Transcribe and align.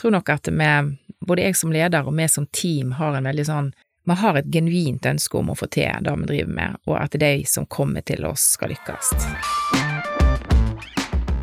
tror 0.00 0.10
nok 0.10 0.28
at 0.32 0.48
vi, 0.48 0.96
både 1.26 1.44
jeg 1.44 1.56
som 1.56 1.72
leder 1.72 2.06
og 2.08 2.16
vi 2.16 2.28
som 2.28 2.46
team, 2.56 2.94
har 2.96 3.16
en 3.16 3.28
veldig 3.28 3.46
sånn 3.46 3.72
Vi 4.08 4.14
har 4.16 4.38
et 4.40 4.46
genuint 4.50 5.04
ønske 5.06 5.36
om 5.38 5.50
å 5.52 5.54
få 5.54 5.68
til 5.70 5.92
det 6.02 6.12
vi 6.22 6.26
driver 6.26 6.54
med, 6.56 6.78
og 6.88 6.94
at 6.98 7.12
de 7.20 7.44
som 7.46 7.66
kommer 7.68 8.00
til 8.02 8.24
oss, 8.26 8.46
skal 8.56 8.72
lykkes. 8.72 9.12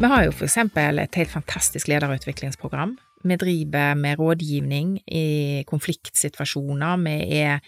Vi 0.01 0.09
har 0.09 0.25
jo 0.25 0.33
for 0.33 0.47
eksempel 0.49 0.99
et 0.99 1.15
helt 1.15 1.31
fantastisk 1.31 1.87
lederutviklingsprogram. 1.87 2.97
Vi 3.23 3.37
driver 3.39 3.95
med 3.95 4.19
rådgivning 4.19 4.97
i 5.05 5.63
konfliktsituasjoner. 5.69 6.97
Vi 7.05 7.15
er 7.45 7.61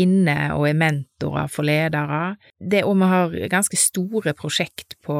inne 0.00 0.38
og 0.54 0.68
er 0.70 0.78
mentorer 0.78 1.50
for 1.52 1.66
ledere. 1.66 2.36
Det, 2.58 2.84
og 2.86 2.96
vi 3.02 3.10
har 3.10 3.36
ganske 3.52 3.78
store 3.80 4.32
prosjekt 4.38 4.96
på, 5.04 5.18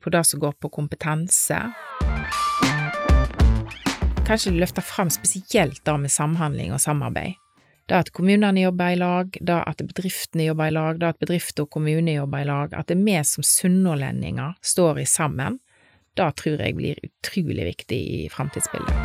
på 0.00 0.14
det 0.14 0.24
som 0.30 0.40
går 0.40 0.56
på 0.62 0.72
kompetanse. 0.78 1.60
Kanskje 4.24 4.54
løfte 4.56 4.80
fram 4.80 5.10
spesielt 5.12 5.84
det 5.84 5.94
med 6.00 6.10
samhandling 6.10 6.72
og 6.72 6.80
samarbeid. 6.80 7.36
Det 7.84 7.96
at 7.98 8.08
kommunene 8.16 8.62
jobber 8.62 8.94
i 8.94 8.96
lag, 8.96 9.36
det 9.36 9.58
at 9.68 9.82
bedriftene 9.84 10.46
jobber 10.46 10.70
i 10.70 10.72
lag, 10.72 10.96
det 11.00 11.10
at 11.12 11.20
bedrifter 11.20 11.66
og 11.66 11.74
kommuner 11.76 12.16
jobber 12.16 12.40
i 12.40 12.46
lag, 12.48 12.72
at 12.72 12.88
det 12.88 12.96
vi 13.04 13.18
som 13.28 13.44
sunnhordlendinger 13.44 14.56
står 14.64 15.02
i 15.02 15.04
sammen, 15.04 15.60
det 16.16 16.30
tror 16.40 16.56
jeg 16.56 16.78
blir 16.78 17.04
utrolig 17.04 17.68
viktig 17.68 18.00
i 18.00 18.22
framtidsbildet. 18.32 18.96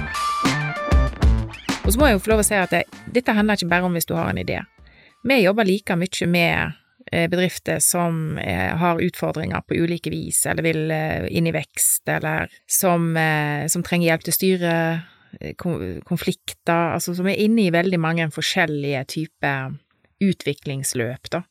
Og 1.84 1.92
så 1.92 2.00
må 2.00 2.08
jeg 2.08 2.16
jo 2.16 2.24
få 2.24 2.36
lov 2.38 2.46
å 2.46 2.48
si 2.48 2.56
at 2.56 2.72
det, 2.72 2.86
dette 3.12 3.36
handler 3.36 3.60
ikke 3.60 3.74
bare 3.76 3.92
om 3.92 4.00
hvis 4.00 4.08
du 4.08 4.16
har 4.16 4.32
en 4.32 4.40
idé. 4.40 4.64
Vi 5.28 5.42
jobber 5.44 5.68
like 5.68 6.00
mye 6.00 6.32
med 6.32 6.80
eh, 7.12 7.28
bedrifter 7.28 7.84
som 7.84 8.38
eh, 8.40 8.72
har 8.72 9.04
utfordringer 9.04 9.68
på 9.68 9.84
ulike 9.84 10.16
vis, 10.16 10.46
eller 10.48 10.64
vil 10.64 10.92
eh, 10.96 11.28
inn 11.28 11.52
i 11.52 11.58
vekst, 11.60 12.08
eller 12.08 12.48
som, 12.72 13.12
som 13.68 13.84
trenger 13.84 14.14
hjelp 14.14 14.30
til 14.30 14.40
styret 14.40 14.68
styre 14.70 15.16
konflikter, 15.58 16.96
altså 16.96 17.16
som 17.18 17.28
er 17.30 17.40
inne 17.40 17.68
i 17.68 17.74
veldig 17.74 18.00
mange 18.02 18.30
forskjellige 18.34 19.06
typer 19.16 19.76
utviklingsløp, 20.20 21.32
da. 21.32 21.44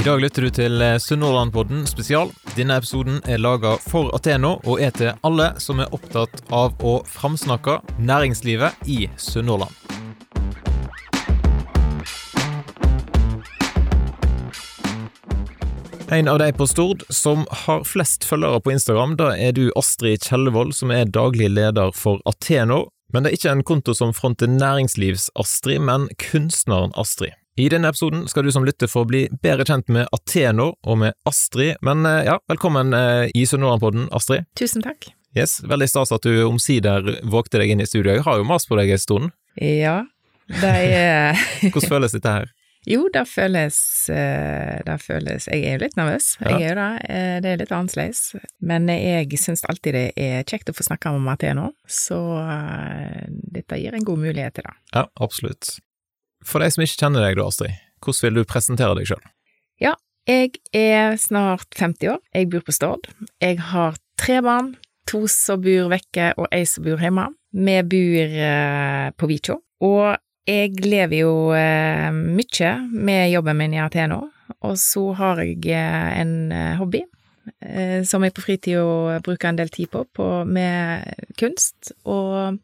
I 0.00 0.04
dag 0.06 0.20
lytter 0.22 0.46
du 0.46 0.54
til 0.56 0.82
Sunnhordlandpodden 1.02 1.82
spesial. 1.84 2.30
Denne 2.56 2.78
episoden 2.80 3.18
er 3.28 3.42
laga 3.42 3.74
for 3.84 4.08
Ateno 4.16 4.54
og 4.64 4.80
er 4.80 4.94
til 4.96 5.12
alle 5.28 5.50
som 5.60 5.82
er 5.84 5.92
opptatt 5.92 6.40
av 6.48 6.72
å 6.80 7.02
framsnakke 7.04 7.82
næringslivet 8.00 8.88
i 8.88 9.02
Sunnhordland. 9.20 9.76
En 16.12 16.28
av 16.28 16.38
de 16.38 16.52
på 16.52 16.66
Stord 16.66 17.02
som 17.08 17.44
har 17.50 17.84
flest 17.86 18.24
følgere 18.26 18.58
på 18.60 18.72
Instagram, 18.72 19.12
da 19.14 19.28
er 19.38 19.52
du 19.54 19.68
Astrid 19.78 20.24
Kjellevold, 20.26 20.72
som 20.74 20.90
er 20.90 21.06
daglig 21.06 21.46
leder 21.52 21.92
for 21.94 22.18
Ateno. 22.26 22.88
Men 23.14 23.22
det 23.22 23.30
er 23.30 23.38
ikke 23.38 23.52
en 23.52 23.62
konto 23.68 23.94
som 23.94 24.10
fronter 24.14 24.50
næringslivs-Astrid, 24.50 25.78
men 25.86 26.08
kunstneren 26.18 26.90
Astrid. 26.98 27.38
I 27.62 27.68
denne 27.70 27.94
episoden 27.94 28.26
skal 28.26 28.42
du 28.42 28.50
som 28.50 28.66
lytter 28.66 28.90
få 28.90 29.04
bli 29.06 29.28
bedre 29.38 29.68
kjent 29.70 29.86
med 29.86 30.10
Ateno 30.10 30.72
og 30.82 30.98
med 31.04 31.14
Astrid, 31.30 31.78
men 31.86 32.02
eh, 32.02 32.24
ja, 32.26 32.40
velkommen 32.50 32.90
eh, 32.96 33.30
i 33.30 33.46
Sunnmørenpodden, 33.46 34.10
Astrid. 34.10 34.50
Tusen 34.58 34.82
takk. 34.82 35.12
Yes, 35.38 35.60
Veldig 35.62 35.92
stas 35.92 36.10
at 36.10 36.26
du 36.26 36.42
omsider 36.42 37.20
vågte 37.22 37.62
deg 37.62 37.70
inn 37.70 37.84
i 37.84 37.86
studio. 37.86 38.16
Jeg 38.16 38.26
har 38.26 38.42
jo 38.42 38.50
mast 38.50 38.66
på 38.66 38.82
deg 38.82 38.90
en 38.90 39.06
stund. 39.06 39.30
Ja, 39.62 40.00
det 40.58 40.74
er 40.74 41.38
Hvordan 41.70 41.92
føles 41.94 42.18
dette 42.18 42.40
her? 42.40 42.56
Jo, 42.88 43.02
det 43.12 43.26
føles, 43.28 43.76
eh, 44.08 44.80
det 44.86 44.96
føles 45.02 45.46
Jeg 45.50 45.64
er 45.68 45.74
jo 45.76 45.82
litt 45.82 45.96
nervøs, 45.98 46.30
jeg 46.40 46.62
er 46.62 46.70
jo 46.70 46.76
det. 46.78 47.10
Eh, 47.12 47.34
det 47.44 47.50
er 47.50 47.58
litt 47.60 47.74
annerledes. 47.76 48.20
Men 48.64 48.88
jeg 48.88 49.36
syns 49.36 49.66
alltid 49.68 49.96
det 49.98 50.06
er 50.16 50.46
kjekt 50.48 50.72
å 50.72 50.76
få 50.76 50.86
snakke 50.86 51.12
om 51.12 51.28
Athena, 51.28 51.68
så 51.84 52.20
eh, 52.40 53.26
dette 53.28 53.76
gir 53.76 53.96
en 53.96 54.06
god 54.06 54.22
mulighet 54.24 54.56
til 54.56 54.64
det. 54.64 54.72
Ja, 54.94 55.04
absolutt. 55.20 55.74
For 56.40 56.64
de 56.64 56.70
som 56.72 56.86
ikke 56.86 57.02
kjenner 57.04 57.26
deg 57.26 57.36
da, 57.36 57.50
Astrid, 57.52 57.76
hvordan 58.00 58.26
vil 58.26 58.40
du 58.40 58.48
presentere 58.48 58.96
deg 58.96 59.10
sjøl? 59.12 59.28
Ja, 59.80 59.92
jeg 60.30 60.56
er 60.72 61.20
snart 61.20 61.68
50 61.76 62.14
år, 62.14 62.24
jeg 62.32 62.48
bor 62.48 62.64
på 62.64 62.72
Stord. 62.72 63.12
Jeg 63.44 63.60
har 63.74 64.00
tre 64.20 64.40
barn, 64.46 64.72
to 65.10 65.26
som 65.28 65.60
bor 65.60 65.92
vekke 65.92 66.32
og 66.40 66.48
ei 66.48 66.64
som 66.64 66.88
bor 66.88 67.00
hjemme. 67.02 67.28
Vi 67.52 67.76
bor 67.92 68.34
på 69.20 69.28
Vikjå. 69.28 69.60
Og 69.84 70.16
jeg 70.48 70.80
lever 70.84 71.22
jo 71.22 71.32
eh, 71.54 72.10
mye 72.12 72.70
med 72.90 73.30
jobben 73.30 73.58
min 73.58 73.74
i 73.76 73.80
Ateno, 73.82 74.22
og 74.60 74.76
så 74.80 75.10
har 75.18 75.42
jeg 75.44 75.66
eh, 75.68 76.20
en 76.20 76.52
eh, 76.52 76.78
hobby 76.80 77.02
eh, 77.60 78.00
som 78.08 78.24
jeg 78.24 78.34
på 78.36 78.44
fritida 78.44 79.20
bruker 79.24 79.50
en 79.50 79.60
del 79.60 79.70
tid 79.72 79.90
på, 79.92 80.04
på, 80.16 80.28
med 80.48 81.06
kunst. 81.40 81.92
Og 82.08 82.58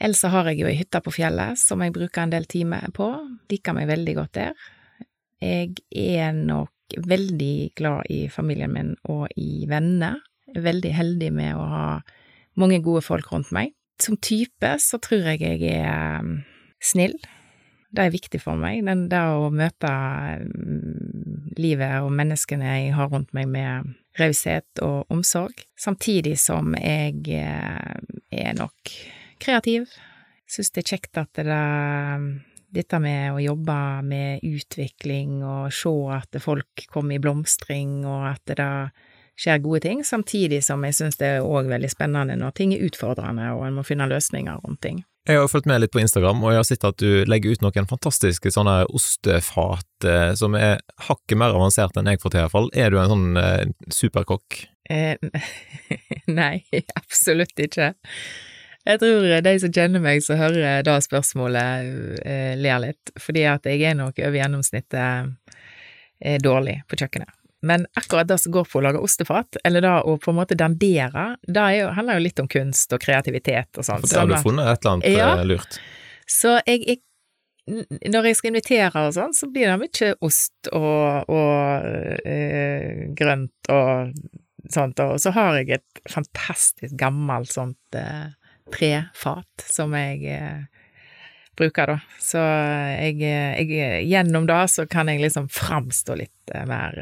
ellers 0.00 0.22
har 0.34 0.50
jeg 0.50 0.62
jo 0.62 0.70
ei 0.70 0.76
hytte 0.80 1.02
på 1.04 1.14
fjellet 1.14 1.58
som 1.60 1.82
jeg 1.84 1.94
bruker 1.96 2.24
en 2.24 2.34
del 2.34 2.48
timer 2.50 2.90
på. 2.96 3.12
Liker 3.50 3.76
meg 3.76 3.90
veldig 3.90 4.16
godt 4.18 4.36
der. 4.38 4.68
Jeg 5.40 5.80
er 5.96 6.34
nok 6.36 7.00
veldig 7.06 7.70
glad 7.78 8.10
i 8.12 8.24
familien 8.28 8.74
min 8.74 8.94
og 9.08 9.28
i 9.38 9.64
venner. 9.70 10.18
Veldig 10.50 10.90
heldig 10.92 11.30
med 11.32 11.54
å 11.54 11.66
ha 11.70 11.84
mange 12.58 12.80
gode 12.84 13.04
folk 13.06 13.30
rundt 13.32 13.52
meg. 13.54 13.72
Som 14.00 14.16
type 14.18 14.74
så 14.82 14.98
tror 15.02 15.28
jeg 15.30 15.42
jeg 15.44 15.84
er 15.84 16.24
snill. 16.82 17.16
Det 17.90 18.04
er 18.06 18.12
viktig 18.14 18.38
for 18.42 18.58
meg, 18.58 18.84
den 18.86 19.08
det 19.10 19.20
å 19.20 19.48
møte 19.50 19.90
mm, 20.44 21.56
livet 21.58 22.04
og 22.04 22.12
menneskene 22.14 22.76
jeg 22.76 22.92
har 22.94 23.10
rundt 23.10 23.32
meg 23.34 23.48
med 23.50 23.96
raushet 24.20 24.82
og 24.84 25.10
omsorg, 25.10 25.64
samtidig 25.78 26.36
som 26.38 26.76
jeg 26.78 27.24
eh, 27.34 27.98
er 28.30 28.54
nok 28.58 28.94
kreativ. 29.42 29.90
Syns 30.50 30.70
det 30.74 30.84
er 30.84 30.92
kjekt 30.94 31.18
at 31.18 31.42
det 31.42 31.58
dette 32.70 33.00
med 33.02 33.34
å 33.34 33.42
jobbe 33.42 33.76
med 34.06 34.44
utvikling 34.46 35.40
og 35.42 35.72
se 35.74 35.92
at 36.14 36.38
folk 36.42 36.86
kommer 36.92 37.16
i 37.16 37.22
blomstring, 37.22 38.04
og 38.06 38.28
at 38.30 38.54
det 38.54 38.70
skjer 39.40 39.62
gode 39.64 39.82
ting, 39.86 40.04
samtidig 40.04 40.60
som 40.64 40.84
jeg 40.84 40.96
syns 40.98 41.18
det 41.20 41.36
er 41.36 41.46
òg 41.46 41.70
veldig 41.70 41.90
spennende 41.90 42.36
når 42.38 42.56
ting 42.56 42.74
er 42.76 42.84
utfordrende 42.86 43.50
og 43.56 43.64
en 43.66 43.78
må 43.78 43.86
finne 43.86 44.08
løsninger 44.10 44.60
rundt 44.62 44.82
ting. 44.84 45.00
Jeg 45.28 45.36
har 45.36 45.50
fulgt 45.52 45.68
med 45.68 45.82
litt 45.82 45.92
på 45.92 46.00
Instagram, 46.00 46.40
og 46.40 46.54
jeg 46.54 46.60
har 46.62 46.66
sett 46.66 46.84
at 46.88 47.00
du 47.02 47.24
legger 47.28 47.52
ut 47.52 47.64
noen 47.64 47.88
fantastiske 47.90 48.52
sånne 48.54 48.86
ostefat 48.96 50.06
eh, 50.08 50.30
som 50.38 50.56
er 50.56 50.80
hakket 51.08 51.36
mer 51.38 51.52
avansert 51.52 51.98
enn 52.00 52.08
jeg 52.08 52.22
får 52.22 52.32
til, 52.32 52.40
iallfall. 52.44 52.70
Er 52.72 52.88
du 52.92 52.96
en 52.98 53.12
sånn 53.12 53.40
eh, 53.40 53.66
superkokk? 53.92 54.62
Eh, 54.90 55.20
nei, 56.40 56.64
absolutt 56.96 57.60
ikke. 57.60 57.92
Jeg 58.88 59.02
tror 59.02 59.26
de 59.44 59.52
som 59.60 59.74
kjenner 59.76 60.00
meg, 60.02 60.22
som 60.24 60.40
hører 60.40 60.86
da 60.88 60.96
spørsmålet, 61.04 61.90
eh, 62.24 62.54
ler 62.56 62.80
litt, 62.86 63.12
fordi 63.20 63.44
at 63.50 63.68
jeg 63.68 63.84
er 63.90 63.98
nok 64.00 64.16
over 64.24 64.40
gjennomsnittet 64.40 65.58
eh, 66.24 66.40
dårlig 66.40 66.80
på 66.88 66.96
kjøkkenet. 66.96 67.39
Men 67.62 67.86
akkurat 67.94 68.28
det 68.28 68.38
som 68.40 68.52
går 68.52 68.64
på 68.70 68.80
å 68.80 68.84
lage 68.86 69.02
ostefat, 69.04 69.58
eller 69.64 69.84
det 69.84 69.92
å 70.08 70.16
på 70.20 70.32
en 70.32 70.38
måte 70.38 70.56
dandere, 70.56 71.26
det 71.44 71.66
handler 71.96 72.16
jo 72.16 72.24
litt 72.24 72.40
om 72.40 72.48
kunst 72.48 72.92
og 72.96 73.02
kreativitet 73.02 73.76
og 73.76 73.84
sånn. 73.84 74.00
For 74.00 74.14
det 74.14 74.20
har 74.22 74.30
du 74.30 74.36
funnet 74.40 74.70
et 74.70 74.84
eller 74.84 74.96
annet 74.96 75.10
ja, 75.12 75.30
eh, 75.34 75.46
lurt? 75.50 75.80
Så 76.30 76.56
jeg, 76.64 76.86
jeg, 76.88 77.02
når 78.08 78.30
jeg 78.30 78.38
skal 78.38 78.52
invitere 78.54 79.04
og 79.04 79.16
sånn, 79.16 79.36
så 79.36 79.50
blir 79.52 79.68
det 79.68 79.78
mye 79.82 80.12
ost 80.24 80.70
og, 80.72 81.28
og 81.28 81.88
øh, 82.24 83.04
grønt 83.18 83.72
og 83.74 84.14
sånt, 84.70 85.00
og 85.04 85.20
så 85.20 85.32
har 85.36 85.60
jeg 85.60 85.80
et 85.80 86.02
fantastisk 86.08 86.96
gammelt 87.00 87.52
sånt 87.52 87.98
øh, 87.98 88.30
trefat 88.72 89.68
som 89.68 89.92
jeg 89.98 90.24
øh, 90.38 90.79
bruker, 91.58 91.94
da. 91.94 92.18
Så 92.22 92.40
jeg, 92.40 93.20
jeg, 93.22 94.04
gjennom 94.08 94.46
det 94.48 94.60
så 94.72 94.86
kan 94.90 95.10
jeg 95.10 95.22
liksom 95.22 95.48
framstå 95.52 96.18
litt 96.20 96.54
mer 96.68 97.00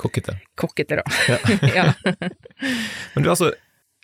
Kokkete. 0.00 0.38
Kokkete, 0.56 0.96
da. 0.96 1.02
Ja. 1.28 1.38
ja. 1.76 1.84
Men 3.14 3.24
du 3.24 3.28
er 3.28 3.34
altså 3.34 3.50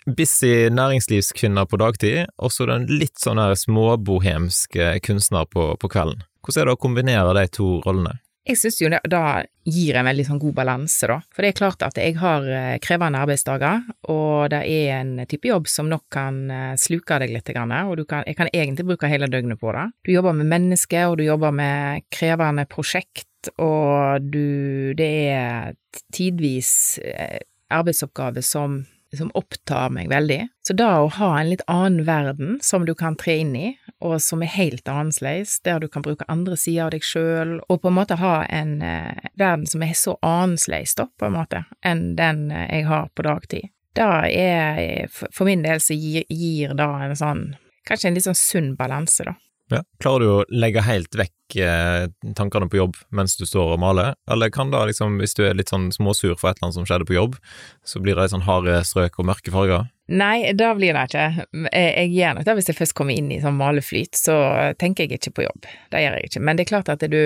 busy 0.05 0.69
næringslivskvinne 0.69 1.65
på 1.67 1.79
dagtid, 1.81 2.27
og 2.37 2.53
så 2.53 2.67
den 2.69 2.85
litt 2.91 3.17
sånn 3.19 3.41
småbohemske 3.57 4.91
kunstner 5.07 5.49
på, 5.49 5.71
på 5.81 5.89
kvelden. 5.91 6.23
Hvordan 6.45 6.61
er 6.61 6.69
det 6.69 6.77
å 6.77 6.79
kombinere 6.79 7.33
de 7.35 7.45
to 7.51 7.69
rollene? 7.83 8.19
Jeg 8.47 8.59
syns 8.61 8.77
jo 8.79 8.89
det 8.91 9.01
da 9.11 9.43
gir 9.67 9.97
en 9.99 10.07
veldig 10.07 10.23
sånn 10.29 10.39
god 10.39 10.55
balanse, 10.55 11.07
da. 11.09 11.17
For 11.35 11.43
det 11.43 11.49
er 11.51 11.57
klart 11.57 11.83
at 11.83 11.97
jeg 11.99 12.15
har 12.21 12.45
eh, 12.47 12.77
krevende 12.83 13.19
arbeidsdager, 13.19 13.81
og 14.13 14.47
det 14.53 14.61
er 14.71 15.01
en 15.01 15.11
type 15.27 15.49
jobb 15.49 15.67
som 15.67 15.89
nok 15.91 16.05
kan 16.13 16.39
eh, 16.53 16.75
sluke 16.79 17.19
deg 17.19 17.33
litt, 17.35 17.51
og 17.51 18.03
kan, 18.07 18.23
jeg 18.23 18.37
kan 18.39 18.51
egentlig 18.53 18.87
bruke 18.87 19.11
hele 19.11 19.27
døgnet 19.31 19.59
på 19.59 19.73
det. 19.75 19.89
Du 20.07 20.13
jobber 20.13 20.37
med 20.37 20.47
mennesker, 20.53 21.09
og 21.09 21.19
du 21.19 21.25
jobber 21.27 21.51
med 21.51 22.07
krevende 22.13 22.67
prosjekt, 22.71 23.27
og 23.61 24.23
du 24.31 24.93
Det 24.97 25.11
er 25.31 25.75
tidvis 26.15 26.99
eh, 27.03 27.39
arbeidsoppgaver 27.69 28.43
som, 28.43 28.81
som 29.15 29.31
opptar 29.37 29.91
meg 29.93 30.09
veldig. 30.11 30.39
Så 30.67 30.75
da 30.75 30.89
å 30.99 31.11
ha 31.15 31.29
en 31.39 31.51
litt 31.51 31.63
annen 31.71 32.03
verden 32.07 32.57
som 32.63 32.85
du 32.85 32.93
kan 32.97 33.15
tre 33.19 33.37
inn 33.43 33.55
i, 33.55 33.69
og 34.03 34.19
som 34.21 34.43
er 34.43 34.51
helt 34.53 34.87
annerledes, 34.91 35.57
der 35.65 35.79
du 35.79 35.87
kan 35.91 36.03
bruke 36.05 36.27
andre 36.27 36.57
sider 36.59 36.87
av 36.87 36.93
deg 36.95 37.05
sjøl, 37.07 37.57
og 37.67 37.81
på 37.81 37.91
en 37.91 37.97
måte 37.97 38.19
ha 38.19 38.41
en 38.45 38.81
eh, 38.85 39.31
verden 39.39 39.65
som 39.69 39.85
er 39.85 39.95
så 39.97 40.17
annerledes, 40.25 40.97
da, 40.99 41.07
på 41.07 41.29
en 41.29 41.37
måte, 41.37 41.63
enn 41.85 42.11
den 42.19 42.49
eh, 42.51 42.67
jeg 42.79 42.89
har 42.91 43.09
på 43.15 43.25
dagtid. 43.27 43.71
Da 43.97 44.27
er, 44.29 45.07
for 45.09 45.47
min 45.47 45.63
del 45.65 45.81
så 45.81 45.95
gir, 45.97 46.27
gir 46.29 46.75
da 46.77 46.91
en 47.07 47.17
sånn, 47.17 47.43
kanskje 47.87 48.11
en 48.11 48.19
litt 48.19 48.27
sånn 48.27 48.37
sunn 48.37 48.73
balanse, 48.77 49.25
da. 49.25 49.37
Ja. 49.73 49.81
Klarer 49.99 50.23
du 50.23 50.29
å 50.31 50.43
legge 50.47 50.83
helt 50.85 51.15
vekk 51.17 51.57
eh, 51.59 52.05
tankene 52.39 52.69
på 52.71 52.79
jobb 52.79 52.95
mens 53.15 53.35
du 53.39 53.43
står 53.47 53.73
og 53.75 53.81
maler, 53.83 54.15
eller 54.31 54.51
kan 54.53 54.71
da 54.71 54.85
liksom, 54.87 55.17
hvis 55.19 55.35
du 55.35 55.43
er 55.47 55.57
litt 55.59 55.73
sånn 55.73 55.89
småsur 55.95 56.37
for 56.37 56.49
et 56.49 56.59
eller 56.59 56.69
annet 56.69 56.77
som 56.77 56.87
skjedde 56.87 57.07
på 57.09 57.17
jobb, 57.17 57.35
så 57.83 57.99
blir 58.03 58.15
det 58.15 58.27
litt 58.27 58.35
sånn 58.35 58.47
harde 58.47 58.79
strøk 58.87 59.19
og 59.19 59.27
mørke 59.27 59.51
farger? 59.51 59.89
Nei, 60.07 60.53
det 60.55 60.69
blir 60.77 60.95
det 60.95 61.07
ikke. 61.09 61.25
Jeg, 61.67 61.89
jeg 61.91 62.13
gjør 62.15 62.37
nok 62.37 62.47
det 62.47 62.55
hvis 62.59 62.71
jeg 62.71 62.79
først 62.79 62.95
kommer 62.95 63.19
inn 63.19 63.33
i 63.35 63.41
sånn 63.43 63.59
maleflyt, 63.59 64.15
så 64.15 64.37
tenker 64.79 65.03
jeg 65.03 65.19
ikke 65.19 65.35
på 65.35 65.47
jobb. 65.49 65.67
Det 65.91 66.03
gjør 66.03 66.15
jeg 66.15 66.29
ikke. 66.29 66.43
Men 66.47 66.59
det 66.59 66.63
er 66.63 66.71
klart 66.71 66.93
at 66.93 67.03
du, 67.11 67.19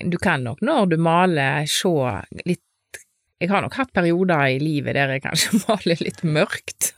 du 0.00 0.16
kan 0.22 0.46
nok 0.48 0.64
når 0.64 0.94
du 0.94 0.96
maler 1.04 1.68
se 1.68 1.92
litt 2.48 2.64
jeg 3.38 3.50
har 3.52 3.62
nok 3.62 3.76
hatt 3.78 3.92
perioder 3.94 4.50
i 4.50 4.58
livet 4.58 4.96
der 4.98 5.12
jeg 5.14 5.22
kanskje 5.22 5.60
maler 5.68 6.00
litt 6.02 6.22
mørkt, 6.26 6.90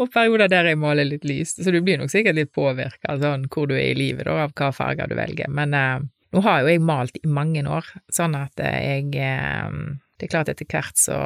og 0.00 0.10
perioder 0.14 0.50
der 0.50 0.72
jeg 0.72 0.80
maler 0.82 1.06
litt 1.06 1.26
lyst, 1.28 1.62
så 1.62 1.74
du 1.74 1.78
blir 1.84 2.00
nok 2.00 2.10
sikkert 2.10 2.38
litt 2.40 2.50
påvirka 2.54 3.14
sånn 3.22 3.46
hvor 3.52 3.70
du 3.70 3.76
er 3.76 3.92
i 3.92 3.98
livet, 3.98 4.26
da, 4.26 4.48
av 4.48 4.54
hva 4.58 4.72
farger 4.74 5.10
du 5.10 5.14
velger. 5.18 5.50
Men 5.54 5.76
eh, 5.78 6.00
nå 6.34 6.42
har 6.44 6.62
jo 6.62 6.72
jeg 6.72 6.82
malt 6.84 7.22
i 7.22 7.30
mange 7.30 7.62
år, 7.64 7.86
sånn 8.12 8.34
at 8.38 8.58
jeg 8.58 9.14
eh, 9.14 9.78
Det 10.18 10.26
er 10.26 10.32
klart 10.32 10.50
etter 10.50 10.66
hvert 10.66 10.98
så 10.98 11.18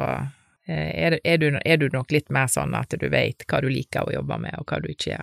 eh, 0.69 0.91
er, 0.93 1.17
er, 1.23 1.39
du, 1.41 1.47
er, 1.57 1.81
du, 1.81 1.89
nok 1.89 2.13
litt 2.13 2.29
mer 2.29 2.51
sånn 2.53 2.75
at 2.77 2.93
du 2.93 3.07
vet 3.09 3.47
hva 3.49 3.63
du 3.65 3.71
liker 3.73 4.05
å 4.05 4.13
jobbe 4.13 4.37
med, 4.45 4.59
og 4.61 4.69
hva 4.69 4.77
du 4.83 4.91
ikke 4.93 5.17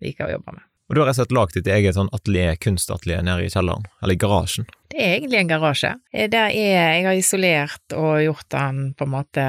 liker 0.00 0.30
å 0.30 0.38
jobbe 0.38 0.56
med. 0.56 0.64
Og 0.86 0.94
du 0.94 1.00
har 1.00 1.08
rett 1.08 1.16
og 1.16 1.24
slett 1.24 1.34
lagd 1.34 1.56
ditt 1.56 1.68
eget 1.70 1.96
sånn 1.96 2.10
atelier, 2.14 2.54
kunstatelier 2.62 3.24
nede 3.26 3.48
i 3.48 3.50
kjelleren, 3.50 3.88
eller 4.02 4.14
i 4.14 4.20
garasjen? 4.22 4.68
Det 4.92 5.00
er 5.02 5.16
egentlig 5.16 5.40
en 5.40 5.50
garasje. 5.50 5.90
Der 6.14 6.46
er, 6.46 6.52
jeg 6.54 7.06
har 7.08 7.18
isolert 7.18 7.96
og 7.98 8.20
gjort 8.22 8.46
den 8.54 8.78
på 8.94 9.08
en 9.08 9.14
måte 9.16 9.46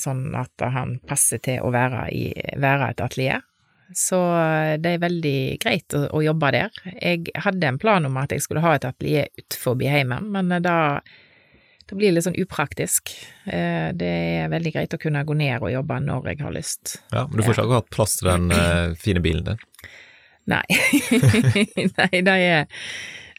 sånn 0.00 0.24
at 0.40 0.64
han 0.72 0.96
passer 1.06 1.42
til 1.44 1.60
å 1.60 1.72
være, 1.74 2.06
i, 2.16 2.32
være 2.56 2.94
et 2.94 3.04
atelier. 3.04 3.44
Så 3.92 4.16
det 4.80 4.94
er 4.94 5.02
veldig 5.02 5.38
greit 5.60 5.96
å, 5.98 6.04
å, 6.16 6.22
jobbe 6.24 6.52
der. 6.54 6.82
Jeg 6.94 7.32
hadde 7.44 7.68
en 7.68 7.80
plan 7.82 8.06
om 8.06 8.16
at 8.22 8.32
jeg 8.32 8.44
skulle 8.46 8.62
ha 8.64 8.76
et 8.78 8.86
atelier 8.88 9.28
utenfor 9.36 9.82
heimen, 9.84 10.30
men 10.32 10.54
da, 10.64 10.76
det 11.90 11.98
blir 11.98 12.14
litt 12.14 12.24
sånn 12.24 12.38
upraktisk. 12.40 13.12
Det 13.44 14.12
er 14.16 14.52
veldig 14.52 14.78
greit 14.78 14.94
å 14.96 15.02
kunne 15.02 15.26
gå 15.28 15.36
ned 15.36 15.58
og 15.60 15.74
jobbe 15.74 16.04
når 16.06 16.30
jeg 16.32 16.46
har 16.46 16.54
lyst. 16.56 17.00
Ja, 17.10 17.26
Men 17.26 17.36
du 17.36 17.44
får 17.44 17.58
ikke 17.58 17.66
akkurat 17.66 17.90
plass 17.92 18.22
til 18.22 18.30
den 18.30 18.96
fine 18.96 19.20
bilen 19.20 19.50
din? 19.52 19.66
Nei. 20.50 20.66
Nei, 21.98 22.22
det 22.26 22.36
er 22.36 22.84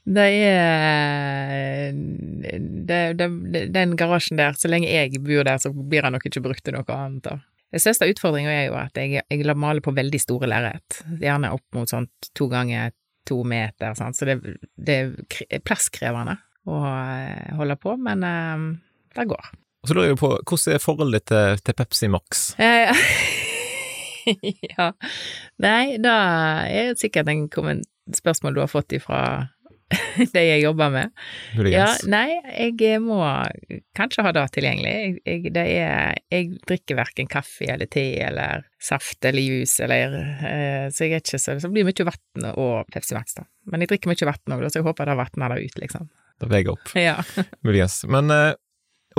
det 0.02 0.24
er 0.34 1.92
det, 1.94 3.00
det, 3.14 3.60
Den 3.76 3.94
garasjen 4.00 4.40
der, 4.40 4.56
så 4.58 4.72
lenge 4.72 4.90
jeg 4.90 5.22
bor 5.22 5.46
der, 5.46 5.60
så 5.62 5.70
blir 5.72 6.08
han 6.08 6.16
nok 6.16 6.26
ikke 6.26 6.42
brukt 6.42 6.64
til 6.66 6.74
noe 6.74 6.96
annet. 6.96 7.28
da. 7.28 7.38
Den 7.72 7.84
største 7.84 8.10
utfordringa 8.10 8.52
er 8.52 8.66
jo 8.66 8.80
at 8.80 8.98
jeg, 8.98 9.22
jeg 9.30 9.56
maler 9.56 9.84
på 9.84 9.94
veldig 9.96 10.20
store 10.20 10.50
lerret, 10.50 11.04
gjerne 11.22 11.54
opp 11.56 11.78
mot 11.78 11.90
sånn 11.90 12.10
to 12.36 12.50
ganger 12.52 12.92
to 13.30 13.44
meter, 13.46 13.94
sant? 13.96 14.18
så 14.18 14.26
det, 14.28 14.40
det 14.76 14.98
er 15.46 15.62
plasskrevende 15.64 16.40
å 16.66 16.82
eh, 16.82 17.54
holde 17.58 17.78
på, 17.78 17.94
men 18.02 18.26
um, 18.26 18.66
det 19.16 19.28
går. 19.30 19.54
Og 19.82 19.90
så 19.90 19.98
lurer 19.98 20.12
jeg 20.12 20.20
på, 20.22 20.34
hvordan 20.42 20.76
er 20.76 20.84
forholdet 20.84 21.22
ditt 21.22 21.32
til, 21.32 21.64
til 21.70 21.78
Pepsi 21.78 22.12
Max? 22.12 22.44
Eh, 24.28 24.52
ja. 24.74 24.92
Nei, 25.64 25.98
da 26.02 26.18
er 26.68 26.92
det 26.92 27.02
sikkert 27.02 27.32
en 27.32 27.48
spørsmål 28.16 28.56
du 28.58 28.64
har 28.64 28.72
fått 28.72 28.96
ifra 28.98 29.22
det 30.34 30.44
jeg 30.46 30.62
jobber 30.64 30.92
med. 30.94 31.12
Ja, 31.72 31.88
nei, 32.10 32.40
jeg 32.50 33.02
må 33.04 33.20
kanskje 33.98 34.26
ha 34.26 34.34
det 34.36 34.46
tilgjengelig. 34.56 34.94
Jeg, 34.94 35.16
jeg, 35.26 35.54
det 35.56 35.66
er, 35.82 36.20
jeg 36.32 36.50
drikker 36.68 37.00
verken 37.00 37.30
kaffe 37.32 37.68
eller 37.74 37.90
te 37.92 38.06
eller 38.24 38.66
saft 38.82 39.26
eller 39.28 39.44
juice 39.44 39.84
eller 39.86 40.16
eh, 40.18 40.88
Så 40.94 41.06
jeg 41.06 41.20
er 41.20 41.24
ikke 41.24 41.40
så 41.42 41.58
Det 41.60 41.72
blir 41.74 41.88
mye 41.88 42.08
vann 42.08 42.50
og 42.54 42.92
Pepsi 42.94 43.18
Max, 43.18 43.38
da. 43.38 43.46
Men 43.72 43.84
jeg 43.84 43.94
drikker 43.94 44.12
mye 44.12 44.30
vann 44.32 44.58
òg, 44.58 44.68
så 44.70 44.82
jeg 44.82 44.88
håper 44.88 45.12
det 45.12 45.20
vanner 45.20 45.56
det 45.56 45.70
ut, 45.70 45.80
liksom. 45.86 46.12
Det 46.42 46.52
veier 46.52 46.74
opp. 46.74 46.94
Ja. 47.10 47.18
Muligens. 47.66 48.02
Men 48.10 48.32
eh, 48.34 48.54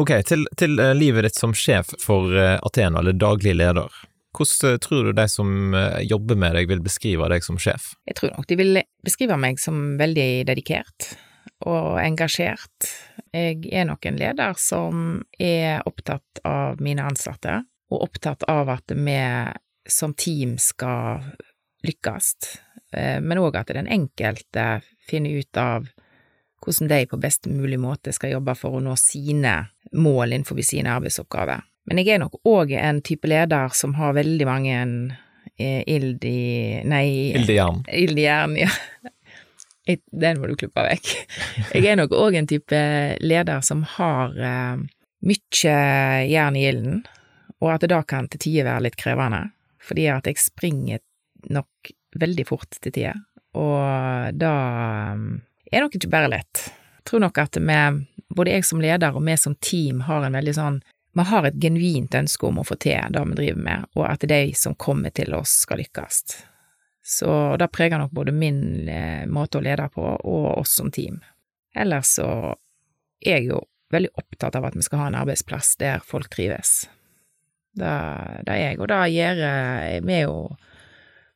ok, 0.00 0.16
til, 0.28 0.48
til, 0.58 0.78
eh, 0.82 0.94
livet 0.98 1.28
ditt 1.28 1.38
som 1.38 1.54
sjef 1.56 1.94
for 2.02 2.32
Athena, 2.62 3.02
eller 3.02 3.16
daglig 3.16 3.56
leder. 3.58 4.02
Hvordan 4.32 4.78
tror 4.80 5.04
du 5.04 5.12
de 5.12 5.26
som 5.28 5.74
eh, 5.76 6.00
jobber 6.08 6.38
med 6.40 6.56
deg, 6.56 6.70
vil 6.70 6.84
beskrive 6.84 7.28
deg 7.28 7.44
som 7.44 7.58
sjef? 7.60 7.92
Jeg 8.08 8.16
tror 8.18 8.32
nok 8.36 8.48
de 8.48 8.58
vil 8.60 8.80
beskrive 9.04 9.36
meg 9.40 9.60
som 9.60 9.98
veldig 10.00 10.46
dedikert 10.48 11.12
og 11.68 11.98
engasjert. 12.02 12.88
Jeg 13.32 13.60
er 13.72 13.86
nok 13.88 14.06
en 14.08 14.18
leder 14.18 14.56
som 14.60 15.20
er 15.38 15.84
opptatt 15.88 16.42
av 16.48 16.80
mine 16.82 17.04
ansatte, 17.06 17.60
og 17.92 18.06
opptatt 18.08 18.44
av 18.48 18.72
at 18.72 18.94
vi 18.96 19.18
som 19.88 20.14
team 20.14 20.56
skal 20.62 21.22
lykkes, 21.86 22.34
eh, 22.96 23.18
men 23.20 23.40
òg 23.42 23.58
at 23.60 23.74
den 23.74 23.90
enkelte 23.90 24.80
finner 25.08 25.42
ut 25.42 25.60
av 25.60 25.90
hvordan 26.62 26.88
de 26.88 27.06
på 27.10 27.18
best 27.18 27.48
mulig 27.50 27.80
måte 27.82 28.14
skal 28.14 28.36
jobbe 28.36 28.54
for 28.54 28.78
å 28.78 28.82
nå 28.82 28.94
sine 29.00 29.56
mål 29.98 30.32
innenfor 30.32 30.62
sine 30.62 30.94
arbeidsoppgaver. 30.94 31.64
Men 31.88 31.98
jeg 31.98 32.14
er 32.14 32.22
nok 32.22 32.38
òg 32.48 32.72
en 32.78 33.00
type 33.04 33.28
leder 33.28 33.72
som 33.74 33.96
har 33.98 34.14
veldig 34.14 34.46
mange 34.46 34.76
eh, 35.58 35.82
ild 35.90 36.24
i 36.24 36.82
Nei 36.86 37.06
Ild 37.34 37.50
i 37.50 37.58
jern. 37.58 37.82
Ild 37.90 38.18
i 38.18 38.26
jern, 38.26 38.56
ja. 38.60 38.70
Den 40.12 40.38
må 40.38 40.46
du 40.46 40.54
klippe 40.60 40.84
vekk. 40.86 41.08
Jeg 41.74 41.88
er 41.90 41.98
nok 41.98 42.14
òg 42.14 42.36
en 42.38 42.46
type 42.46 42.82
leder 43.18 43.64
som 43.66 43.82
har 43.96 44.36
uh, 44.38 44.78
mye 45.26 45.72
jern 46.30 46.58
i 46.58 46.68
ilden, 46.68 47.00
og 47.58 47.72
at 47.74 47.82
det 47.82 47.90
da 47.90 47.98
kan 48.06 48.28
til 48.30 48.44
tider 48.44 48.68
være 48.68 48.84
litt 48.86 48.98
krevende, 49.00 49.48
fordi 49.82 50.06
at 50.14 50.30
jeg 50.30 50.38
springer 50.38 51.02
nok 51.50 51.90
veldig 52.14 52.46
fort 52.46 52.78
til 52.78 52.94
tider, 52.94 53.18
og 53.58 54.38
da 54.38 54.54
er 55.66 55.78
er 55.78 55.86
nok 55.86 55.94
ikke 55.96 56.12
bare 56.12 56.30
lett. 56.30 56.66
Jeg 57.00 57.08
tror 57.08 57.22
nok 57.24 57.38
at 57.42 57.58
vi, 57.58 57.78
både 58.36 58.54
jeg 58.54 58.66
som 58.68 58.82
leder 58.82 59.16
og 59.16 59.24
vi 59.26 59.36
som 59.40 59.56
team, 59.58 60.02
har 60.06 60.26
en 60.26 60.36
veldig 60.36 60.54
sånn 60.54 60.82
vi 61.12 61.24
har 61.28 61.44
et 61.44 61.58
genuint 61.60 62.14
ønske 62.14 62.46
om 62.48 62.60
å 62.62 62.64
få 62.64 62.78
til 62.80 63.12
det 63.12 63.22
vi 63.28 63.36
driver 63.36 63.66
med, 63.66 63.90
og 63.98 64.06
at 64.08 64.24
de 64.28 64.40
som 64.56 64.76
kommer 64.80 65.12
til 65.12 65.34
oss, 65.36 65.62
skal 65.66 65.82
lykkes. 65.82 66.22
Så 67.02 67.56
det 67.58 67.68
preger 67.74 67.98
nok 67.98 68.14
både 68.14 68.32
min 68.32 68.88
eh, 68.88 69.26
måte 69.26 69.58
å 69.58 69.64
lede 69.64 69.88
på, 69.92 70.02
og 70.02 70.46
oss 70.62 70.76
som 70.78 70.90
team. 70.94 71.20
Ellers 71.74 72.14
så 72.16 72.28
er 73.22 73.40
jeg 73.40 73.50
jo 73.50 73.60
veldig 73.92 74.12
opptatt 74.16 74.56
av 74.56 74.68
at 74.68 74.76
vi 74.78 74.84
skal 74.86 75.02
ha 75.02 75.10
en 75.10 75.20
arbeidsplass 75.20 75.74
der 75.82 76.04
folk 76.06 76.30
trives. 76.32 76.86
Det, 77.76 77.92
det 78.46 78.54
er 78.54 78.62
jeg, 78.62 78.80
og 78.80 78.88
det 78.92 79.00
gjør 79.14 79.38
eh, 79.48 80.00
Vi 80.04 80.16
er 80.18 80.26
jo 80.26 80.36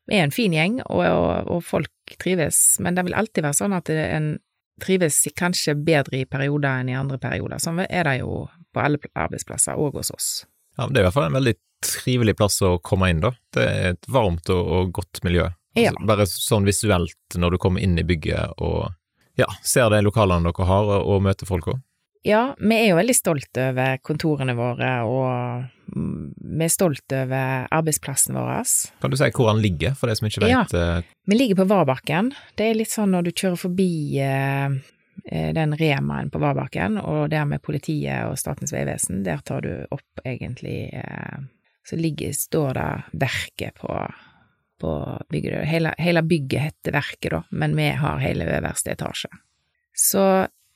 vi 0.07 0.19
er 0.21 0.27
en 0.29 0.35
fin 0.35 0.53
gjeng, 0.55 0.79
og, 0.87 1.03
og, 1.03 1.49
og 1.51 1.63
folk 1.67 2.17
trives, 2.23 2.77
men 2.79 2.95
det 2.95 3.03
vil 3.09 3.17
alltid 3.19 3.43
være 3.43 3.59
sånn 3.59 3.75
at 3.75 3.91
en 3.91 4.37
trives 4.83 5.23
kanskje 5.37 5.75
bedre 5.75 6.23
i 6.23 6.29
perioder 6.29 6.83
enn 6.83 6.91
i 6.93 6.97
andre 6.99 7.19
perioder. 7.23 7.61
Sånn 7.63 7.81
er 7.87 8.09
det 8.09 8.19
jo 8.21 8.47
på 8.75 8.83
alle 8.83 9.01
arbeidsplasser, 9.15 9.79
og 9.81 9.97
hos 9.97 10.13
oss. 10.13 10.29
Ja, 10.77 10.85
men 10.85 10.95
Det 10.95 11.01
er 11.01 11.05
i 11.05 11.09
hvert 11.09 11.17
fall 11.17 11.31
en 11.31 11.39
veldig 11.39 11.55
trivelig 11.87 12.37
plass 12.37 12.61
å 12.65 12.77
komme 12.85 13.11
inn, 13.13 13.23
da. 13.25 13.33
Det 13.55 13.65
er 13.65 13.95
et 13.95 14.09
varmt 14.13 14.51
og, 14.53 14.63
og 14.77 14.93
godt 14.97 15.23
miljø. 15.25 15.49
Ja. 15.77 15.93
Altså, 15.93 16.07
bare 16.09 16.27
sånn 16.29 16.69
visuelt 16.69 17.37
når 17.37 17.57
du 17.57 17.61
kommer 17.61 17.85
inn 17.85 17.99
i 18.01 18.05
bygget 18.07 18.57
og 18.65 18.93
ja, 19.37 19.49
ser 19.65 19.91
de 19.93 20.01
lokalene 20.05 20.49
dere 20.49 20.69
har, 20.69 20.93
og 21.05 21.25
møter 21.25 21.49
folk 21.49 21.69
òg. 21.73 21.81
Ja, 22.27 22.57
vi 22.59 22.75
er 22.75 22.89
jo 22.89 22.97
veldig 22.99 23.15
stolt 23.15 23.59
over 23.63 24.01
kontorene 24.03 24.57
våre, 24.59 24.89
og 25.07 25.67
vi 25.95 26.65
er 26.67 26.73
stolt 26.75 27.13
over 27.15 27.69
arbeidsplassen 27.71 28.35
vår. 28.35 28.73
Kan 29.03 29.13
du 29.13 29.19
si 29.21 29.29
hvor 29.37 29.53
han 29.53 29.61
ligger, 29.63 29.95
for 29.95 30.11
de 30.11 30.17
som 30.19 30.27
ikke 30.27 30.43
vet? 30.43 30.51
Ja, 30.51 30.65
eh? 30.75 31.07
vi 31.31 31.39
ligger 31.39 31.61
på 31.61 31.69
Varbakken. 31.71 32.33
Det 32.59 32.67
er 32.67 32.81
litt 32.81 32.91
sånn 32.91 33.15
når 33.15 33.29
du 33.29 33.31
kjører 33.31 33.61
forbi 33.61 33.93
eh, 34.19 34.75
eh 35.31 35.53
den 35.55 35.77
Remaen 35.79 36.33
på 36.35 36.41
Varbakken, 36.43 36.99
og 36.99 37.31
der 37.31 37.47
med 37.47 37.63
politiet 37.63 38.27
og 38.27 38.35
Statens 38.43 38.75
vegvesen, 38.75 39.23
der 39.23 39.47
tar 39.47 39.63
du 39.63 39.87
opp 39.95 40.25
egentlig 40.25 40.89
eh, 40.99 41.39
Så 41.87 41.95
ligger, 41.95 42.33
står 42.35 42.75
det 42.75 43.21
Verket 43.23 43.79
på, 43.79 44.01
på 44.83 44.97
bygget. 45.31 45.63
Hele, 45.71 45.95
hele 46.03 46.27
bygget 46.27 46.61
heter 46.61 46.99
Verket, 46.99 47.31
da, 47.31 47.43
men 47.51 47.79
vi 47.79 47.87
har 48.03 48.19
hele 48.19 48.51
øverste 48.59 48.99
etasje. 48.99 49.31
Så 49.95 50.27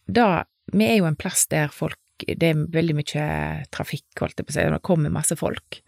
da 0.07 0.45
vi 0.73 0.87
er 0.87 1.01
jo 1.01 1.09
en 1.09 1.19
plass 1.19 1.47
der 1.51 1.73
folk 1.75 1.99
Det 2.21 2.51
er 2.51 2.67
veldig 2.69 2.95
mye 2.99 3.27
trafikk, 3.73 4.09
holdt 4.21 4.41
jeg 4.41 4.47
på 4.47 4.53
å 4.53 4.57
si, 4.59 4.65
det 4.69 4.81
kommer 4.85 5.13
masse 5.13 5.37
folk. 5.41 5.79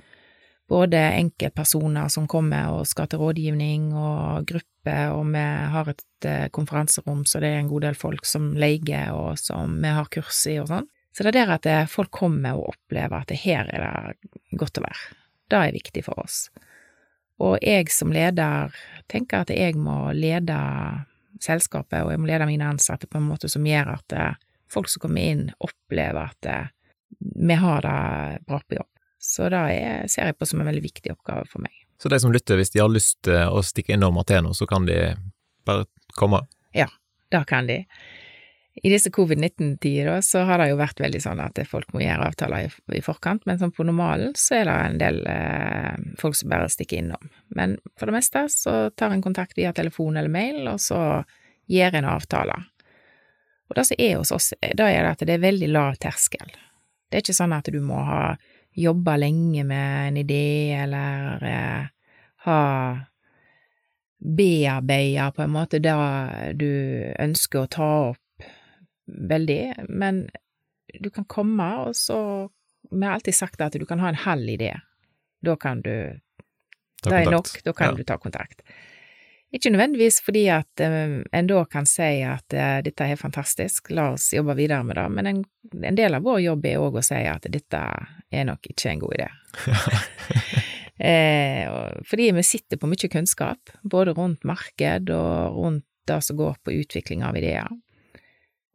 Både 0.72 0.96
enkeltpersoner 1.18 2.08
som 2.08 2.24
kommer 2.30 2.70
og 2.72 2.86
skal 2.88 3.10
til 3.12 3.20
rådgivning, 3.20 3.90
og 3.92 4.46
grupper, 4.48 5.12
og 5.12 5.26
vi 5.34 5.42
har 5.74 5.90
et 5.92 6.28
eh, 6.28 6.46
konferanserom, 6.56 7.26
så 7.28 7.42
det 7.42 7.50
er 7.52 7.60
en 7.60 7.68
god 7.68 7.84
del 7.84 7.98
folk 8.00 8.24
som 8.24 8.54
leier, 8.56 9.12
og 9.12 9.36
som 9.36 9.76
vi 9.82 9.92
har 9.92 10.08
kurs 10.14 10.40
i 10.48 10.56
og 10.62 10.70
sånn. 10.72 10.88
Så 11.12 11.26
det 11.26 11.34
er 11.34 11.36
der 11.42 11.54
at 11.58 11.68
eh, 11.68 11.90
folk 11.90 12.08
kommer 12.16 12.56
og 12.56 12.72
opplever 12.72 13.20
at 13.20 13.34
her 13.42 13.68
er 13.68 13.84
det 13.84 14.56
godt 14.56 14.80
å 14.80 14.86
være. 14.86 15.18
Det 15.52 15.58
er 15.60 15.76
viktig 15.76 16.04
for 16.06 16.22
oss. 16.22 16.46
Og 17.42 17.58
jeg 17.60 17.90
som 17.92 18.12
leder 18.14 18.72
tenker 19.10 19.42
at 19.42 19.52
jeg 19.52 19.76
må 19.76 20.14
lede 20.16 20.56
selskapet, 21.42 22.04
og 22.04 22.14
jeg 22.14 22.22
må 22.22 22.30
lede 22.30 22.48
mine 22.48 22.70
ansatte 22.72 23.10
på 23.10 23.18
en 23.20 23.28
måte 23.28 23.50
som 23.52 23.66
gjør 23.66 23.92
at 23.98 24.16
eh, 24.16 24.40
folk 24.72 24.88
som 24.90 25.04
kommer 25.04 25.32
inn, 25.32 25.44
opplever 25.62 26.32
at 26.32 26.48
eh, 26.48 26.72
vi 27.20 27.58
har 27.60 27.84
det 27.84 28.42
bra 28.48 28.60
på 28.60 28.80
jobb. 28.80 28.88
Så 29.22 29.46
det 29.52 29.60
er, 29.76 30.08
ser 30.10 30.32
jeg 30.32 30.38
på 30.38 30.48
som 30.48 30.62
en 30.62 30.66
veldig 30.66 30.82
viktig 30.82 31.12
oppgave 31.14 31.46
for 31.50 31.62
meg. 31.62 31.76
Så 32.02 32.10
de 32.10 32.18
som 32.18 32.32
lytter, 32.34 32.58
hvis 32.58 32.72
de 32.74 32.80
har 32.82 32.90
lyst 32.90 33.20
til 33.22 33.38
å 33.46 33.62
stikke 33.62 33.94
innom 33.94 34.18
Ateno, 34.18 34.50
så 34.58 34.66
kan 34.66 34.88
de 34.88 35.14
bare 35.68 35.86
komme? 36.18 36.42
Ja, 36.74 36.88
det 37.30 37.44
kan 37.46 37.68
de. 37.68 37.84
I 38.82 38.88
disse 38.88 39.12
covid-19-tider 39.12 40.22
så 40.24 40.46
har 40.48 40.58
det 40.58 40.70
jo 40.70 40.78
vært 40.80 41.00
veldig 41.04 41.20
sånn 41.20 41.42
at 41.44 41.60
folk 41.68 41.92
må 41.92 42.00
gjøre 42.02 42.30
avtaler 42.30 42.66
i, 42.66 42.70
i 42.96 43.02
forkant, 43.04 43.44
men 43.46 43.60
sånn 43.60 43.74
på 43.76 43.84
normalen 43.84 44.32
så 44.38 44.62
er 44.62 44.66
det 44.66 44.76
en 44.86 44.98
del 45.02 45.20
eh, 45.28 45.98
folk 46.18 46.38
som 46.38 46.50
bare 46.50 46.70
stikker 46.72 47.02
innom. 47.02 47.30
Men 47.52 47.76
for 48.00 48.08
det 48.08 48.16
meste 48.16 48.46
så 48.50 48.76
tar 48.96 49.12
en 49.12 49.24
kontakt 49.24 49.58
via 49.60 49.74
telefon 49.76 50.16
eller 50.16 50.32
mail, 50.32 50.64
og 50.72 50.80
så 50.80 51.02
gjør 51.70 52.00
en 52.00 52.08
avtaler. 52.16 52.64
Og 53.72 53.78
det 53.78 53.86
som 53.88 54.00
er 54.04 54.18
hos 54.20 54.32
oss, 54.36 54.50
da 54.60 54.90
er 54.92 55.06
det 55.06 55.10
at 55.14 55.22
det 55.24 55.38
er 55.38 55.46
veldig 55.46 55.68
lav 55.72 55.94
terskel. 55.96 56.50
Det 57.08 57.16
er 57.16 57.22
ikke 57.24 57.36
sånn 57.38 57.54
at 57.56 57.70
du 57.72 57.78
må 57.80 58.02
ha 58.04 58.34
jobba 58.76 59.14
lenge 59.16 59.64
med 59.64 60.08
en 60.10 60.18
idé, 60.20 60.76
eller 60.76 61.46
eh, 61.48 61.86
ha 62.44 62.58
bearbeida 64.22 65.30
på 65.32 65.42
en 65.42 65.54
måte 65.56 65.80
det 65.82 65.94
du 66.60 66.68
ønsker 67.16 67.64
å 67.64 67.70
ta 67.72 67.88
opp 68.10 68.46
veldig, 69.32 69.88
men 69.88 70.26
du 71.00 71.08
kan 71.10 71.24
komme, 71.24 71.68
og 71.86 71.96
så 71.96 72.50
Vi 72.92 73.06
har 73.06 73.14
alltid 73.14 73.34
sagt 73.34 73.60
at 73.62 73.72
du 73.72 73.86
kan 73.86 74.00
ha 74.02 74.08
en 74.10 74.18
halv 74.26 74.48
idé. 74.50 74.74
Da 75.40 75.54
kan 75.56 75.80
du 75.80 76.18
Det 77.02 77.12
er 77.14 77.30
nok, 77.30 77.62
da 77.64 77.72
kan 77.72 77.86
ja. 77.86 77.94
du 77.96 78.04
ta 78.04 78.18
kontakt. 78.18 78.60
Ikke 79.52 79.68
nødvendigvis 79.68 80.22
fordi 80.24 80.46
at 80.48 80.80
um, 80.80 81.18
en 81.28 81.48
da 81.50 81.64
kan 81.68 81.84
si 81.88 82.22
at 82.24 82.54
uh, 82.56 82.78
dette 82.84 83.04
er 83.04 83.20
fantastisk, 83.20 83.90
la 83.92 84.08
oss 84.14 84.30
jobbe 84.32 84.56
videre 84.56 84.80
med 84.88 84.96
det, 84.96 85.04
men 85.12 85.28
en, 85.28 85.42
en 85.76 85.98
del 85.98 86.16
av 86.16 86.24
vår 86.24 86.40
jobb 86.46 86.68
er 86.70 86.80
òg 86.80 86.96
å 86.96 87.04
si 87.04 87.20
at 87.28 87.48
dette 87.52 87.82
er 88.32 88.48
nok 88.48 88.70
ikke 88.72 88.94
en 88.94 89.04
god 89.04 89.18
idé. 89.18 89.28
eh, 91.12 91.68
fordi 92.08 92.30
vi 92.32 92.46
sitter 92.48 92.80
på 92.80 92.88
mye 92.88 93.12
kunnskap, 93.12 93.76
både 93.84 94.16
rundt 94.16 94.48
marked 94.48 95.12
og 95.12 95.60
rundt 95.60 95.88
det 96.08 96.20
som 96.24 96.40
går 96.40 96.56
på 96.64 96.78
utvikling 96.80 97.20
av 97.22 97.36
ideer. 97.36 97.68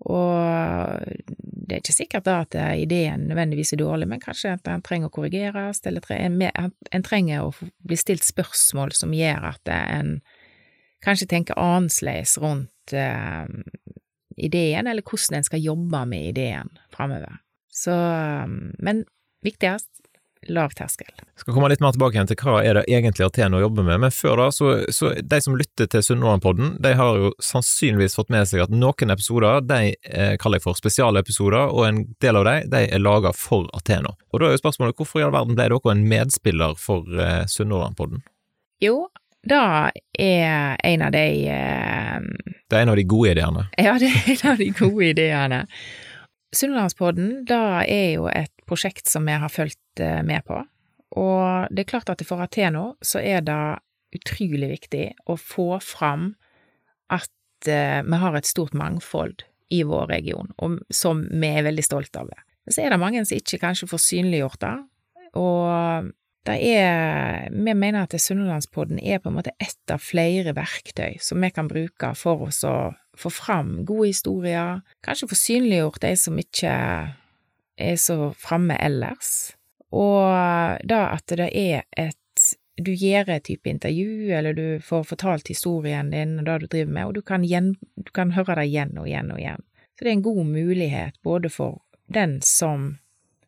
Og 0.05 1.01
det 1.41 1.74
er 1.74 1.81
ikke 1.81 1.96
sikkert 1.96 2.27
da 2.29 2.36
at 2.46 2.55
ideen 2.77 3.25
nødvendigvis 3.27 3.74
er 3.74 3.81
dårlig, 3.81 4.07
men 4.13 4.22
kanskje 4.22 4.53
at 4.53 4.69
en 4.69 4.86
trenger 4.86 5.10
å 5.10 5.15
korrigeres, 5.17 5.81
eller 5.89 6.05
en 6.13 7.03
trenger 7.03 7.48
å 7.50 7.53
bli 7.57 7.98
stilt 7.98 8.24
spørsmål 8.24 8.93
som 8.96 9.15
gjør 9.17 9.50
at 9.55 9.74
en 9.74 10.19
kanskje 11.03 11.29
tenke 11.29 11.57
annerledes 11.59 12.37
rundt 12.41 12.93
eh, 12.93 13.45
ideen, 14.37 14.87
eller 14.87 15.05
hvordan 15.05 15.39
en 15.39 15.47
skal 15.47 15.63
jobbe 15.63 16.05
med 16.05 16.31
ideen 16.33 16.73
framover. 16.93 17.39
Så, 17.73 17.93
men 18.79 19.05
viktigst, 19.45 19.89
lav 20.49 20.69
terskel. 20.69 21.09
Skal 21.35 21.53
komme 21.53 21.69
litt 21.69 21.81
mer 21.83 21.93
tilbake 21.95 22.17
igjen 22.17 22.29
til 22.29 22.39
hva 22.41 22.59
er 22.65 22.79
det 22.79 22.83
egentlig 22.89 23.25
Athene 23.25 23.59
jobber 23.61 23.85
med, 23.85 23.99
men 24.05 24.13
før 24.13 24.37
da, 24.41 24.47
så, 24.53 24.71
så 24.93 25.11
de 25.17 25.39
som 25.43 25.57
lytter 25.59 25.89
til 25.91 26.05
Sunnmørenpodden, 26.05 26.75
de 26.83 26.93
har 26.97 27.19
jo 27.21 27.31
sannsynligvis 27.43 28.17
fått 28.17 28.31
med 28.33 28.47
seg 28.49 28.63
at 28.63 28.73
noen 28.73 29.13
episoder 29.13 29.65
de 29.65 29.81
eh, 29.93 30.35
kaller 30.41 30.61
jeg 30.61 30.67
for 30.67 30.79
spesialepisoder, 30.79 31.73
og 31.73 31.87
en 31.87 32.03
del 32.23 32.41
av 32.41 32.47
de, 32.47 32.57
de 32.73 32.83
er 32.85 33.03
laga 33.03 33.33
for 33.35 33.69
Athena. 33.77 34.13
Og 34.31 34.41
da 34.41 34.49
er 34.49 34.57
jo 34.57 34.63
spørsmålet 34.63 34.97
hvorfor 34.97 35.21
i 35.21 35.27
all 35.27 35.35
verden 35.35 35.57
ble 35.57 35.69
dere 35.73 35.93
en 35.93 36.05
medspiller 36.09 36.77
for 36.81 37.05
eh, 37.21 37.43
Sunnmørenpodden? 37.51 38.23
Jo, 38.83 39.07
da 39.46 39.91
er 40.17 40.77
en 40.84 41.03
av 41.06 41.12
de 41.13 41.27
eh... 41.51 42.27
Det 42.67 42.75
er 42.75 42.84
en 42.84 42.94
av 42.94 43.00
de 43.00 43.06
gode 43.08 43.32
ideene? 43.36 43.67
Ja, 43.77 43.98
det 44.01 44.10
er 44.12 44.32
en 44.34 44.51
av 44.51 44.62
de 44.62 44.70
gode 44.75 45.12
ideene. 45.13 45.62
Sunnlandspodden, 46.56 47.44
det 47.48 47.63
er 47.91 48.10
jo 48.15 48.27
et 48.32 48.53
prosjekt 48.67 49.08
som 49.12 49.27
vi 49.27 49.36
har 49.39 49.51
fulgt 49.51 50.01
eh, 50.03 50.24
med 50.25 50.46
på, 50.48 50.62
og 51.20 51.72
det 51.72 51.84
er 51.84 51.91
klart 51.91 52.12
at 52.12 52.24
for 52.27 52.44
Ateno 52.44 52.96
så 53.06 53.22
er 53.24 53.44
det 53.46 53.62
utrolig 54.15 54.70
viktig 54.72 55.06
å 55.27 55.38
få 55.39 55.77
fram 55.84 56.32
at 57.12 57.70
uh, 57.70 58.03
vi 58.03 58.20
har 58.22 58.36
et 58.36 58.48
stort 58.48 58.75
mangfold 58.77 59.44
i 59.74 59.82
vår 59.88 60.08
region, 60.12 60.51
og, 60.63 60.79
som 60.94 61.25
vi 61.27 61.50
er 61.51 61.65
veldig 61.67 61.84
stolte 61.84 62.24
av. 62.24 62.32
Men 62.32 62.75
så 62.75 62.84
er 62.84 62.94
det 62.94 63.01
mange 63.01 63.24
som 63.25 63.39
ikke 63.39 63.60
kanskje 63.63 63.89
får 63.91 64.03
synliggjort 64.03 64.62
det, 64.63 64.75
og 65.39 66.12
det 66.47 66.57
er 66.63 67.49
Vi 67.51 67.73
mener 67.73 68.05
at 68.05 68.15
Sunnhordlandspodden 68.15 68.99
er 68.99 69.19
på 69.19 69.29
en 69.29 69.37
måte 69.37 69.53
ett 69.59 69.91
av 69.91 70.01
flere 70.03 70.55
verktøy 70.55 71.19
som 71.23 71.41
vi 71.43 71.51
kan 71.53 71.69
bruke 71.69 72.13
for 72.15 72.47
oss 72.47 72.63
å 72.67 72.93
få 73.17 73.31
fram 73.33 73.81
gode 73.85 74.11
historier, 74.11 74.81
kanskje 75.05 75.29
få 75.31 75.37
synliggjort 75.39 76.03
de 76.03 76.13
som 76.19 76.37
ikke 76.39 76.73
er 77.77 77.97
så 78.01 78.31
framme 78.37 78.77
ellers, 78.81 79.53
og 79.93 80.81
da 80.85 81.01
at 81.15 81.35
det 81.37 81.49
er 81.51 81.85
et 81.97 82.17
du 82.77 82.91
gjør 82.93 83.31
et 83.33 83.45
type 83.47 83.69
intervju, 83.69 84.29
eller 84.37 84.53
du 84.53 84.65
får 84.85 85.07
fortalt 85.09 85.49
historien 85.49 86.11
din 86.13 86.35
og 86.37 86.45
det 86.45 86.57
du 86.61 86.67
driver 86.67 86.91
med, 86.93 87.07
og 87.09 87.15
du 87.17 87.23
kan, 87.25 87.45
gjen, 87.45 87.71
du 87.95 88.11
kan 88.13 88.35
høre 88.35 88.59
det 88.59 88.67
igjen 88.69 88.93
og 89.01 89.07
igjen 89.09 89.31
og 89.33 89.41
igjen. 89.41 89.63
Så 89.97 90.05
det 90.05 90.11
er 90.11 90.17
en 90.19 90.27
god 90.27 90.43
mulighet 90.45 91.17
både 91.25 91.49
for 91.49 91.79
den 92.13 92.37
som 92.45 92.91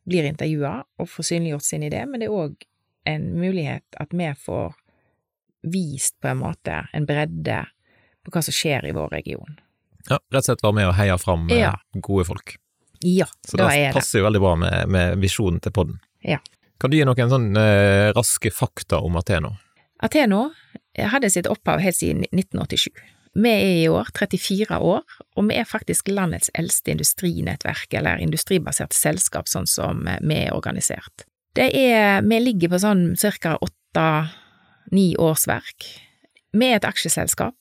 blir 0.10 0.26
intervjua, 0.26 0.80
og 0.98 1.12
får 1.14 1.28
synliggjort 1.30 1.68
sin 1.68 1.86
idé, 1.86 2.02
men 2.10 2.24
det 2.24 2.30
er 2.32 2.40
òg 2.40 2.66
en 3.08 3.32
mulighet 3.40 4.00
at 4.00 4.14
vi 4.16 4.30
får 4.38 4.76
vist 5.70 6.20
på 6.22 6.32
en 6.32 6.42
måte 6.42 6.86
en 6.94 7.06
bredde 7.06 7.64
på 8.24 8.34
hva 8.34 8.44
som 8.46 8.56
skjer 8.56 8.88
i 8.90 8.96
vår 8.96 9.12
region. 9.20 9.60
Ja, 10.08 10.20
rett 10.32 10.42
og 10.42 10.48
slett 10.48 10.64
være 10.64 10.78
med 10.78 10.90
og 10.90 10.96
heie 10.98 11.18
fram 11.20 11.50
eh, 11.52 11.64
ja. 11.66 11.74
gode 11.94 12.26
folk. 12.30 12.56
Ja, 13.00 13.28
Så 13.48 13.60
da 13.60 13.70
det 13.72 13.94
passer 13.96 14.20
jo 14.20 14.28
veldig 14.28 14.42
bra 14.44 14.56
med, 14.60 14.92
med 14.92 15.22
visjonen 15.24 15.62
til 15.64 15.76
podden. 15.76 16.00
Ja. 16.26 16.40
Kan 16.80 16.92
du 16.92 16.98
gi 16.98 17.06
noen 17.08 17.32
sånn 17.32 17.54
eh, 17.60 18.10
raske 18.16 18.52
fakta 18.56 19.00
om 19.04 19.20
Ateno? 19.20 19.54
Ateno 20.04 20.50
hadde 20.96 21.32
sitt 21.32 21.48
opphav 21.48 21.84
helt 21.84 21.96
siden 21.96 22.26
1987. 22.32 22.92
Vi 23.40 23.50
er 23.52 23.84
i 23.84 23.88
år 23.92 24.10
34 24.16 24.80
år, 24.82 25.04
og 25.38 25.48
vi 25.48 25.58
er 25.60 25.68
faktisk 25.68 26.10
landets 26.12 26.50
eldste 26.58 26.96
industrinettverk, 26.96 27.94
eller 28.00 28.24
industribasert 28.24 28.96
selskap, 28.96 29.48
sånn 29.48 29.68
som 29.70 30.02
vi 30.04 30.40
er 30.40 30.56
organisert. 30.56 31.28
Det 31.58 31.72
er, 31.74 32.22
vi 32.26 32.40
ligger 32.44 32.72
på 32.74 32.80
sånn 32.82 33.04
cirka 33.20 33.56
åtte–ni 33.58 35.12
årsverk. 35.18 35.88
Vi 36.54 36.70
er 36.70 36.80
et 36.80 36.88
aksjeselskap 36.88 37.56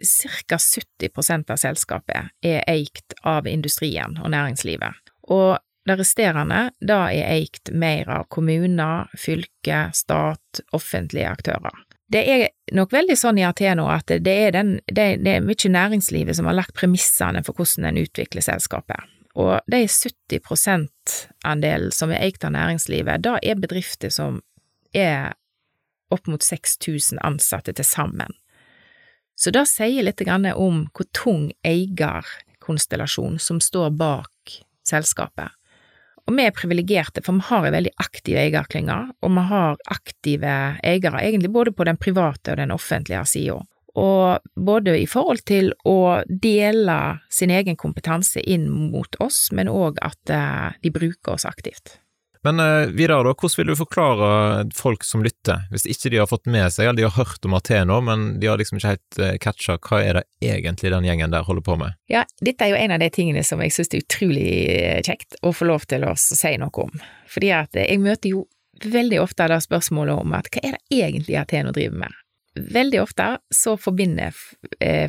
Ca 0.00 0.56
70% 0.56 1.50
av 1.50 1.58
selskapet 1.60 2.30
er 2.40 2.62
eikt 2.70 3.14
av 3.26 3.48
industrien 3.48 4.16
og 4.22 4.30
næringslivet, 4.32 5.12
og 5.28 5.58
det 5.88 5.96
resterende 6.00 6.62
da 6.80 7.02
er 7.12 7.28
eikt 7.34 7.72
mer 7.72 8.08
av 8.12 8.26
kommuner, 8.32 9.10
fylke, 9.18 9.88
stat, 9.96 10.62
offentlige 10.76 11.30
aktører. 11.30 11.84
Det 12.10 12.22
er 12.26 12.48
nok 12.74 12.92
veldig 12.92 13.16
sånn 13.18 13.38
i 13.38 13.46
Ateno 13.46 13.86
at 13.92 14.10
det 14.10 14.34
er, 14.34 14.52
den, 14.54 14.72
det, 14.90 15.20
det 15.22 15.36
er 15.36 15.46
mye 15.46 15.72
næringslivet 15.76 16.36
som 16.36 16.48
har 16.50 16.58
lagt 16.58 16.74
premissene 16.78 17.44
for 17.46 17.56
hvordan 17.56 17.92
en 17.92 18.00
utvikler 18.02 18.44
selskapet. 18.44 19.04
Og 19.38 19.60
de 19.70 19.84
70 19.86 20.40
%-andelen 20.50 21.92
som 21.94 22.10
er 22.10 22.24
eid 22.26 22.42
av 22.44 22.54
næringslivet, 22.56 23.22
da 23.22 23.38
er 23.42 23.60
bedrifter 23.60 24.10
som 24.10 24.40
er 24.94 25.36
opp 26.10 26.26
mot 26.26 26.42
6000 26.42 27.20
ansatte 27.22 27.72
til 27.72 27.86
sammen. 27.86 28.34
Så 29.38 29.52
det 29.54 29.68
sier 29.70 30.04
litt 30.04 30.20
om 30.28 30.82
hvor 30.92 31.06
tung 31.16 31.52
eierkonstellasjon 31.64 33.38
som 33.38 33.60
står 33.62 33.94
bak 33.96 34.58
selskapet. 34.84 35.54
Og 36.28 36.36
vi 36.36 36.44
er 36.44 36.54
privilegerte, 36.54 37.22
for 37.24 37.38
vi 37.38 37.46
har 37.48 37.66
en 37.66 37.74
veldig 37.74 37.92
aktiv 38.02 38.36
eierklynge, 38.36 38.98
og 39.22 39.32
vi 39.34 39.44
har 39.48 39.80
aktive 39.90 40.56
eiere, 40.84 41.22
egentlig 41.22 41.50
både 41.50 41.72
på 41.72 41.86
den 41.88 41.98
private 41.98 42.52
og 42.52 42.60
den 42.60 42.74
offentlige 42.74 43.24
sida. 43.26 43.56
Og 43.98 44.44
både 44.54 44.94
i 45.00 45.06
forhold 45.10 45.42
til 45.48 45.72
å 45.88 46.20
dele 46.28 46.98
sin 47.32 47.50
egen 47.50 47.78
kompetanse 47.80 48.42
inn 48.42 48.68
mot 48.70 49.18
oss, 49.22 49.48
men 49.56 49.70
òg 49.72 49.98
at 50.04 50.30
eh, 50.30 50.78
de 50.84 50.94
bruker 50.94 51.34
oss 51.34 51.48
aktivt. 51.48 51.98
Men 52.42 52.60
uh, 52.60 52.86
videre, 52.86 53.20
da, 53.24 53.34
hvordan 53.34 53.56
vil 53.58 53.68
du 53.68 53.76
forklare 53.76 54.28
folk 54.76 55.04
som 55.04 55.24
lytter, 55.24 55.66
hvis 55.72 55.84
ikke 55.92 56.12
de 56.12 56.20
har 56.22 56.28
fått 56.30 56.48
med 56.48 56.72
seg, 56.72 56.86
eller 56.86 57.02
de 57.02 57.04
har 57.04 57.18
hørt 57.18 57.44
om 57.44 57.56
Ateno, 57.58 57.98
men 58.04 58.38
de 58.40 58.48
har 58.48 58.60
liksom 58.60 58.80
ikke 58.80 58.94
helt 58.94 59.20
uh, 59.20 59.34
catcha 59.44 59.76
hva 59.76 60.00
er 60.00 60.20
det 60.20 60.52
egentlig 60.52 60.92
den 60.94 61.08
gjengen 61.08 61.34
der 61.34 61.44
holder 61.44 61.66
på 61.66 61.76
med? 61.82 61.98
Ja, 62.08 62.24
dette 62.40 62.64
er 62.64 62.72
jo 62.72 62.80
en 62.80 62.96
av 62.96 63.04
de 63.04 63.10
tingene 63.12 63.44
som 63.44 63.60
jeg 63.60 63.74
synes 63.76 63.92
er 63.92 64.06
utrolig 64.06 64.48
eh, 64.72 65.02
kjekt 65.04 65.36
å 65.44 65.52
få 65.52 65.68
lov 65.68 65.84
til 65.90 66.08
å 66.08 66.14
si 66.16 66.54
noe 66.60 66.86
om, 66.86 67.04
fordi 67.28 67.52
at 67.58 67.76
jeg 67.76 68.00
møter 68.00 68.32
jo 68.32 68.46
veldig 68.80 69.20
ofte 69.20 69.50
det 69.52 69.60
spørsmålet 69.60 70.24
om 70.24 70.32
at 70.38 70.48
hva 70.48 70.64
er 70.64 70.78
det 70.78 71.02
egentlig 71.02 71.36
Ateno 71.36 71.76
driver 71.76 72.06
med? 72.06 72.20
Veldig 72.58 72.98
ofte 72.98 73.24
så 73.54 73.76
forbinder 73.78 74.34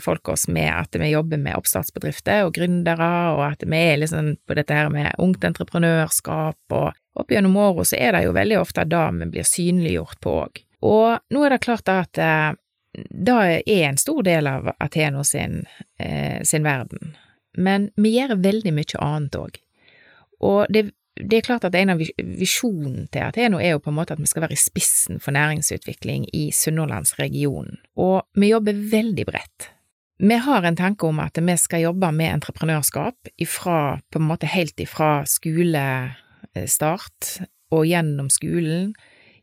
folk 0.04 0.30
oss 0.30 0.44
med 0.46 0.70
at 0.70 0.94
vi 1.02 1.08
jobber 1.10 1.40
med 1.42 1.58
oppstartsbedrifter 1.58 2.44
og 2.46 2.54
gründere, 2.54 3.08
og 3.34 3.42
at 3.48 3.66
vi 3.66 3.80
er 3.80 3.98
liksom 3.98 4.36
på 4.46 4.58
dette 4.60 4.78
her 4.78 4.92
med 4.94 5.18
ungt 5.18 5.48
entreprenørskap 5.50 6.76
og 6.78 6.92
opp 7.14 7.32
gjennom 7.32 7.58
åra 7.58 7.86
så 7.86 7.98
er 8.00 8.16
det 8.16 8.26
jo 8.26 8.36
veldig 8.36 8.60
ofte 8.60 8.86
det 8.88 9.08
vi 9.20 9.30
blir 9.36 9.48
synliggjort 9.48 10.20
på 10.24 10.36
òg. 10.46 10.62
Og 10.88 11.34
nå 11.34 11.44
er 11.46 11.54
det 11.54 11.64
klart 11.66 11.92
at 11.92 12.22
eh, 12.22 12.54
det 12.94 13.36
er 13.66 13.84
en 13.90 14.00
stor 14.00 14.24
del 14.26 14.50
av 14.50 14.72
Ateno 14.78 15.24
sin, 15.28 15.62
eh, 16.00 16.42
sin 16.44 16.66
verden, 16.68 17.16
men 17.58 17.90
vi 17.96 18.16
gjør 18.18 18.40
veldig 18.42 18.74
mye 18.76 19.04
annet 19.04 19.38
òg. 19.40 19.62
Og 20.42 20.66
det 20.74 20.90
det 21.20 21.38
er 21.38 21.44
klart 21.46 21.66
at 21.68 21.76
en 21.76 21.92
av 21.94 22.00
visjonene 22.00 23.08
til 23.12 23.26
Ateno 23.26 23.60
er 23.60 23.76
jo 23.76 23.82
på 23.84 23.92
en 23.92 23.98
måte 23.98 24.16
at 24.16 24.22
vi 24.22 24.30
skal 24.30 24.46
være 24.46 24.56
i 24.56 24.62
spissen 24.62 25.20
for 25.20 25.36
næringsutvikling 25.36 26.30
i 26.34 26.52
Sunnhordlandsregionen, 26.56 27.82
og 28.00 28.24
vi 28.40 28.54
jobber 28.54 28.80
veldig 28.94 29.26
bredt. 29.28 29.70
Vi 30.22 30.38
har 30.46 30.62
en 30.64 30.78
tanke 30.78 31.08
om 31.10 31.20
at 31.20 31.38
vi 31.42 31.56
skal 31.58 31.82
jobbe 31.88 32.12
med 32.16 32.36
entreprenørskap 32.38 33.32
ifra, 33.42 34.00
på 34.12 34.22
en 34.22 34.30
måte 34.30 34.48
helt 34.54 34.80
ifra 34.80 35.26
skolestart 35.28 37.20
og 37.74 37.88
gjennom 37.90 38.30
skolen, 38.32 38.94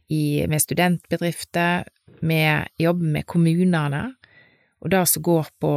i, 0.09 0.47
med 0.49 0.63
studentbedrifter, 0.65 1.85
vi 2.25 2.41
jobber 2.81 3.11
med 3.13 3.27
kommunene, 3.29 4.15
og 4.81 4.91
det 4.91 5.03
som 5.11 5.23
går 5.23 5.47
på 5.61 5.73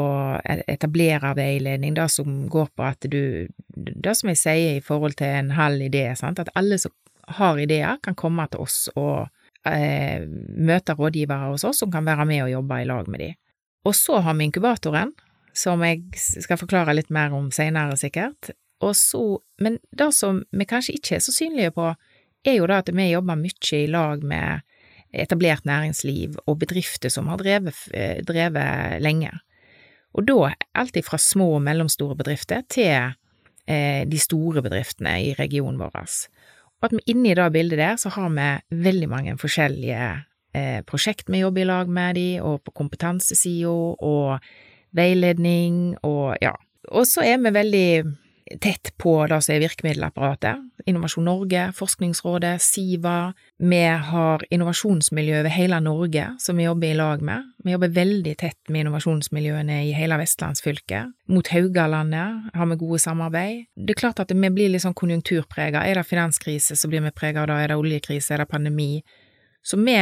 e-, 0.46 0.62
etablererveiledning, 0.70 1.96
det 1.98 2.08
som 2.13 2.46
går 2.50 2.70
på 2.75 2.86
at 2.86 3.10
du 3.10 3.48
Det 3.74 4.13
som 4.17 4.29
jeg 4.29 4.38
sier 4.38 4.77
i 4.77 4.84
forhold 4.86 5.15
til 5.17 5.27
en 5.27 5.51
halv 5.58 5.81
idé, 5.81 6.03
sant, 6.15 6.39
at 6.39 6.51
alle 6.55 6.77
som 6.77 6.91
har 7.27 7.60
ideer, 7.60 7.98
kan 8.03 8.15
komme 8.15 8.46
til 8.51 8.62
oss 8.62 8.89
og 8.96 9.27
eh, 9.65 10.22
møte 10.25 10.93
rådgivere 10.93 11.51
hos 11.51 11.63
oss 11.63 11.81
som 11.81 11.91
kan 11.91 12.05
være 12.05 12.25
med 12.25 12.43
og 12.46 12.51
jobbe 12.51 12.81
i 12.81 12.88
lag 12.88 13.10
med 13.10 13.20
dem. 13.20 13.38
Og 13.86 13.96
så 13.96 14.20
har 14.22 14.36
vi 14.38 14.46
inkubatoren, 14.46 15.13
som 15.53 15.81
jeg 15.84 16.03
skal 16.15 16.60
forklare 16.60 16.93
litt 16.93 17.10
mer 17.10 17.34
om 17.34 17.50
seinere, 17.51 17.98
sikkert. 17.98 18.51
Og 18.81 18.96
så, 18.96 19.39
men 19.62 19.79
det 19.98 20.12
som 20.13 20.43
vi 20.51 20.65
kanskje 20.65 20.98
ikke 20.98 21.15
er 21.17 21.24
så 21.25 21.34
synlige 21.34 21.74
på, 21.74 21.93
er 22.46 22.58
jo 22.58 22.67
da 22.70 22.81
at 22.81 22.89
vi 22.93 23.10
jobber 23.12 23.38
mye 23.38 23.77
i 23.77 23.88
lag 23.89 24.24
med 24.24 24.62
etablert 25.13 25.65
næringsliv 25.67 26.37
og 26.47 26.59
bedrifter 26.61 27.11
som 27.11 27.27
har 27.31 27.41
drevet, 27.41 27.77
eh, 27.93 28.21
drevet 28.23 29.01
lenge. 29.01 29.31
Og 30.13 30.27
da 30.27 30.53
alt 30.75 30.97
fra 31.05 31.17
små 31.17 31.55
og 31.55 31.61
mellomstore 31.63 32.17
bedrifter 32.19 32.63
til 32.69 33.13
eh, 33.67 34.03
de 34.07 34.19
store 34.19 34.63
bedriftene 34.63 35.15
i 35.23 35.33
regionen 35.39 35.79
vår. 35.79 35.95
Og 36.81 36.89
at 36.89 36.95
vi 36.97 37.13
inni 37.13 37.35
det 37.37 37.51
bildet 37.53 37.79
der 37.79 37.95
så 37.95 38.09
har 38.09 38.29
vi 38.29 38.81
veldig 38.83 39.09
mange 39.09 39.37
forskjellige 39.37 40.25
eh, 40.55 40.81
prosjekt 40.87 41.29
vi 41.29 41.43
jobber 41.43 41.61
i 41.61 41.69
lag 41.69 41.89
med 41.89 42.15
de, 42.15 42.27
og 42.41 42.63
på 42.65 42.71
kompetansesida, 42.71 43.69
og 43.69 44.39
veiledning, 44.91 45.95
og 46.03 46.35
ja. 46.41 46.55
Og 46.91 47.05
så 47.07 47.23
er 47.23 47.37
vi 47.37 47.53
veldig 47.53 47.91
tett 48.60 48.91
på 48.98 49.13
er 49.24 49.62
virkemiddelapparatet. 49.62 50.58
Innovasjon 50.89 51.25
Norge, 51.25 51.72
Forskningsrådet, 51.77 52.62
Siva. 52.62 53.34
Vi 53.58 53.81
har 53.86 54.46
innovasjonsmiljø 54.50 55.39
over 55.39 55.53
hele 55.53 55.79
Norge 55.79 56.27
som 56.39 56.58
vi 56.58 56.65
jobber 56.65 56.88
i 56.88 56.98
lag 56.98 57.22
med. 57.22 57.51
Vi 57.63 57.72
jobber 57.72 57.93
veldig 57.96 58.36
tett 58.38 58.70
med 58.70 58.86
innovasjonsmiljøene 58.86 59.81
i 59.88 59.93
hele 59.96 60.17
vestlandsfylket. 60.22 61.13
Mot 61.31 61.48
Haugalandet 61.53 62.51
har 62.58 62.72
vi 62.72 62.79
gode 62.81 63.00
samarbeid. 63.00 63.65
Det 63.75 63.96
er 63.96 64.01
klart 64.01 64.20
at 64.24 64.34
vi 64.34 64.50
blir 64.50 64.74
litt 64.74 64.84
sånn 64.84 64.98
konjunkturprega. 64.98 65.86
Er 65.86 66.01
det 66.01 66.08
finanskrise, 66.10 66.75
så 66.75 66.89
blir 66.91 67.05
vi 67.05 67.13
prega 67.15 67.43
av 67.43 67.51
det. 67.51 67.62
Er 67.62 67.74
det 67.74 67.79
oljekrise, 67.79 68.34
er 68.34 68.43
det 68.43 68.51
pandemi? 68.51 69.03
Så 69.63 69.77
vi 69.77 69.98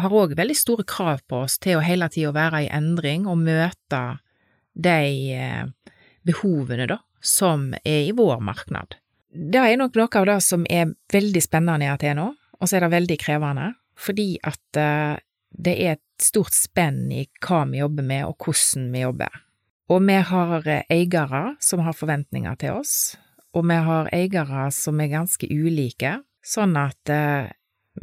har 0.00 0.14
òg 0.14 0.36
veldig 0.38 0.56
store 0.56 0.84
krav 0.88 1.24
på 1.28 1.44
oss 1.46 1.58
til 1.58 1.78
å 1.78 1.84
hele 1.84 2.08
tida 2.12 2.32
være 2.36 2.64
i 2.64 2.72
endring 2.72 3.26
og 3.28 3.40
møte 3.42 4.02
de 4.80 5.34
eh, 5.34 5.94
behovene, 6.26 6.86
da, 6.90 7.00
som 7.20 7.74
er 7.84 8.08
i 8.08 8.12
vår 8.16 8.40
marknad. 8.40 8.96
Det 9.30 9.60
er 9.62 9.76
nok 9.78 9.94
noe 9.94 10.20
av 10.20 10.26
det 10.26 10.38
som 10.42 10.64
er 10.66 10.94
veldig 11.12 11.42
spennende 11.44 11.86
i 11.86 11.92
Ateno, 11.92 12.32
og 12.58 12.68
så 12.68 12.76
er 12.76 12.86
det 12.86 12.94
veldig 12.96 13.18
krevende, 13.20 13.68
fordi 14.00 14.32
at 14.42 14.80
uh, 14.80 15.20
det 15.50 15.76
er 15.76 15.94
et 15.96 16.24
stort 16.24 16.54
spenn 16.56 17.06
i 17.14 17.26
hva 17.44 17.62
vi 17.70 17.80
jobber 17.80 18.06
med, 18.06 18.26
og 18.26 18.42
hvordan 18.42 18.90
vi 18.92 19.04
jobber. 19.04 19.38
Og 19.90 20.02
vi 20.06 20.18
har 20.32 20.68
eiere 20.90 21.44
som 21.62 21.82
har 21.86 21.96
forventninger 21.96 22.58
til 22.60 22.80
oss, 22.80 23.14
og 23.54 23.66
vi 23.66 23.78
har 23.86 24.10
eiere 24.14 24.68
som 24.74 25.00
er 25.02 25.14
ganske 25.14 25.46
ulike, 25.46 26.18
sånn 26.42 26.76
at 26.80 27.14
uh, 27.14 27.50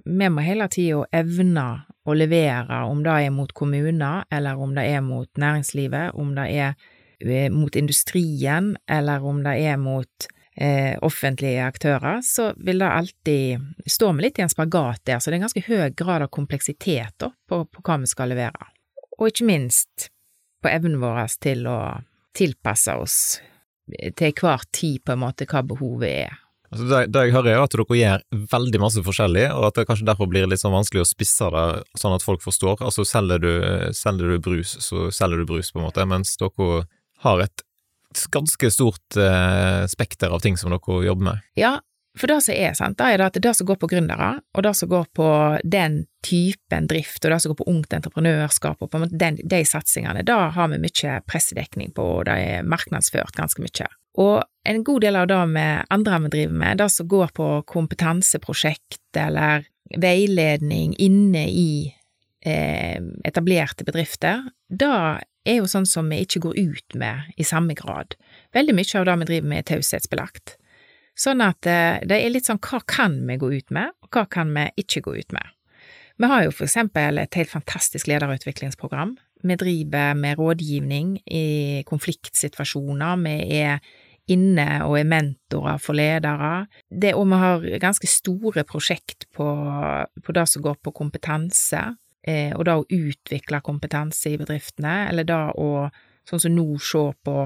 vi 0.06 0.32
må 0.32 0.44
hele 0.46 0.68
tida 0.72 1.06
evne 1.16 1.68
å 2.08 2.16
levere, 2.16 2.86
om 2.88 3.02
det 3.04 3.16
er 3.26 3.34
mot 3.36 3.52
kommuner, 3.52 4.24
eller 4.32 4.60
om 4.60 4.76
det 4.78 4.86
er 4.94 5.04
mot 5.04 5.28
næringslivet, 5.40 6.16
om 6.16 6.36
det 6.38 6.52
er 6.56 6.78
Eh, 6.78 6.97
mot 7.52 7.76
industrien, 7.76 8.76
eller 8.90 9.24
om 9.26 9.40
det 9.46 9.56
er 9.66 9.78
mot 9.82 10.28
eh, 10.58 10.98
offentlige 11.02 11.66
aktører, 11.66 12.22
så 12.22 12.52
vil 12.58 12.80
det 12.80 12.90
alltid 12.90 13.90
stå 13.90 14.12
med 14.14 14.28
litt 14.28 14.40
i 14.40 14.46
en 14.46 14.54
spagat 14.54 15.06
der, 15.10 15.20
så 15.20 15.30
det 15.30 15.38
er 15.38 15.40
en 15.42 15.48
ganske 15.48 15.66
høy 15.68 15.90
grad 15.98 16.26
av 16.26 16.34
kompleksitet 16.34 17.18
da, 17.22 17.32
på, 17.50 17.64
på 17.66 17.86
hva 17.86 18.00
vi 18.04 18.10
skal 18.12 18.34
levere. 18.34 18.72
Og 19.18 19.32
ikke 19.32 19.50
minst 19.50 20.10
på 20.62 20.70
evnen 20.72 21.00
vår 21.02 21.26
til 21.42 21.66
å 21.70 21.80
tilpasse 22.38 22.94
oss 22.98 23.20
til 23.88 24.34
hver 24.36 24.66
tid, 24.76 25.00
på 25.06 25.16
en 25.16 25.24
måte, 25.24 25.48
hva 25.48 25.64
behovet 25.66 26.12
er. 26.28 26.44
Altså 26.68 26.84
det, 26.90 26.98
det, 27.16 27.22
jeg 27.24 27.32
hører 27.38 27.54
er 27.54 27.62
at 27.64 27.72
dere 27.72 27.98
gjør 27.98 28.24
veldig 28.52 28.80
masse 28.84 29.04
forskjellig, 29.06 29.46
og 29.56 29.70
at 29.70 29.78
det 29.78 29.86
kanskje 29.88 30.08
derfor 30.10 30.28
blir 30.28 30.50
litt 30.52 30.60
sånn 30.60 30.76
vanskelig 30.76 31.06
å 31.06 31.08
spisse 31.08 31.48
det 31.54 31.68
sånn 31.96 32.16
at 32.18 32.26
folk 32.26 32.44
forstår. 32.44 32.82
Altså 32.84 33.06
selger 33.08 33.40
du, 33.40 33.52
selger 33.96 34.36
du 34.36 34.42
brus, 34.44 34.76
så 34.84 35.08
selger 35.16 35.40
du 35.40 35.48
brus, 35.48 35.72
på 35.72 35.80
en 35.80 35.88
måte, 35.88 36.04
mens 36.10 36.36
dere 36.42 36.84
har 37.26 37.44
et 37.46 37.66
ganske 38.34 38.72
stort 38.74 39.18
eh, 39.20 39.84
spekter 39.90 40.34
av 40.34 40.42
ting 40.44 40.58
som 40.58 40.74
dere 40.74 41.04
jobber 41.06 41.32
med. 41.32 41.46
Ja, 41.60 41.78
for 42.18 42.32
det 42.32 42.40
som 42.48 42.56
er, 42.56 42.74
sant, 42.74 42.98
da 42.98 43.12
er 43.12 43.22
det 43.22 43.28
at 43.30 43.40
det 43.44 43.54
som 43.58 43.68
går 43.70 43.78
på 43.82 43.90
gründere, 43.92 44.40
og 44.58 44.66
det 44.66 44.74
som 44.80 44.90
går 44.90 45.06
på 45.16 45.30
den 45.64 46.00
typen 46.26 46.88
drift, 46.90 47.22
og 47.24 47.34
det 47.34 47.40
som 47.44 47.54
går 47.54 47.60
på 47.60 47.70
ungt 47.70 47.94
entreprenørskap, 47.94 48.82
og 48.82 48.92
på 48.92 49.04
den, 49.12 49.38
de 49.38 49.62
satsingene, 49.68 50.26
da 50.26 50.48
har 50.56 50.72
vi 50.72 50.82
mye 50.82 51.20
pressedekning 51.30 51.94
på, 51.98 52.08
og 52.20 52.26
det 52.30 52.38
er 52.42 52.68
markedsført 52.68 53.38
ganske 53.38 53.62
mye. 53.62 53.90
Og 54.18 54.42
en 54.68 54.84
god 54.84 55.06
del 55.06 55.20
av 55.20 55.28
det 55.30 55.44
med 55.52 55.94
andre 55.94 56.22
vi 56.26 56.34
driver 56.34 56.62
med, 56.64 56.82
det 56.82 56.90
som 56.96 57.10
går 57.10 57.36
på 57.38 57.52
kompetanseprosjekt 57.70 59.22
eller 59.22 59.68
veiledning 60.02 60.96
inne 61.00 61.46
i 61.48 61.70
eh, 62.42 62.98
etablerte 63.30 63.86
bedrifter, 63.88 64.42
da 64.68 65.20
er 65.48 65.60
jo 65.62 65.68
sånn 65.70 65.88
som 65.90 66.10
vi 66.12 66.22
ikke 66.26 66.44
går 66.48 66.58
ut 66.60 66.98
med 67.00 67.34
i 67.40 67.46
samme 67.48 67.76
grad. 67.78 68.16
Veldig 68.56 68.76
mye 68.78 69.00
av 69.00 69.08
det 69.08 69.18
vi 69.22 69.30
driver 69.32 69.52
med 69.52 69.64
er 69.64 69.70
taushetsbelagt. 69.74 70.58
Sånn 71.18 71.42
at 71.42 71.66
eh, 71.66 72.04
det 72.06 72.20
er 72.22 72.34
litt 72.34 72.48
sånn 72.50 72.62
hva 72.62 72.82
kan 72.86 73.18
vi 73.26 73.40
gå 73.42 73.52
ut 73.56 73.74
med, 73.74 73.96
og 74.06 74.12
hva 74.14 74.28
kan 74.30 74.52
vi 74.54 74.68
ikke 74.84 75.06
gå 75.08 75.16
ut 75.18 75.34
med. 75.36 75.54
Vi 76.18 76.30
har 76.30 76.44
jo 76.46 76.54
for 76.54 76.66
eksempel 76.66 77.22
et 77.22 77.38
helt 77.38 77.52
fantastisk 77.54 78.10
lederutviklingsprogram. 78.10 79.16
Vi 79.46 79.58
driver 79.58 80.18
med 80.18 80.40
rådgivning 80.40 81.18
i 81.30 81.84
konfliktsituasjoner, 81.86 83.22
vi 83.22 83.36
er 83.62 83.82
inne 84.34 84.66
og 84.86 84.98
er 85.00 85.08
mentorer 85.08 85.78
for 85.82 85.98
ledere. 85.98 86.68
Det, 86.90 87.14
og 87.16 87.30
vi 87.30 87.40
har 87.42 87.68
ganske 87.82 88.10
store 88.10 88.66
prosjekt 88.68 89.28
på, 89.38 89.46
på 90.24 90.36
det 90.36 90.46
som 90.52 90.66
går 90.66 90.82
på 90.84 90.94
kompetanse. 90.98 91.84
Eh, 92.28 92.52
og 92.58 92.66
da 92.68 92.78
å 92.80 92.86
utvikle 92.92 93.62
kompetanse 93.64 94.34
i 94.34 94.40
bedriftene, 94.40 95.08
eller 95.08 95.28
da 95.28 95.42
å, 95.56 95.88
sånn 96.28 96.44
som 96.44 96.56
nå, 96.56 96.68
se 96.84 97.06
på 97.24 97.38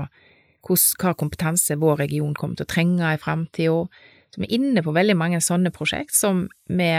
hva 0.62 1.13
kompetanse 1.17 1.78
vår 1.82 2.04
region 2.04 2.34
kommer 2.38 2.58
til 2.58 2.67
å 2.67 2.74
trenge 2.74 3.13
i 3.13 3.22
framtida. 3.22 3.86
Så 4.32 4.41
vi 4.41 4.48
er 4.48 4.58
inne 4.58 4.84
på 4.86 4.94
veldig 4.96 5.17
mange 5.17 5.41
sånne 5.44 5.74
prosjekt 5.76 6.15
som 6.15 6.46
vi 6.70 6.91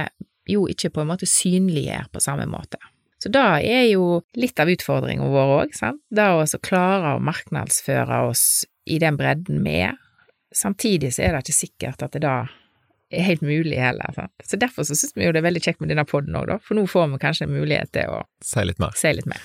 jo 0.51 0.67
ikke 0.71 0.91
på 0.93 1.03
en 1.03 1.13
måte 1.13 1.29
synliggjør 1.31 2.11
på 2.13 2.23
samme 2.23 2.49
måte. 2.51 2.81
Så 3.23 3.31
det 3.31 3.43
er 3.71 3.85
jo 3.87 4.21
litt 4.35 4.59
av 4.59 4.71
utfordringen 4.71 5.31
vår 5.31 5.53
òg, 5.61 5.77
sant. 5.79 6.03
Det 6.11 6.27
å 6.27 6.43
klare 6.59 7.15
å 7.15 7.23
markedsføre 7.23 8.25
oss 8.27 8.65
i 8.91 8.99
den 8.99 9.19
bredden 9.19 9.63
vi 9.63 9.77
er. 9.87 9.95
Samtidig 10.53 11.15
så 11.15 11.23
er 11.23 11.37
det 11.37 11.45
ikke 11.47 11.61
sikkert 11.61 12.03
at 12.03 12.19
det 12.19 12.25
da 12.27 12.37
er 13.13 13.27
helt 13.27 13.45
mulig 13.45 13.79
heller. 13.81 14.13
Sant? 14.17 14.33
Så 14.45 14.59
derfor 14.61 14.87
så 14.89 14.97
syns 14.99 15.15
vi 15.17 15.27
jo 15.27 15.35
det 15.35 15.43
er 15.43 15.49
veldig 15.49 15.63
kjekt 15.65 15.83
med 15.83 15.93
denne 15.93 16.07
poden 16.09 16.37
òg, 16.39 16.49
da, 16.51 16.59
for 16.63 16.79
nå 16.79 16.87
får 16.91 17.11
vi 17.13 17.23
kanskje 17.23 17.49
en 17.49 17.55
mulighet 17.55 17.93
til 17.95 18.13
å 18.13 18.23
si 18.45 18.65
litt 18.67 18.81
mer. 18.83 18.97
Si 18.99 19.13
litt 19.15 19.29
mer. 19.31 19.43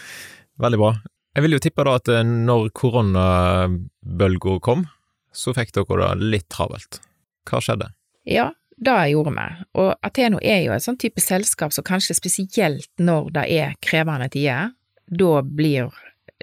Veldig 0.64 0.82
bra. 0.82 0.94
Jeg 1.38 1.46
vil 1.46 1.54
jo 1.54 1.62
tippe 1.62 1.86
da 1.86 1.98
at 2.00 2.10
eh, 2.10 2.24
når 2.26 2.72
koronabølga 2.78 4.56
kom, 4.66 4.88
så 5.30 5.54
fikk 5.54 5.76
dere 5.76 6.00
det 6.02 6.32
litt 6.34 6.48
travelt. 6.54 7.02
Hva 7.48 7.62
skjedde? 7.62 7.92
Ja, 8.28 8.50
det 8.78 8.96
gjorde 9.12 9.34
vi, 9.34 9.46
og 9.82 9.92
Ateno 10.06 10.42
er 10.42 10.64
jo 10.66 10.74
et 10.76 10.86
sånn 10.86 11.00
type 11.02 11.22
selskap 11.24 11.74
som 11.74 11.86
kanskje 11.86 12.18
spesielt 12.18 12.90
når 13.02 13.32
det 13.38 13.46
er 13.54 13.78
krevende 13.82 14.30
tider, 14.34 14.74
da 15.08 15.42
blir 15.42 15.94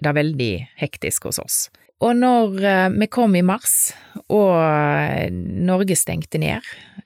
det 0.03 0.15
veldig 0.17 0.53
hektisk 0.81 1.29
hos 1.29 1.39
oss. 1.43 1.59
Og 2.03 2.17
når 2.19 2.65
eh, 2.67 2.89
vi 2.99 3.07
kom 3.13 3.37
i 3.39 3.45
mars 3.47 3.93
og 4.27 4.57
eh, 4.59 5.31
Norge 5.31 5.97
stengte 5.99 6.41
ned, 6.43 6.65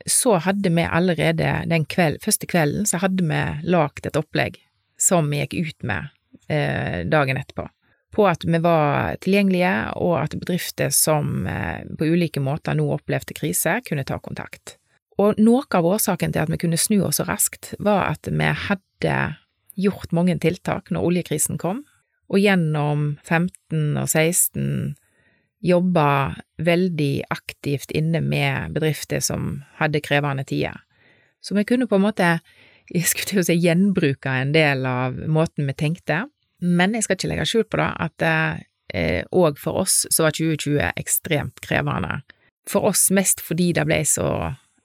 så 0.08 0.38
hadde 0.42 0.72
vi 0.72 0.86
allerede 0.86 1.52
den 1.68 1.84
kveld, 1.90 2.22
første 2.24 2.48
kvelden 2.48 2.88
så 2.88 3.02
hadde 3.02 3.26
vi 3.28 3.42
lagd 3.68 4.08
et 4.08 4.16
opplegg 4.18 4.56
som 4.98 5.28
vi 5.30 5.42
gikk 5.42 5.58
ut 5.58 5.88
med 5.90 6.08
eh, 6.48 7.04
dagen 7.08 7.38
etterpå. 7.40 7.68
På 8.16 8.24
at 8.26 8.42
vi 8.48 8.58
var 8.64 9.18
tilgjengelige, 9.22 9.72
og 10.00 10.14
at 10.22 10.36
bedrifter 10.40 10.90
som 10.94 11.46
eh, 11.46 11.84
på 11.98 12.08
ulike 12.08 12.42
måter 12.42 12.78
nå 12.78 12.88
opplevde 12.96 13.36
krise, 13.36 13.78
kunne 13.86 14.06
ta 14.08 14.18
kontakt. 14.22 14.78
Og 15.18 15.38
noe 15.42 15.66
av 15.74 15.86
årsaken 15.86 16.32
til 16.32 16.44
at 16.44 16.50
vi 16.52 16.60
kunne 16.62 16.78
snu 16.80 17.02
oss 17.06 17.20
så 17.20 17.26
raskt, 17.28 17.74
var 17.82 18.08
at 18.14 18.30
vi 18.30 18.48
hadde 18.68 19.18
gjort 19.78 20.14
mange 20.16 20.38
tiltak 20.42 20.90
når 20.94 21.10
oljekrisen 21.10 21.58
kom, 21.60 21.84
og 22.28 22.40
gjennom 22.42 23.10
15 23.24 23.96
og 23.96 24.08
16 24.08 24.96
jobba 25.64 26.36
veldig 26.62 27.24
aktivt 27.34 27.90
inne 27.90 28.20
med 28.22 28.74
bedrifter 28.76 29.22
som 29.24 29.62
hadde 29.80 30.02
krevende 30.04 30.44
tider. 30.46 30.76
Så 31.40 31.54
vi 31.54 31.64
kunne 31.64 31.88
på 31.90 31.98
en 31.98 32.04
måte, 32.04 32.38
jeg 32.90 33.08
skulle 33.10 33.30
til 33.30 33.42
å 33.42 33.46
si 33.46 33.58
gjenbruke 33.58 34.30
en 34.30 34.52
del 34.54 34.86
av 34.86 35.18
måten 35.30 35.66
vi 35.68 35.76
tenkte, 35.78 36.26
men 36.58 36.94
jeg 36.94 37.06
skal 37.06 37.18
ikke 37.18 37.30
legge 37.32 37.46
skjul 37.48 37.66
på 37.70 37.80
det, 37.80 37.90
at 38.06 38.26
òg 39.34 39.52
eh, 39.52 39.60
for 39.60 39.82
oss 39.84 40.00
så 40.10 40.26
var 40.26 40.34
2020 40.34 40.80
ekstremt 40.98 41.62
krevende. 41.64 42.20
For 42.68 42.88
oss 42.90 43.08
mest 43.14 43.42
fordi 43.44 43.72
det 43.76 43.86
ble 43.88 44.02
så 44.08 44.28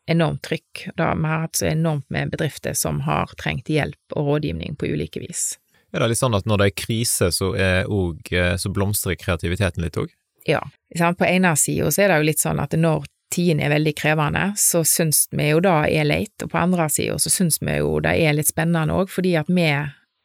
enormt 0.10 0.44
trykk, 0.46 0.90
da 1.00 1.14
vi 1.16 1.30
har 1.32 1.46
hatt 1.48 1.60
så 1.60 1.70
enormt 1.72 2.10
med 2.14 2.34
bedrifter 2.34 2.76
som 2.78 3.02
har 3.08 3.32
trengt 3.40 3.72
hjelp 3.72 4.18
og 4.18 4.30
rådgivning 4.30 4.76
på 4.78 4.92
ulike 4.94 5.24
vis. 5.24 5.54
Er 5.94 6.02
det 6.02 6.10
litt 6.14 6.22
sånn 6.22 6.36
at 6.38 6.48
når 6.50 6.60
det 6.60 6.68
er 6.70 6.78
krise, 6.84 7.30
så, 7.32 7.54
er 7.54 7.86
også, 7.86 8.36
eh, 8.36 8.54
så 8.58 8.72
blomstrer 8.74 9.18
kreativiteten 9.20 9.86
litt 9.86 10.00
òg? 10.02 10.14
Ja. 10.50 10.64
På 11.18 11.28
ene 11.28 11.54
sida 11.56 11.92
så 11.94 12.04
er 12.04 12.12
det 12.12 12.22
jo 12.22 12.30
litt 12.32 12.42
sånn 12.42 12.62
at 12.64 12.74
når 12.78 13.06
tidene 13.34 13.66
er 13.66 13.74
veldig 13.74 13.94
krevende, 13.98 14.48
så 14.60 14.84
syns 14.86 15.28
vi 15.32 15.50
jo 15.52 15.62
det 15.64 15.74
er 15.94 16.06
leit, 16.06 16.34
og 16.44 16.52
på 16.52 16.60
andre 16.60 16.90
sida 16.92 17.18
så 17.22 17.32
syns 17.34 17.62
vi 17.62 17.80
jo 17.80 17.98
det 18.04 18.14
er 18.22 18.36
litt 18.38 18.50
spennende 18.50 18.98
òg, 18.98 19.10
fordi 19.10 19.36
at 19.40 19.50
vi 19.50 19.70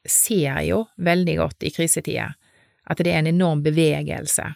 ser 0.09 0.61
jo 0.67 0.87
veldig 1.05 1.37
godt 1.41 1.69
i 1.69 1.73
krisetider 1.73 2.35
at 2.89 3.03
det 3.05 3.13
er 3.13 3.21
en 3.21 3.31
enorm 3.31 3.63
bevegelse. 3.65 4.47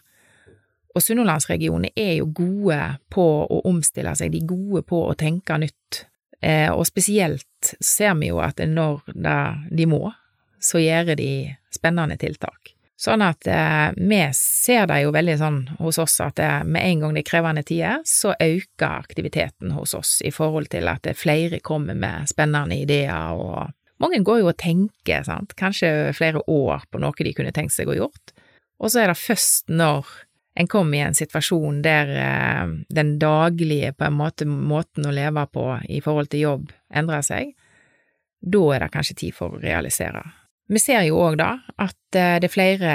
Og 0.92 1.04
Sunnhordlandsregionen 1.04 1.92
er 1.96 2.14
jo 2.18 2.28
gode 2.36 2.78
på 3.12 3.26
å 3.44 3.60
omstille 3.68 4.12
seg, 4.16 4.32
de 4.32 4.42
er 4.42 4.48
gode 4.48 4.82
på 4.88 5.04
å 5.08 5.16
tenke 5.18 5.56
nytt. 5.60 6.04
Eh, 6.42 6.68
og 6.72 6.84
spesielt 6.88 7.74
ser 7.80 8.16
vi 8.20 8.32
jo 8.32 8.40
at 8.44 8.60
når 8.66 9.04
de 9.70 9.86
må, 9.88 10.08
så 10.62 10.80
gjør 10.82 11.14
de 11.18 11.32
spennende 11.74 12.16
tiltak. 12.20 12.72
Sånn 13.02 13.22
at 13.24 13.48
eh, 13.50 13.90
vi 13.98 14.20
ser 14.36 14.86
det 14.86 15.00
jo 15.02 15.12
veldig 15.14 15.34
sånn 15.40 15.60
hos 15.80 15.98
oss 15.98 16.20
at 16.22 16.36
det, 16.38 16.50
med 16.70 16.84
en 16.86 17.00
gang 17.02 17.16
det 17.16 17.24
er 17.24 17.30
krevende 17.32 17.64
tider, 17.66 18.02
så 18.06 18.36
øker 18.36 19.00
aktiviteten 19.00 19.72
hos 19.74 19.96
oss 19.98 20.20
i 20.22 20.30
forhold 20.30 20.70
til 20.70 20.86
at 20.92 21.08
flere 21.18 21.58
kommer 21.64 21.98
med 21.98 22.30
spennende 22.30 22.78
ideer 22.78 23.34
og 23.34 23.72
mange 24.02 24.18
går 24.26 24.40
jo 24.40 24.50
og 24.50 24.58
tenker, 24.58 25.22
sant, 25.26 25.54
kanskje 25.58 26.12
flere 26.16 26.42
år 26.50 26.86
på 26.90 26.98
noe 27.02 27.26
de 27.26 27.34
kunne 27.36 27.54
tenkt 27.54 27.74
seg 27.74 27.90
å 27.90 27.98
gjort, 27.98 28.32
og 28.82 28.90
så 28.90 29.02
er 29.02 29.12
det 29.12 29.18
først 29.18 29.70
når 29.70 30.08
en 30.58 30.68
kommer 30.68 30.98
i 30.98 31.04
en 31.06 31.16
situasjon 31.16 31.80
der 31.84 32.10
eh, 32.20 32.72
den 32.92 33.16
daglige 33.22 33.94
på 33.96 34.06
en 34.08 34.18
måte 34.18 34.46
måten 34.46 35.06
å 35.08 35.14
leve 35.14 35.46
på 35.50 35.66
i 35.88 36.02
forhold 36.04 36.30
til 36.30 36.46
jobb 36.46 36.72
endrer 36.92 37.24
seg, 37.26 37.54
da 38.42 38.62
er 38.74 38.84
det 38.84 38.92
kanskje 38.94 39.18
tid 39.22 39.36
for 39.36 39.54
å 39.54 39.62
realisere. 39.62 40.22
Vi 40.70 40.80
ser 40.80 41.02
jo 41.08 41.18
òg 41.20 41.38
da 41.40 41.56
at 41.82 42.18
eh, 42.18 42.38
det 42.40 42.48
er 42.48 42.52
flere 42.52 42.92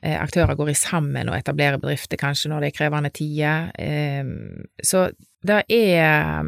eh, 0.00 0.16
aktører 0.16 0.56
går 0.58 0.72
i 0.72 0.78
sammen 0.78 1.30
og 1.30 1.36
etablerer 1.36 1.80
bedrifter 1.82 2.20
kanskje 2.20 2.50
når 2.52 2.64
det 2.64 2.70
er 2.70 2.76
krevende 2.78 3.12
tider, 3.14 3.68
eh, 3.78 4.24
så 4.82 5.08
det 5.42 5.64
er 5.74 6.46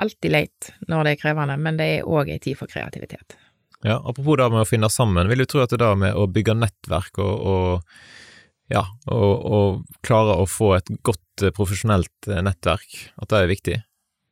alltid 0.00 0.32
leit 0.32 0.70
når 0.88 1.04
det 1.04 1.12
er 1.12 1.20
krevende, 1.20 1.58
men 1.60 1.78
det 1.78 1.88
er 1.98 2.08
òg 2.08 2.32
ei 2.32 2.40
tid 2.42 2.56
for 2.58 2.70
kreativitet. 2.70 3.36
Ja, 3.84 3.98
apropos 3.98 4.36
det 4.36 4.48
med 4.52 4.64
å 4.64 4.68
finne 4.68 4.90
sammen, 4.92 5.28
vil 5.28 5.44
du 5.44 5.48
tro 5.48 5.62
at 5.62 5.72
det 5.72 5.80
der 5.80 5.96
med 5.96 6.16
å 6.16 6.26
bygge 6.28 6.56
nettverk 6.56 7.20
og, 7.20 7.44
og 7.52 8.72
ja, 8.72 8.84
og, 9.12 9.44
og 9.44 10.00
klare 10.06 10.36
å 10.40 10.48
få 10.48 10.74
et 10.78 10.90
godt 11.06 11.44
eh, 11.44 11.54
profesjonelt 11.54 12.32
nettverk, 12.44 13.06
at 13.20 13.32
det 13.32 13.40
er 13.40 13.52
viktig? 13.52 13.78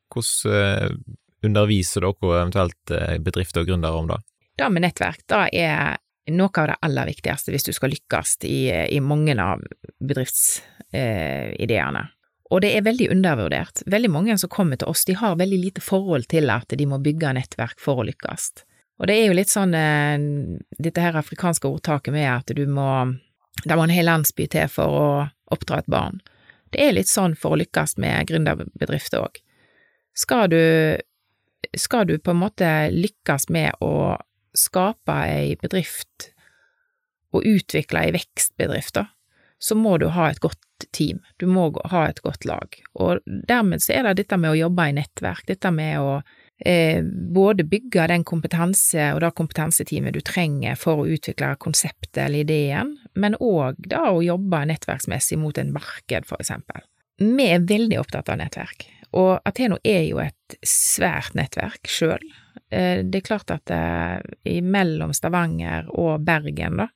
Hvordan 0.09 1.05
underviser 1.45 2.03
dere 2.03 2.39
eventuelt 2.41 2.93
bedrifter 3.23 3.63
og 3.63 3.69
gründere 3.69 4.01
om 4.01 4.09
det? 4.11 4.17
Det 4.59 4.67
med 4.75 4.83
nettverk, 4.83 5.21
det 5.31 5.45
er 5.55 6.01
noe 6.35 6.61
av 6.61 6.67
det 6.69 6.77
aller 6.85 7.07
viktigste 7.09 7.53
hvis 7.55 7.67
du 7.69 7.73
skal 7.77 7.93
lykkes 7.95 8.37
i, 8.49 8.69
i 8.91 8.99
mange 9.01 9.37
av 9.39 9.63
bedriftsideene. 10.03 12.03
Eh, 12.03 12.15
og 12.49 12.63
det 12.65 12.73
er 12.75 12.87
veldig 12.87 13.11
undervurdert. 13.13 13.83
Veldig 13.87 14.11
mange 14.11 14.39
som 14.41 14.51
kommer 14.51 14.77
til 14.81 14.89
oss, 14.91 15.05
de 15.05 15.15
har 15.21 15.37
veldig 15.39 15.59
lite 15.63 15.83
forhold 15.85 16.27
til 16.33 16.51
at 16.51 16.73
de 16.81 16.87
må 16.89 16.99
bygge 17.05 17.33
nettverk 17.37 17.79
for 17.81 18.01
å 18.01 18.07
lykkes. 18.09 18.65
Og 18.99 19.07
det 19.07 19.15
er 19.15 19.27
jo 19.29 19.39
litt 19.39 19.53
sånn 19.53 19.75
eh, 19.79 20.19
dette 20.83 21.05
her 21.05 21.15
afrikanske 21.21 21.69
ordtaket 21.69 22.13
med 22.17 22.29
at 22.33 22.49
du 22.57 22.65
må 22.67 22.89
Det 23.65 23.75
må 23.75 23.89
en 23.89 23.91
hel 23.91 24.07
landsby 24.07 24.47
til 24.47 24.69
for 24.71 24.87
å 24.87 25.27
oppdra 25.51 25.81
et 25.83 25.91
barn. 25.91 26.21
Det 26.71 26.79
er 26.83 26.95
litt 26.95 27.11
sånn 27.11 27.35
for 27.35 27.55
å 27.55 27.59
lykkes 27.59 27.97
med 27.99 28.27
gründerbedrifter 28.29 29.23
òg. 29.23 29.41
Skal 30.15 30.51
du 30.51 30.63
skal 31.77 32.07
du 32.07 32.19
på 32.19 32.31
en 32.31 32.39
måte 32.39 32.69
lykkes 32.95 33.49
med 33.51 33.75
å 33.83 34.15
skape 34.59 35.21
ei 35.29 35.55
bedrift 35.61 36.33
og 37.37 37.45
utvikle 37.47 38.07
ei 38.07 38.15
vekstbedrift, 38.17 38.97
da, 38.97 39.07
så 39.59 39.75
må 39.75 39.97
du 39.99 40.09
ha 40.15 40.31
et 40.31 40.41
godt 40.41 40.87
team, 40.95 41.21
du 41.37 41.47
må 41.51 41.69
ha 41.91 42.05
et 42.09 42.21
godt 42.23 42.47
lag. 42.47 42.75
Og 42.95 43.25
dermed 43.27 43.83
så 43.83 43.97
er 43.97 44.07
det 44.09 44.23
dette 44.23 44.39
med 44.41 44.55
å 44.55 44.59
jobbe 44.59 44.87
i 44.89 44.95
nettverk, 44.97 45.45
dette 45.49 45.73
med 45.75 45.99
å 45.99 46.13
eh, 46.63 47.03
både 47.35 47.67
bygge 47.69 48.07
den 48.13 48.25
kompetanse 48.29 49.11
og 49.15 49.23
det 49.25 49.33
kompetanseteamet 49.39 50.15
du 50.15 50.21
trenger 50.25 50.79
for 50.79 51.03
å 51.03 51.09
utvikle 51.11 51.55
konseptet 51.63 52.23
eller 52.29 52.47
ideen, 52.47 52.95
men 53.19 53.39
òg 53.43 53.81
da 53.91 54.07
å 54.13 54.23
jobbe 54.25 54.63
nettverksmessig 54.71 55.41
mot 55.43 55.59
en 55.59 55.75
marked, 55.75 56.29
for 56.31 56.39
eksempel. 56.39 56.87
Vi 57.19 57.51
er 57.51 57.67
veldig 57.67 57.99
opptatt 57.99 58.31
av 58.31 58.39
nettverk, 58.39 58.87
og 59.19 59.41
Ateno 59.49 59.81
er 59.83 60.05
jo 60.07 60.23
et 60.23 60.59
svært 60.63 61.35
nettverk 61.35 61.91
sjøl. 61.91 62.23
Eh, 62.71 63.05
det 63.05 63.23
er 63.23 63.27
klart 63.27 63.51
at 63.55 63.71
imellom 63.71 64.73
mellom 64.73 65.15
Stavanger 65.17 65.89
og 65.95 66.21
Bergen, 66.27 66.81
da, 66.83 66.89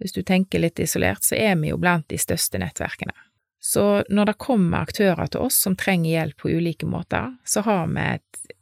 hvis 0.00 0.16
du 0.16 0.22
tenker 0.24 0.62
litt 0.62 0.80
isolert, 0.80 1.24
så 1.24 1.36
er 1.36 1.58
vi 1.60 1.72
jo 1.72 1.80
blant 1.80 2.08
de 2.08 2.18
største 2.18 2.58
nettverkene. 2.60 3.12
Så 3.60 4.04
når 4.08 4.30
det 4.30 4.40
kommer 4.40 4.86
aktører 4.86 5.28
til 5.28 5.44
oss 5.44 5.58
som 5.60 5.76
trenger 5.76 6.10
hjelp 6.10 6.38
på 6.40 6.48
ulike 6.48 6.88
måter, 6.88 7.34
så 7.44 7.60
har 7.66 7.90
vi 7.92 8.06
et 8.16 8.54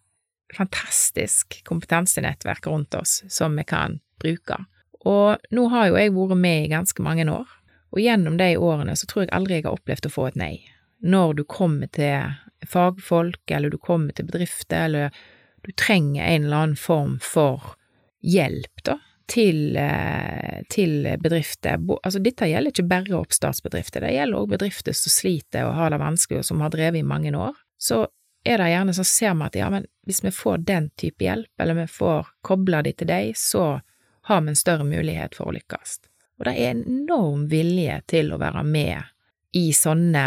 fantastisk 0.56 1.60
kompetansenettverk 1.68 2.66
rundt 2.66 2.96
oss 2.98 3.22
som 3.30 3.54
vi 3.56 3.64
kan 3.68 4.00
bruke. 4.18 4.58
Og 5.06 5.38
nå 5.54 5.68
har 5.70 5.88
jo 5.88 6.00
jeg 6.00 6.14
vært 6.16 6.42
med 6.42 6.64
i 6.64 6.72
ganske 6.72 7.04
mange 7.04 7.28
år, 7.30 7.46
og 7.94 8.02
gjennom 8.02 8.36
de 8.40 8.50
årene 8.58 8.96
så 8.98 9.06
tror 9.06 9.24
jeg 9.24 9.34
aldri 9.36 9.60
jeg 9.60 9.68
har 9.68 9.78
opplevd 9.78 10.08
å 10.08 10.12
få 10.12 10.26
et 10.28 10.40
nei. 10.40 10.54
Når 10.98 11.38
du 11.38 11.44
kommer 11.46 11.86
til 11.94 12.34
fagfolk, 12.66 13.44
eller 13.54 13.70
du 13.70 13.78
kommer 13.78 14.12
til 14.16 14.26
bedrifter, 14.26 14.88
eller 14.88 15.14
du 15.62 15.72
trenger 15.72 16.24
en 16.24 16.44
eller 16.44 16.64
annen 16.64 16.80
form 16.80 17.18
for 17.22 17.74
hjelp, 18.24 18.82
da, 18.84 18.98
til, 19.28 19.76
eh, 19.76 20.62
til, 20.72 21.08
bedrifter. 21.22 21.80
Altså, 22.02 22.20
dette 22.24 22.48
gjelder 22.48 22.72
ikke 22.72 22.88
bare 22.90 23.18
oppstartsbedrifter, 23.20 24.04
det 24.04 24.14
gjelder 24.16 24.40
også 24.40 24.54
bedrifter 24.56 24.96
som 24.96 25.14
sliter 25.14 25.68
og 25.68 25.76
har 25.78 25.92
det 25.92 26.00
vanskelig, 26.02 26.42
og 26.42 26.48
som 26.48 26.64
har 26.64 26.72
drevet 26.74 27.02
i 27.02 27.06
mange 27.06 27.34
år. 27.36 27.56
Så 27.78 28.06
er 28.48 28.58
det 28.58 28.70
gjerne 28.72 28.94
så 28.96 29.04
ser 29.04 29.34
vi 29.36 29.46
at 29.48 29.58
ja, 29.58 29.70
men 29.70 29.86
hvis 30.08 30.22
vi 30.24 30.32
får 30.32 30.64
den 30.66 30.90
type 30.96 31.24
hjelp, 31.24 31.52
eller 31.60 31.82
vi 31.82 31.88
får 31.92 32.30
kobla 32.46 32.82
de 32.86 32.94
til 32.96 33.10
deg, 33.10 33.34
så 33.36 33.80
har 34.28 34.44
vi 34.44 34.52
en 34.52 34.60
større 34.60 34.84
mulighet 34.84 35.36
for 35.36 35.50
å 35.50 35.56
lykkes. 35.56 35.98
Og 36.38 36.46
det 36.46 36.54
er 36.54 36.76
enorm 36.76 37.48
vilje 37.50 37.98
til 38.10 38.32
å 38.32 38.38
være 38.40 38.62
med 38.64 39.58
i 39.58 39.70
sånne 39.74 40.24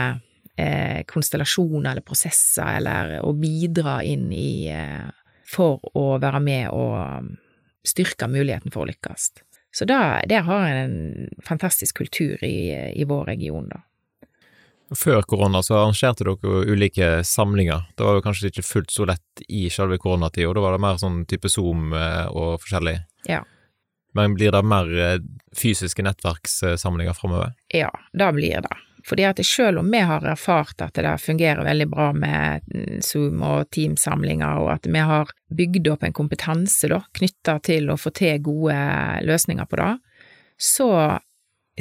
eh, 0.60 1.02
konstellasjoner 1.08 1.94
eller 1.94 2.06
prosesser, 2.06 2.78
eller 2.78 3.20
å 3.26 3.32
bidra 3.38 4.02
inn 4.04 4.28
i 4.36 4.68
eh, 4.74 5.08
For 5.52 5.82
å 5.98 6.18
være 6.22 6.40
med 6.44 6.70
og 6.72 7.32
styrke 7.88 8.30
muligheten 8.32 8.72
for 8.72 8.86
å 8.86 8.92
lykkes. 8.92 9.32
Så 9.72 9.88
da, 9.88 10.20
der 10.28 10.44
har 10.48 10.68
en 10.68 10.82
en 10.82 11.30
fantastisk 11.44 11.98
kultur 11.98 12.44
i, 12.44 12.92
i 12.96 13.08
vår 13.08 13.26
region, 13.26 13.70
da. 13.72 13.82
Før 14.92 15.22
korona 15.24 15.62
så 15.64 15.78
arrangerte 15.78 16.26
dere 16.28 16.66
ulike 16.68 17.22
samlinger. 17.24 17.86
Da 17.96 18.10
var 18.10 18.18
det 18.18 18.26
kanskje 18.26 18.50
ikke 18.52 18.66
fullt 18.68 18.92
så 18.92 19.08
lett 19.08 19.44
i 19.48 19.70
selve 19.72 19.96
koronatida, 20.04 20.52
da 20.52 20.64
var 20.66 20.76
det 20.76 20.84
mer 20.84 21.00
sånn 21.00 21.22
type 21.32 21.48
Zoom 21.50 21.94
eh, 21.96 22.28
og 22.28 22.60
forskjellig. 22.60 22.98
Ja. 23.30 23.40
Men 24.18 24.36
blir 24.36 24.52
det 24.52 24.62
mer 24.68 24.92
eh, 25.00 25.22
fysiske 25.56 26.04
nettverkssamlinger 26.04 27.16
framover? 27.16 27.54
Ja, 27.72 27.92
det 28.12 28.32
blir 28.36 28.68
det. 28.68 28.76
Fordi 29.08 29.26
at 29.26 29.40
selv 29.46 29.82
om 29.82 29.92
vi 29.92 30.00
har 30.06 30.26
erfart 30.26 30.82
at 30.82 31.00
det 31.00 31.16
fungerer 31.22 31.64
veldig 31.66 31.88
bra 31.90 32.12
med 32.14 32.62
Zoom 33.04 33.42
og 33.46 33.70
Teams-samlinger, 33.74 34.62
og 34.62 34.74
at 34.76 34.88
vi 34.88 35.02
har 35.12 35.32
bygd 35.50 35.90
opp 35.94 36.06
en 36.06 36.16
kompetanse 36.16 36.90
da, 36.92 37.02
knytta 37.18 37.58
til 37.66 37.90
å 37.90 37.98
få 37.98 38.14
til 38.16 38.42
gode 38.46 38.78
løsninger 39.26 39.70
på 39.70 39.82
det, 39.82 39.94
så 40.62 40.92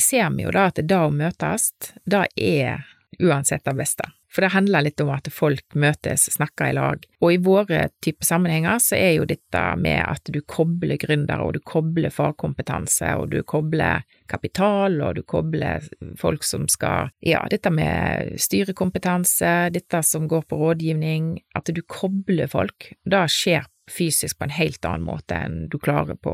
ser 0.01 0.31
vi 0.37 0.47
jo 0.47 0.55
da 0.55 0.69
at 0.71 0.81
det 0.81 0.97
å 0.97 1.13
møtes, 1.13 1.71
det 2.09 2.25
er 2.41 2.87
uansett 3.21 3.67
det 3.67 3.77
beste. 3.77 4.09
For 4.31 4.45
det 4.45 4.53
handler 4.55 4.85
litt 4.87 5.01
om 5.03 5.11
at 5.13 5.27
folk 5.35 5.75
møtes, 5.75 6.29
snakker 6.37 6.71
i 6.71 6.77
lag. 6.77 7.07
Og 7.21 7.35
i 7.35 7.41
våre 7.43 7.89
type 8.05 8.25
sammenhenger 8.27 8.79
så 8.83 8.99
er 8.99 9.15
jo 9.17 9.27
dette 9.29 9.63
med 9.81 10.01
at 10.05 10.31
du 10.31 10.39
kobler 10.47 11.01
gründere, 11.03 11.43
og 11.43 11.59
du 11.59 11.61
kobler 11.67 12.15
fagkompetanse, 12.15 13.11
og 13.19 13.35
du 13.35 13.41
kobler 13.43 14.07
kapital, 14.31 15.01
og 15.03 15.19
du 15.19 15.25
kobler 15.27 15.89
folk 16.21 16.47
som 16.47 16.69
skal 16.71 17.11
Ja, 17.27 17.43
dette 17.51 17.73
med 17.75 18.39
styrekompetanse, 18.41 19.71
dette 19.75 20.03
som 20.07 20.29
går 20.31 20.47
på 20.49 20.61
rådgivning, 20.63 21.35
at 21.59 21.71
du 21.75 21.83
kobler 21.83 22.51
folk. 22.51 22.93
Det 23.03 23.27
skjer 23.33 23.67
fysisk 23.91 24.39
på 24.39 24.47
en 24.47 24.55
helt 24.55 24.85
annen 24.87 25.07
måte 25.07 25.35
enn 25.35 25.65
du 25.71 25.79
klarer 25.83 26.15
på 26.23 26.33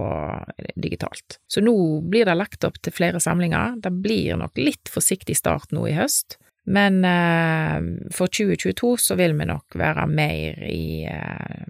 digitalt. 0.77 1.39
Så 1.49 1.63
nå 1.65 1.73
blir 2.05 2.29
det 2.29 2.37
lagt 2.37 2.67
opp 2.69 2.77
til 2.85 2.95
flere 2.95 3.23
samlinger. 3.23 3.79
Det 3.81 3.93
blir 4.05 4.37
nok 4.41 4.61
litt 4.61 4.93
forsiktig 4.93 5.39
start 5.39 5.73
nå 5.73 5.87
i 5.89 5.97
høst, 5.97 6.37
men 6.67 7.05
eh, 7.05 8.11
for 8.15 8.27
2022 8.27 8.97
så 8.99 9.15
vil 9.19 9.37
vi 9.39 9.47
nok 9.47 9.77
være 9.79 10.07
mer 10.11 10.63
i 10.67 11.05
eh, 11.07 11.67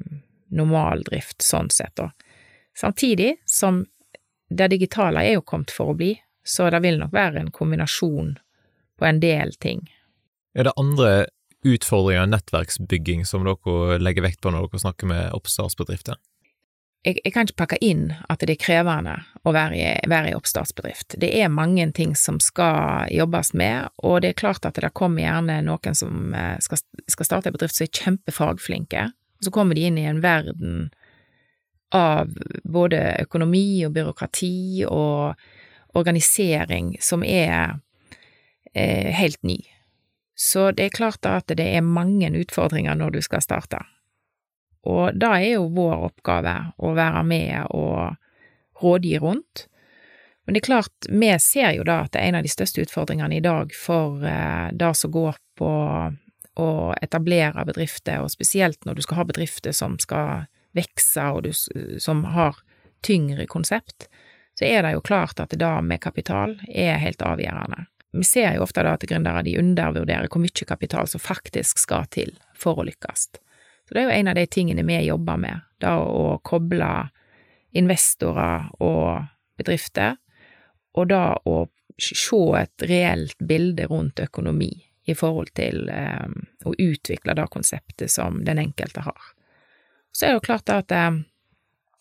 normal 0.56 1.04
drift 1.04 1.44
sånn 1.44 1.68
sett, 1.70 1.92
da. 2.00 2.10
Samtidig 2.76 3.36
som 3.48 3.84
det 4.48 4.70
digitale 4.72 5.24
er 5.24 5.38
jo 5.38 5.44
kommet 5.44 5.72
for 5.74 5.92
å 5.92 5.96
bli, 5.98 6.14
så 6.46 6.68
det 6.70 6.80
vil 6.84 7.00
nok 7.00 7.12
være 7.12 7.42
en 7.42 7.52
kombinasjon 7.52 8.36
på 8.96 9.08
en 9.08 9.20
del 9.20 9.52
ting. 9.60 9.82
Er 10.56 10.68
det 10.68 10.76
andre 10.80 11.26
utfordringer 11.66 12.24
i 12.24 12.32
nettverksbygging 12.32 13.24
som 13.28 13.44
dere 13.44 13.98
legger 14.00 14.24
vekt 14.24 14.40
på 14.44 14.52
når 14.52 14.68
dere 14.68 14.84
snakker 14.84 15.10
med 15.10 15.36
oppstartsbedrifter? 15.36 16.20
Jeg, 17.06 17.20
jeg, 17.22 17.32
kan 17.32 17.46
ikke 17.46 17.60
pakke 17.60 17.76
inn 17.86 18.08
at 18.26 18.42
det 18.42 18.56
er 18.56 18.62
krevende 18.64 19.12
å 19.46 19.52
være 19.54 19.76
i, 19.78 19.90
være 20.10 20.32
i 20.32 20.34
oppstartsbedrift. 20.34 21.14
Det 21.22 21.28
er 21.38 21.52
mange 21.54 21.84
ting 21.94 22.16
som 22.18 22.40
skal 22.42 23.06
jobbes 23.14 23.52
med, 23.54 23.92
og 24.02 24.24
det 24.24 24.32
er 24.32 24.40
klart 24.40 24.66
at 24.66 24.80
det 24.82 24.90
kommer 24.96 25.22
gjerne 25.22 25.60
noen 25.68 25.94
som 25.94 26.34
eh, 26.34 26.56
skal, 26.64 26.82
skal 27.06 27.28
starte 27.28 27.52
en 27.52 27.54
bedrift 27.54 27.78
som 27.78 27.86
er 27.86 27.94
kjempefagflinke, 28.00 29.06
og 29.38 29.46
så 29.46 29.54
kommer 29.54 29.78
de 29.78 29.86
inn 29.86 30.00
i 30.02 30.08
en 30.10 30.18
verden 30.24 30.88
av 31.94 32.32
både 32.66 32.98
økonomi 33.22 33.84
og 33.86 33.94
byråkrati 33.94 34.84
og 34.90 35.38
organisering 35.96 36.96
som 37.00 37.22
er 37.22 37.78
eh, 38.74 39.14
helt 39.14 39.42
ny. 39.46 39.60
Så 40.36 40.72
det 40.76 40.90
er 40.90 40.96
klart 40.98 41.26
at 41.28 41.54
det 41.54 41.64
er 41.64 41.86
mange 41.86 42.28
utfordringer 42.42 42.98
når 42.98 43.14
du 43.14 43.22
skal 43.24 43.44
starte. 43.44 43.80
Og 44.86 45.16
da 45.18 45.36
er 45.40 45.56
jo 45.56 45.70
vår 45.74 46.10
oppgave 46.10 46.54
å 46.78 46.92
være 46.96 47.22
med 47.26 47.72
og 47.74 48.82
rådgi 48.82 49.16
rundt. 49.22 49.66
Men 50.46 50.54
det 50.54 50.62
er 50.62 50.68
klart, 50.68 51.08
vi 51.10 51.32
ser 51.42 51.72
jo 51.74 51.86
da 51.86 52.04
at 52.04 52.12
det 52.14 52.22
er 52.22 52.30
en 52.30 52.38
av 52.38 52.46
de 52.46 52.52
største 52.52 52.84
utfordringene 52.84 53.40
i 53.40 53.42
dag 53.42 53.72
for 53.74 54.22
eh, 54.22 54.68
det 54.70 54.92
som 54.94 55.10
går 55.10 55.40
på 55.58 55.70
å 56.56 56.68
etablere 57.02 57.64
bedrifter, 57.68 58.22
og 58.22 58.30
spesielt 58.32 58.86
når 58.86 58.96
du 58.96 59.02
skal 59.04 59.20
ha 59.20 59.26
bedrifter 59.28 59.74
som 59.76 59.98
skal 60.00 60.46
vokse, 60.76 61.24
og 61.34 61.42
du, 61.48 61.50
som 62.00 62.22
har 62.36 62.60
tyngre 63.04 63.48
konsept, 63.50 64.06
så 64.56 64.64
er 64.64 64.86
det 64.86 64.94
jo 64.94 65.04
klart 65.04 65.40
at 65.42 65.52
det 65.52 65.60
da 65.60 65.80
med 65.84 66.00
kapital 66.04 66.56
er 66.68 67.00
helt 67.02 67.24
avgjørende. 67.26 67.88
Vi 68.16 68.24
ser 68.24 68.54
jo 68.56 68.64
ofte 68.64 68.84
da 68.86 68.94
at 68.96 69.04
gründere 69.04 69.42
de 69.44 69.58
undervurderer 69.60 70.30
hvor 70.30 70.40
mye 70.40 70.68
kapital 70.68 71.10
som 71.10 71.20
faktisk 71.20 71.82
skal 71.82 72.06
til 72.08 72.32
for 72.56 72.80
å 72.80 72.86
lykkes. 72.88 73.28
Så 73.86 73.94
det 73.94 74.02
er 74.02 74.08
jo 74.08 74.16
en 74.18 74.28
av 74.28 74.34
de 74.34 74.46
tingene 74.50 74.82
vi 74.86 74.98
jobber 75.06 75.38
med, 75.38 75.62
da 75.78 75.96
å 76.02 76.38
koble 76.42 76.90
investorer 77.76 78.66
og 78.82 79.26
bedrifter, 79.58 80.16
og 80.96 81.08
da 81.12 81.36
å 81.44 81.66
se 82.00 82.40
et 82.58 82.84
reelt 82.88 83.38
bilde 83.38 83.86
rundt 83.86 84.20
økonomi 84.20 84.72
i 85.06 85.14
forhold 85.14 85.52
til 85.54 85.86
eh, 85.92 86.26
å 86.66 86.74
utvikle 86.74 87.36
det 87.38 87.46
konseptet 87.52 88.10
som 88.10 88.42
den 88.44 88.58
enkelte 88.58 89.04
har. 89.06 89.32
Så 90.12 90.26
er 90.26 90.34
det 90.34 90.40
jo 90.40 90.46
klart 90.48 90.72
at 90.72 90.92
eh, 90.92 91.20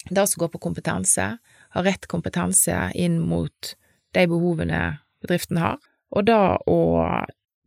det 0.10 0.26
som 0.32 0.41
går 0.41 0.56
på 0.56 0.63
kompetanse, 0.67 1.28
har 1.76 1.84
rett 1.84 2.08
kompetanse 2.08 2.76
inn 2.95 3.19
mot 3.21 3.76
de 4.15 4.26
behovene 4.32 4.82
bedriften 5.21 5.60
har, 5.62 5.78
og 6.15 6.28
da 6.30 6.56
å 6.71 6.80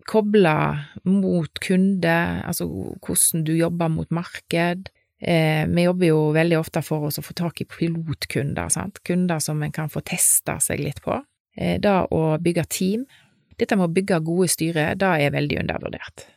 koble 0.09 0.55
mot 1.09 1.61
kunde, 1.65 2.15
altså 2.49 2.67
hvordan 2.69 3.45
du 3.47 3.53
jobber 3.57 3.93
mot 3.93 4.11
marked. 4.15 4.91
Eh, 5.21 5.65
vi 5.67 5.85
jobber 5.85 6.11
jo 6.13 6.21
veldig 6.37 6.59
ofte 6.61 6.83
for 6.87 7.09
oss 7.09 7.19
å 7.19 7.25
få 7.27 7.35
tak 7.37 7.61
i 7.63 7.67
pilotkunder, 7.69 8.71
sant, 8.71 9.03
kunder 9.07 9.43
som 9.43 9.63
en 9.63 9.75
kan 9.75 9.91
få 9.91 10.03
testa 10.07 10.59
seg 10.63 10.83
litt 10.85 11.03
på. 11.05 11.19
Eh, 11.59 11.77
da 11.83 12.05
å 12.05 12.39
bygge 12.41 12.65
team. 12.71 13.07
Dette 13.59 13.77
med 13.77 13.89
å 13.89 13.93
bygge 13.93 14.21
gode 14.23 14.49
styre, 14.53 14.93
det 14.95 15.15
er 15.25 15.35
veldig 15.35 15.63
undervurdert. 15.65 16.29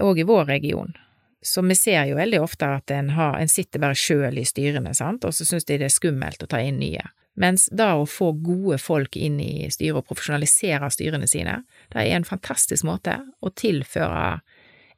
Og 0.00 0.18
i 0.20 0.28
vår 0.28 0.46
region. 0.48 0.94
Så 1.42 1.62
vi 1.66 1.74
ser 1.76 2.06
jo 2.06 2.16
veldig 2.16 2.38
ofte 2.40 2.68
at 2.78 2.90
en, 2.94 3.10
har, 3.16 3.36
en 3.40 3.50
sitter 3.50 3.82
bare 3.82 3.98
sjøl 3.98 4.38
i 4.38 4.46
styrene, 4.46 4.94
sant, 4.94 5.26
og 5.26 5.34
så 5.34 5.44
syns 5.44 5.66
de 5.68 5.80
det 5.80 5.88
er 5.90 5.92
skummelt 5.92 6.44
å 6.44 6.48
ta 6.48 6.60
inn 6.62 6.78
nye. 6.80 7.02
Mens 7.34 7.68
da 7.72 7.94
å 7.96 8.08
få 8.08 8.32
gode 8.44 8.76
folk 8.82 9.16
inn 9.16 9.38
i 9.40 9.70
styret 9.72 10.02
og 10.02 10.08
profesjonalisere 10.10 10.90
styrene 10.92 11.28
sine, 11.30 11.62
det 11.92 12.02
er 12.02 12.16
en 12.18 12.28
fantastisk 12.28 12.84
måte 12.84 13.16
å 13.40 13.52
tilføre 13.56 14.42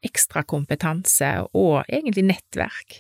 ekstra 0.05 0.43
kompetanse 0.43 1.31
og 1.55 1.85
egentlig 1.87 2.27
nettverk 2.29 2.99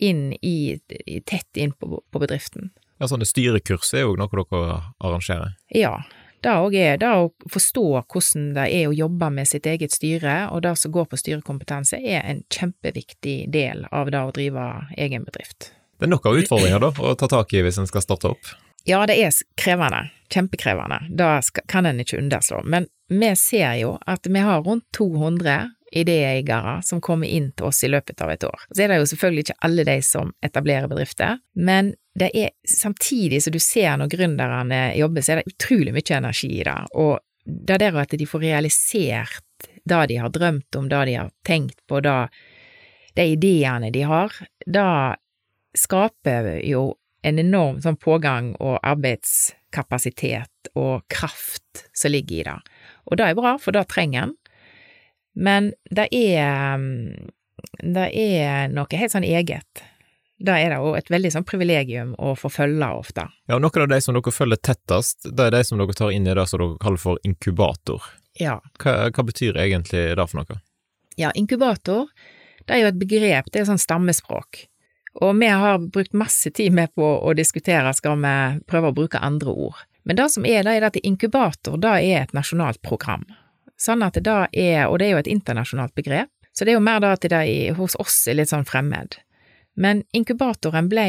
inn 0.00 0.30
i, 0.40 0.78
tett 1.26 1.58
inn 1.60 1.74
på, 1.76 1.98
på 2.00 2.22
bedriften. 2.22 2.70
Ja, 3.00 3.08
sånne 3.10 3.28
styrekurs 3.28 3.92
er 3.96 4.06
jo 4.06 4.16
noe 4.20 4.30
dere 4.32 4.78
arrangerer? 5.00 5.56
Ja, 5.74 5.98
det 6.44 6.54
òg 6.56 6.76
er 6.78 6.96
det 7.00 7.10
å 7.10 7.28
forstå 7.52 7.84
hvordan 7.98 8.46
det 8.56 8.66
er 8.76 8.88
å 8.88 8.96
jobbe 8.96 9.28
med 9.34 9.48
sitt 9.48 9.66
eget 9.68 9.92
styre, 9.92 10.46
og 10.54 10.62
det 10.64 10.72
som 10.80 10.92
går 10.94 11.10
på 11.10 11.18
styrekompetanse, 11.20 12.00
er 12.00 12.24
en 12.24 12.42
kjempeviktig 12.52 13.50
del 13.52 13.84
av 13.92 14.12
det 14.12 14.22
å 14.24 14.32
drive 14.36 14.70
egen 14.96 15.26
bedrift. 15.26 15.72
Det 16.00 16.08
er 16.08 16.16
av 16.16 16.38
utfordringer 16.40 16.80
da, 16.80 16.90
å 16.96 17.14
ta 17.14 17.28
tak 17.28 17.52
i 17.52 17.60
hvis 17.64 17.78
en 17.78 17.88
skal 17.88 18.04
starte 18.04 18.32
opp? 18.32 18.52
Ja, 18.88 19.02
det 19.06 19.18
er 19.20 19.34
krevende. 19.60 20.06
Kjempekrevende. 20.32 21.02
Da 21.12 21.40
kan 21.68 21.86
en 21.86 22.00
ikke 22.00 22.18
underslå. 22.18 22.62
Men 22.64 22.86
vi 23.10 23.34
ser 23.36 23.74
jo 23.82 23.98
at 24.08 24.26
vi 24.26 24.40
har 24.40 24.62
rundt 24.64 24.86
200 24.96 25.58
idéeiere 25.92 26.78
som 26.86 27.00
kommer 27.02 27.28
inn 27.28 27.50
til 27.52 27.66
oss 27.68 27.82
i 27.84 27.90
løpet 27.90 28.22
av 28.22 28.30
et 28.30 28.44
år. 28.46 28.64
Så 28.70 28.84
er 28.84 28.92
det 28.92 29.00
jo 29.00 29.08
selvfølgelig 29.10 29.44
ikke 29.44 29.58
alle 29.66 29.84
de 29.88 29.96
som 30.06 30.30
etablerer 30.46 30.88
bedrifter, 30.88 31.40
men 31.58 31.92
det 32.14 32.30
er 32.34 32.52
samtidig 32.66 33.42
som 33.42 33.54
du 33.54 33.60
ser 33.62 33.98
når 33.98 34.12
gründerne 34.14 34.80
jobber, 34.98 35.24
så 35.24 35.34
er 35.34 35.40
det 35.40 35.52
utrolig 35.52 35.94
mye 35.96 36.16
energi 36.16 36.50
i 36.60 36.66
det. 36.66 36.78
Og 36.94 37.18
det 37.44 37.80
der 37.82 37.98
at 37.98 38.14
de 38.14 38.28
får 38.28 38.44
realisert 38.46 39.68
det 39.84 40.00
de 40.08 40.20
har 40.22 40.30
drømt 40.30 40.76
om, 40.76 40.88
det 40.88 41.04
de 41.10 41.18
har 41.18 41.30
tenkt 41.46 41.80
på, 41.88 42.00
det, 42.04 42.16
de 43.18 43.26
ideene 43.34 43.90
de 43.90 44.06
har, 44.06 44.34
da 44.66 45.16
skaper 45.76 46.60
jo 46.66 46.94
en 47.22 47.38
enorm 47.38 47.80
sånn 47.84 47.98
pågang 48.00 48.54
og 48.58 48.78
arbeidskapasitet 48.86 50.70
og 50.74 51.04
kraft 51.12 51.84
som 51.92 52.14
ligger 52.14 52.36
i 52.38 52.46
det. 52.48 52.56
Og 53.10 53.20
det 53.20 53.26
er 53.28 53.36
bra, 53.38 53.56
for 53.60 53.76
det 53.76 53.86
trenger 53.92 54.28
en. 54.28 54.34
Men 55.36 55.70
det 55.92 56.08
er 56.16 56.80
det 57.80 58.08
er 58.16 58.70
noe 58.72 59.00
helt 59.00 59.12
sånn 59.12 59.26
eget. 59.26 59.84
Det 60.40 60.54
er 60.56 60.72
det 60.72 60.78
jo 60.80 60.94
et 60.96 61.10
veldig 61.12 61.32
sånn 61.34 61.44
privilegium 61.44 62.14
å 62.16 62.32
få 62.38 62.48
følge 62.52 62.88
ofte. 62.96 63.26
Ja, 63.44 63.58
og 63.58 63.64
noen 63.66 63.84
av 63.84 63.90
de 63.92 64.00
som 64.00 64.16
dere 64.16 64.32
følger 64.32 64.60
tettest, 64.64 65.28
det 65.28 65.50
er 65.50 65.56
de 65.58 65.62
som 65.68 65.80
dere 65.80 65.96
tar 65.96 66.14
inn 66.16 66.28
i 66.28 66.36
det 66.36 66.46
som 66.48 66.62
dere 66.62 66.80
kaller 66.80 67.02
for 67.02 67.20
inkubator. 67.28 68.06
Ja. 68.40 68.56
Hva, 68.80 69.10
hva 69.12 69.26
betyr 69.28 69.58
egentlig 69.60 70.06
det 70.16 70.26
for 70.30 70.40
noe? 70.40 70.60
Ja, 71.20 71.34
inkubator, 71.36 72.08
det 72.64 72.72
er 72.72 72.84
jo 72.84 72.92
et 72.94 73.00
begrep, 73.00 73.50
det 73.52 73.60
er 73.60 73.68
sånn 73.68 73.82
stammespråk. 73.82 74.64
Og 75.18 75.34
vi 75.40 75.46
har 75.50 75.78
brukt 75.78 76.12
masse 76.14 76.50
tid 76.54 76.72
med 76.72 76.94
på 76.94 77.02
å 77.02 77.32
diskutere, 77.34 77.92
skal 77.94 78.20
vi 78.22 78.34
prøve 78.70 78.90
å 78.90 78.96
bruke 78.96 79.18
andre 79.18 79.50
ord. 79.50 79.78
Men 80.06 80.16
det 80.16 80.28
som 80.32 80.46
er, 80.46 80.62
det 80.64 80.76
er 80.78 80.86
at 80.86 80.98
inkubator, 81.02 81.76
det 81.80 81.96
er 82.06 82.22
et 82.22 82.36
nasjonalt 82.36 82.80
program. 82.82 83.26
Sånn 83.80 84.04
at 84.06 84.16
det 84.16 84.24
da 84.28 84.44
er, 84.52 84.86
og 84.88 85.00
det 85.00 85.08
er 85.08 85.16
jo 85.16 85.22
et 85.24 85.32
internasjonalt 85.32 85.94
begrep, 85.98 86.30
så 86.52 86.64
det 86.64 86.74
er 86.74 86.78
jo 86.78 86.84
mer 86.84 87.02
da 87.02 87.14
at 87.16 87.24
det 87.24 87.36
er, 87.36 87.74
hos 87.78 87.96
oss 88.00 88.22
er 88.28 88.38
litt 88.38 88.50
sånn 88.52 88.66
fremmed. 88.68 89.18
Men 89.80 90.02
inkubatoren 90.16 90.90
ble 90.90 91.06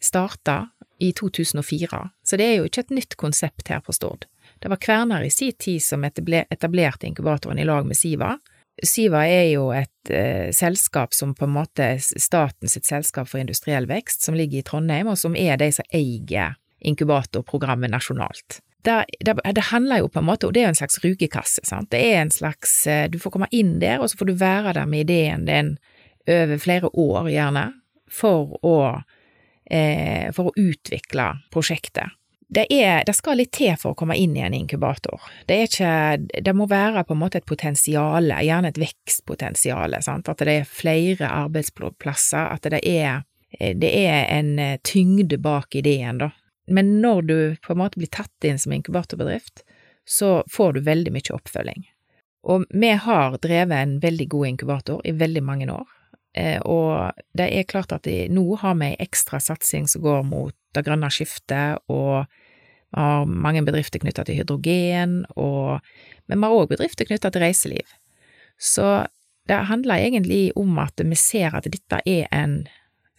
starta 0.00 0.68
i 1.02 1.10
2004, 1.18 2.02
så 2.22 2.38
det 2.38 2.46
er 2.46 2.60
jo 2.60 2.68
ikke 2.68 2.84
et 2.86 2.94
nytt 2.94 3.16
konsept 3.18 3.72
her 3.72 3.82
på 3.82 3.94
Stord. 3.96 4.28
Det 4.62 4.70
var 4.70 4.78
Kverner 4.78 5.24
i 5.26 5.30
sin 5.34 5.56
tid 5.58 5.82
som 5.82 6.04
etablerte 6.06 7.08
inkubatoren 7.08 7.58
i 7.58 7.66
lag 7.66 7.86
med 7.88 7.98
Siva, 7.98 8.36
Syva 8.82 9.22
er 9.30 9.46
jo 9.52 9.68
et 9.76 10.10
eh, 10.10 10.50
selskap 10.54 11.14
som 11.14 11.36
på 11.38 11.46
en 11.46 11.54
måte 11.54 11.84
er 11.94 12.00
statens 12.02 12.74
selskap 12.74 13.30
for 13.30 13.38
industriell 13.38 13.86
vekst, 13.86 14.24
som 14.26 14.34
ligger 14.34 14.58
i 14.58 14.66
Trondheim, 14.66 15.10
og 15.12 15.20
som 15.20 15.36
er 15.38 15.60
de 15.60 15.70
som 15.74 15.86
eier 15.94 16.56
inkubatorprogrammet 16.82 17.92
nasjonalt. 17.92 18.58
Det, 18.82 18.96
det, 19.22 19.36
det, 19.54 19.68
handler 19.68 20.02
jo 20.02 20.08
på 20.10 20.18
en 20.18 20.26
måte, 20.26 20.48
og 20.48 20.54
det 20.54 20.64
er 20.64 20.66
jo 20.66 20.72
en 20.72 20.80
slags 20.80 20.98
rugekasse, 21.04 21.62
sant. 21.68 21.92
Det 21.94 22.00
er 22.02 22.24
en 22.24 22.34
slags 22.34 22.74
eh, 22.90 23.04
Du 23.10 23.20
får 23.22 23.36
komme 23.36 23.50
inn 23.54 23.76
der, 23.78 24.02
og 24.02 24.10
så 24.10 24.18
får 24.18 24.32
du 24.32 24.40
være 24.40 24.74
der 24.80 24.90
med 24.90 25.06
ideen 25.06 25.46
din 25.46 25.76
over 26.26 26.58
flere 26.62 26.90
år, 26.90 27.30
gjerne, 27.30 27.64
for 28.10 28.58
å, 28.66 28.76
eh, 29.70 30.28
for 30.34 30.50
å 30.50 30.56
utvikle 30.58 31.28
prosjektet 31.54 32.18
det, 32.52 32.66
er, 32.70 33.02
det 33.06 33.14
skal 33.16 33.38
litt 33.40 33.52
til 33.56 33.72
for 33.80 33.92
å 33.92 33.98
komme 33.98 34.16
inn 34.18 34.34
i 34.36 34.44
en 34.44 34.56
inkubator. 34.56 35.22
Det 35.48 35.58
ikke 35.68 35.92
Det 36.44 36.54
må 36.56 36.66
være 36.70 37.04
på 37.08 37.16
en 37.16 37.22
måte 37.22 37.40
et 37.40 37.48
potensial, 37.48 38.28
gjerne 38.44 38.72
et 38.72 38.80
vekstpotensial, 38.80 39.96
at 39.96 40.44
det 40.44 40.56
er 40.58 40.68
flere 40.68 41.30
arbeidsplasser, 41.30 42.52
at 42.52 42.68
det 42.74 42.82
er, 42.84 43.24
det 43.58 43.92
er 44.04 44.28
en 44.36 44.52
tyngde 44.84 45.40
bak 45.42 45.74
ideen, 45.80 46.20
da. 46.26 46.32
Men 46.70 47.00
når 47.02 47.22
du 47.26 47.38
på 47.64 47.74
en 47.74 47.80
måte 47.80 47.98
blir 47.98 48.12
tatt 48.12 48.46
inn 48.46 48.60
som 48.60 48.72
inkubatorbedrift, 48.76 49.64
så 50.08 50.42
får 50.50 50.76
du 50.76 50.84
veldig 50.86 51.12
mye 51.14 51.34
oppfølging. 51.34 51.88
Og 52.52 52.68
vi 52.70 52.92
har 52.98 53.36
drevet 53.42 53.74
en 53.78 53.98
veldig 54.02 54.28
god 54.30 54.46
inkubator 54.52 55.02
i 55.06 55.14
veldig 55.14 55.42
mange 55.46 55.68
år, 55.72 55.90
Eh, 56.32 56.60
og 56.64 57.12
det 57.36 57.50
er 57.52 57.68
klart 57.68 57.92
at 57.92 58.08
nå 58.32 58.44
har 58.62 58.76
vi 58.80 58.92
ei 58.92 59.00
ekstra 59.04 59.40
satsing 59.42 59.88
som 59.90 60.04
går 60.04 60.22
mot 60.24 60.56
det 60.72 60.84
grønne 60.86 61.10
skiftet, 61.12 61.82
og 61.92 62.24
vi 62.92 63.00
har 63.00 63.26
mange 63.26 63.64
bedrifter 63.64 64.02
knytta 64.02 64.24
til 64.28 64.42
hydrogen, 64.42 65.22
og, 65.36 65.80
men 66.28 66.38
vi 66.38 66.48
har 66.48 66.60
òg 66.60 66.70
bedrifter 66.74 67.08
knytta 67.08 67.32
til 67.32 67.44
reiseliv. 67.44 67.94
Så 68.60 69.06
det 69.48 69.64
handler 69.70 70.04
egentlig 70.04 70.52
om 70.58 70.78
at 70.78 71.00
vi 71.00 71.18
ser 71.18 71.56
at 71.56 71.66
dette 71.66 72.02
er 72.06 72.28
en 72.30 72.62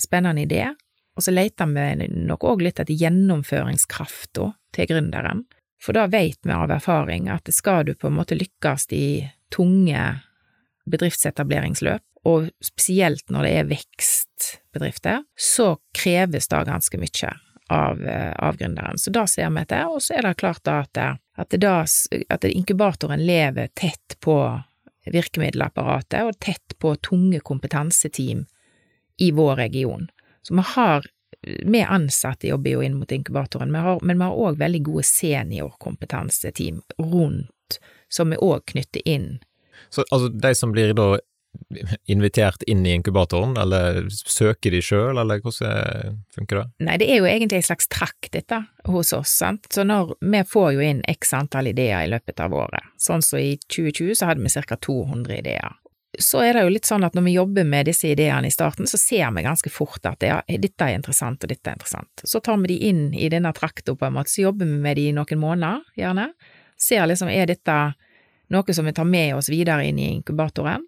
spennende 0.01 0.45
idé, 0.45 0.69
og 1.13 1.25
så 1.25 1.33
leter 1.33 1.69
vi 1.69 2.07
nok 2.25 2.45
òg 2.49 2.63
litt 2.65 2.79
etter 2.81 2.97
gjennomføringskrafta 2.97 4.49
til 4.73 4.89
gründeren. 4.89 5.43
For 5.83 5.95
da 5.97 6.07
vet 6.07 6.39
vi 6.45 6.55
av 6.55 6.71
erfaring 6.71 7.27
at 7.29 7.49
skal 7.53 7.83
du 7.85 7.93
på 7.93 8.07
en 8.07 8.17
måte 8.17 8.37
lykkes 8.37 8.87
i 8.95 9.05
tunge 9.53 9.99
bedriftsetableringsløp, 10.89 12.03
og 12.23 12.47
spesielt 12.63 13.27
når 13.31 13.45
det 13.45 13.53
er 13.57 13.69
vekstbedrifter, 13.71 15.25
så 15.35 15.75
kreves 15.95 16.47
det 16.47 16.61
ganske 16.69 16.99
mye 17.01 17.33
av, 17.69 18.01
av 18.35 18.57
gründeren. 18.57 18.97
Så 18.97 19.11
da 19.13 19.27
ser 19.27 19.49
vi 19.49 19.61
etter, 19.63 19.87
og 19.87 20.01
så 20.03 20.17
er 20.17 20.27
det 20.27 20.35
klart 20.41 20.67
at, 20.67 20.97
at, 20.97 21.55
da, 21.61 21.75
at 22.29 22.47
inkubatoren 22.49 23.23
lever 23.25 23.71
tett 23.77 24.17
på 24.23 24.37
virkemiddelapparatet 25.05 26.23
og 26.23 26.39
tett 26.39 26.75
på 26.79 26.95
tunge 26.95 27.39
kompetanseteam 27.43 28.45
i 29.17 29.31
vår 29.31 29.55
region. 29.55 30.07
Så 30.41 30.55
vi 30.55 30.65
har 30.75 31.07
vi 31.43 31.81
ansatte 31.81 32.47
jobber 32.47 32.71
jo 32.71 32.83
inn 32.83 32.95
mot 32.95 33.11
inkubatoren, 33.11 33.71
men 33.71 34.17
vi 34.17 34.23
har 34.23 34.37
òg 34.37 34.59
veldig 34.59 34.83
gode 34.85 35.03
seniorkompetanseteam 35.07 36.81
rundt, 36.99 37.79
som 38.07 38.31
vi 38.31 38.39
òg 38.39 38.63
knytter 38.71 39.01
inn. 39.05 39.41
Så 39.89 40.05
altså, 40.09 40.29
de 40.29 40.53
som 40.55 40.71
blir 40.71 40.93
da 40.95 41.17
invitert 42.05 42.63
inn 42.63 42.85
i 42.85 42.93
inkubatoren, 42.93 43.57
eller 43.57 44.07
søker 44.09 44.73
de 44.73 44.81
sjøl, 44.83 45.17
eller 45.17 45.41
hvordan 45.43 46.19
funker 46.35 46.61
det? 46.61 46.65
Nei, 46.87 46.97
det 47.01 47.09
er 47.11 47.21
jo 47.21 47.29
egentlig 47.29 47.61
en 47.61 47.69
slags 47.69 47.89
trakk, 47.91 48.29
dette, 48.33 48.63
hos 48.89 49.13
oss, 49.15 49.35
sant. 49.41 49.69
Så 49.73 49.85
når 49.87 50.15
vi 50.21 50.43
får 50.49 50.73
jo 50.75 50.83
inn 50.85 51.03
x 51.09 51.33
antall 51.37 51.71
ideer 51.73 52.05
i 52.05 52.11
løpet 52.13 52.43
av 52.43 52.55
året, 52.57 52.93
sånn 52.97 53.21
som 53.21 53.33
så 53.33 53.41
i 53.41 53.55
2020 53.65 54.19
så 54.19 54.29
hadde 54.29 54.43
vi 54.43 54.51
ca. 54.53 54.77
200 54.77 55.39
ideer. 55.39 55.79
Så 56.21 56.43
er 56.45 56.53
det 56.53 56.61
jo 56.67 56.73
litt 56.75 56.85
sånn 56.85 57.05
at 57.07 57.15
når 57.17 57.23
vi 57.25 57.31
jobber 57.33 57.65
med 57.65 57.87
disse 57.89 58.11
ideene 58.11 58.45
i 58.45 58.53
starten, 58.53 58.85
så 58.85 58.99
ser 59.01 59.31
vi 59.33 59.45
ganske 59.45 59.69
fort 59.73 60.05
at 60.05 60.21
ja, 60.21 60.41
dette 60.45 60.85
er 60.85 60.99
interessant, 60.99 61.41
og 61.41 61.49
dette 61.49 61.71
er 61.71 61.79
interessant. 61.79 62.21
Så 62.29 62.41
tar 62.45 62.59
vi 62.61 62.69
de 62.75 62.91
inn 62.91 63.07
i 63.17 63.31
denne 63.33 63.49
trakta 63.57 63.95
på 63.97 64.05
en 64.05 64.13
måte, 64.19 64.29
så 64.29 64.45
jobber 64.45 64.69
vi 64.69 64.77
med 64.83 64.99
de 64.99 65.07
i 65.09 65.15
noen 65.15 65.41
måneder, 65.41 65.81
gjerne. 65.97 66.29
Ser 66.77 67.07
liksom, 67.09 67.31
er 67.33 67.49
dette 67.49 67.77
noe 68.53 68.75
som 68.77 68.85
vi 68.85 68.93
tar 68.93 69.09
med 69.09 69.33
oss 69.39 69.49
videre 69.49 69.87
inn 69.89 69.97
i 69.97 70.11
inkubatoren? 70.13 70.85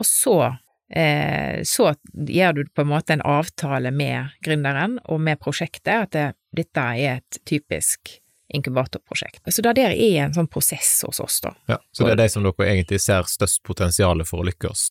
Og 0.00 0.06
så, 0.06 0.56
eh, 0.94 1.60
så 1.64 1.92
gjør 2.12 2.52
du 2.56 2.64
på 2.74 2.84
en 2.84 2.90
måte 2.90 3.12
en 3.12 3.24
avtale 3.26 3.92
med 3.92 4.32
gründeren 4.44 4.98
og 5.04 5.20
med 5.20 5.40
prosjektet, 5.42 5.92
at 6.08 6.16
det, 6.16 6.26
dette 6.56 6.88
er 6.96 7.20
et 7.20 7.40
typisk 7.44 8.16
inkubatorprosjekt. 8.50 9.44
Så 9.46 9.62
det 9.62 9.76
der 9.78 9.92
er 9.94 10.24
en 10.24 10.34
sånn 10.34 10.48
prosess 10.50 11.04
hos 11.06 11.20
oss, 11.22 11.38
da. 11.44 11.54
Ja, 11.70 11.78
Så 11.92 12.08
det 12.08 12.16
er 12.16 12.22
de 12.24 12.28
som 12.32 12.46
dere 12.46 12.66
egentlig 12.72 13.00
ser 13.04 13.28
størst 13.28 13.62
potensial 13.62 14.24
for 14.26 14.42
å 14.42 14.48
lykkes? 14.48 14.88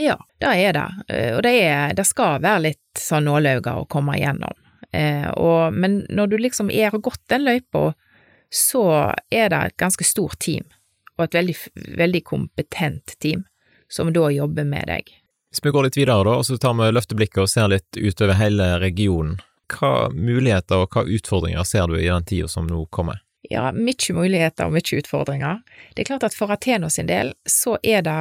Ja, 0.00 0.16
det 0.40 0.54
er 0.62 0.78
det. 0.78 0.88
Eh, 1.12 1.34
og 1.36 1.42
det, 1.44 1.52
er, 1.66 1.92
det 1.98 2.06
skal 2.08 2.40
være 2.40 2.68
litt 2.70 3.02
sånn 3.02 3.26
nålauger 3.28 3.82
å 3.82 3.88
komme 3.90 4.16
igjennom. 4.16 4.56
Eh, 4.92 5.28
og, 5.36 5.74
men 5.74 6.02
når 6.08 6.32
du 6.32 6.38
liksom 6.40 6.70
er 6.72 6.94
gått 7.02 7.20
den 7.32 7.44
løypa, 7.44 7.90
så 8.52 8.84
er 9.32 9.52
det 9.52 9.58
et 9.58 9.76
ganske 9.80 10.04
stort 10.04 10.38
team, 10.44 10.64
og 11.18 11.26
et 11.26 11.36
veldig, 11.36 11.56
veldig 11.98 12.22
kompetent 12.28 13.16
team 13.20 13.44
som 13.92 14.12
da 14.12 14.30
jobber 14.32 14.64
med 14.64 14.88
deg. 14.88 15.10
Hvis 15.52 15.60
vi 15.64 15.70
går 15.74 15.84
litt 15.84 15.98
videre, 15.98 16.24
da, 16.24 16.38
og 16.40 16.46
så 16.48 16.56
tar 16.56 16.76
vi 16.78 16.88
løfteblikket 16.94 17.42
og 17.42 17.50
ser 17.52 17.68
litt 17.68 17.98
utover 17.98 18.38
hele 18.40 18.78
regionen. 18.80 19.36
Hva 19.72 20.08
muligheter 20.12 20.84
og 20.84 20.96
hva 20.96 21.04
utfordringer 21.04 21.66
ser 21.68 21.92
du 21.92 21.98
i 22.00 22.08
den 22.08 22.24
tida 22.28 22.48
som 22.48 22.68
nå 22.68 22.86
kommer? 22.92 23.20
Ja, 23.50 23.68
mye 23.74 24.16
muligheter 24.16 24.68
og 24.68 24.76
mye 24.76 25.02
utfordringer. 25.02 25.60
Det 25.92 26.04
er 26.04 26.08
klart 26.08 26.24
at 26.24 26.36
for 26.36 26.52
Ateno 26.54 26.88
sin 26.92 27.10
del 27.10 27.34
så 27.48 27.76
er 27.82 28.04
det 28.06 28.18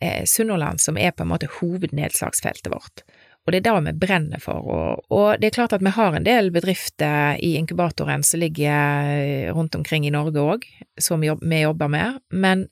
eh, 0.00 0.24
Sunnhordland 0.24 0.80
som 0.80 0.96
er 0.96 1.12
på 1.12 1.26
en 1.26 1.32
måte 1.34 1.50
hovednedslagsfeltet 1.58 2.72
vårt. 2.72 3.04
Og 3.46 3.52
det 3.52 3.60
er 3.60 3.68
det 3.68 3.92
vi 3.92 3.98
brenner 4.06 4.42
for. 4.42 4.64
Og, 4.64 5.04
og, 5.12 5.26
det 5.38 5.50
er 5.50 5.58
klart 5.60 5.74
at 5.76 5.84
vi 5.84 5.92
har 5.94 6.16
en 6.16 6.26
del 6.26 6.48
bedrifter 6.54 7.36
i 7.38 7.54
inkubatoren 7.60 8.24
som 8.26 8.40
ligger 8.42 9.12
eh, 9.12 9.52
rundt 9.54 9.76
omkring 9.78 10.06
i 10.06 10.14
Norge 10.14 10.42
òg, 10.42 10.66
som 10.98 11.22
vi 11.22 11.60
jobber 11.60 11.92
med. 11.92 12.22
Men 12.32 12.66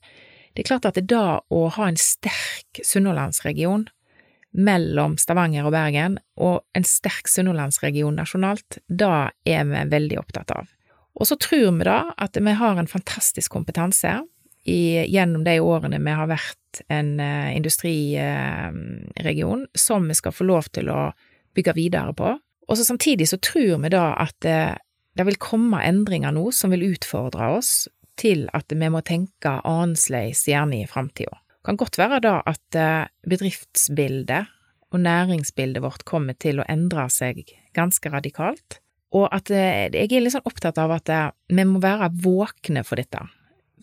det 0.55 0.63
er 0.63 0.69
klart 0.69 0.85
at 0.87 0.95
det 0.95 1.09
da 1.11 1.41
å 1.51 1.65
ha 1.75 1.89
en 1.89 1.97
sterk 1.99 2.79
sunnhordlandsregion 2.79 3.89
mellom 4.55 5.17
Stavanger 5.19 5.67
og 5.67 5.73
Bergen, 5.75 6.15
og 6.39 6.63
en 6.77 6.85
sterk 6.87 7.27
sunnhordlandsregion 7.27 8.15
nasjonalt, 8.15 8.79
da 8.87 9.35
er 9.43 9.67
vi 9.67 9.81
veldig 9.91 10.15
opptatt 10.21 10.53
av. 10.55 10.69
Og 11.19 11.27
så 11.27 11.35
tror 11.39 11.71
vi 11.75 11.83
da 11.87 12.13
at 12.15 12.37
vi 12.39 12.51
har 12.55 12.79
en 12.79 12.87
fantastisk 12.87 13.51
kompetanse 13.51 14.23
i, 14.63 15.03
gjennom 15.11 15.43
de 15.43 15.59
årene 15.59 15.99
vi 15.99 16.11
har 16.15 16.27
vært 16.31 16.81
en 16.91 17.19
uh, 17.19 17.55
industriregion, 17.55 19.61
uh, 19.67 19.71
som 19.75 20.07
vi 20.07 20.15
skal 20.15 20.31
få 20.35 20.43
lov 20.47 20.63
til 20.75 20.89
å 20.91 21.11
bygge 21.55 21.73
videre 21.75 22.13
på. 22.15 22.39
Og 22.65 22.77
så 22.79 22.83
samtidig 22.87 23.27
så 23.31 23.37
tror 23.43 23.79
vi 23.83 23.89
da 23.91 24.15
at 24.23 24.45
uh, 24.47 24.75
det 25.15 25.23
vil 25.27 25.39
komme 25.39 25.83
endringer 25.83 26.31
nå 26.35 26.51
som 26.55 26.71
vil 26.75 26.91
utfordre 26.93 27.45
oss 27.59 27.87
til 28.19 28.47
at 28.55 28.71
vi 28.71 28.89
må 28.91 29.01
tenke 29.05 29.57
annerledes 29.67 30.45
gjerne 30.49 30.81
i 30.81 30.89
framtida. 30.89 31.37
Det 31.49 31.71
kan 31.71 31.79
godt 31.81 31.97
være 31.97 32.21
da 32.21 32.35
at 32.45 32.77
eh, 32.77 33.07
bedriftsbildet 33.27 34.51
og 34.93 35.01
næringsbildet 35.01 35.83
vårt 35.83 36.05
kommer 36.07 36.37
til 36.39 36.61
å 36.61 36.67
endre 36.69 37.07
seg 37.11 37.41
ganske 37.75 38.11
radikalt, 38.13 38.79
og 39.15 39.27
at 39.33 39.49
eh, 39.51 39.87
jeg 39.89 40.11
er 40.11 40.23
litt 40.23 40.35
sånn 40.35 40.45
opptatt 40.45 40.79
av 40.81 40.93
at 40.95 41.11
eh, 41.11 41.31
vi 41.49 41.65
må 41.67 41.81
være 41.83 42.11
våkne 42.23 42.85
for 42.85 43.01
dette. 43.01 43.23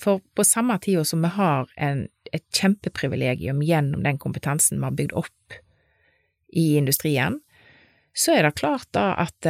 For 0.03 0.23
på 0.35 0.47
samme 0.47 0.79
tid 0.83 1.03
som 1.07 1.25
vi 1.27 1.33
har 1.35 1.69
en, 1.77 2.07
et 2.33 2.45
kjempeprivilegium 2.55 3.61
gjennom 3.67 4.07
den 4.07 4.19
kompetansen 4.23 4.81
vi 4.81 4.89
har 4.89 4.99
bygd 4.99 5.17
opp 5.19 5.59
i 6.53 6.73
industrien, 6.79 7.41
så 8.15 8.37
er 8.37 8.47
det 8.47 8.59
klart 8.61 8.89
da 8.93 9.13
at 9.25 9.47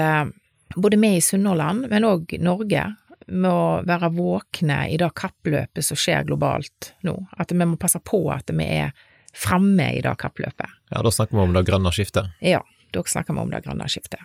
både 0.77 0.99
vi 1.01 1.17
i 1.17 1.23
Sunnhordland, 1.25 1.89
men 1.91 2.07
òg 2.07 2.35
Norge, 2.41 2.85
med 3.29 3.51
å 3.51 3.81
være 3.87 4.13
våkne 4.17 4.85
i 4.93 4.99
det 5.01 5.11
kappløpet 5.19 5.87
som 5.87 5.99
skjer 5.99 6.27
globalt 6.29 6.93
nå. 7.07 7.17
At 7.39 7.53
vi 7.53 7.65
må 7.65 7.79
passe 7.81 8.01
på 8.03 8.25
at 8.35 8.51
vi 8.53 8.69
er 8.83 8.93
framme 9.33 9.89
i 9.97 10.03
det 10.05 10.15
kappløpet. 10.21 10.79
Ja, 10.93 11.03
da 11.03 11.11
snakker 11.11 11.39
vi 11.39 11.43
om 11.47 11.57
det 11.57 11.65
grønne 11.69 11.93
skiftet? 11.95 12.33
Ja, 12.45 12.63
da 12.93 13.05
snakker 13.07 13.37
vi 13.37 13.45
om 13.45 13.53
det 13.53 13.63
grønne 13.65 13.89
skiftet. 13.89 14.21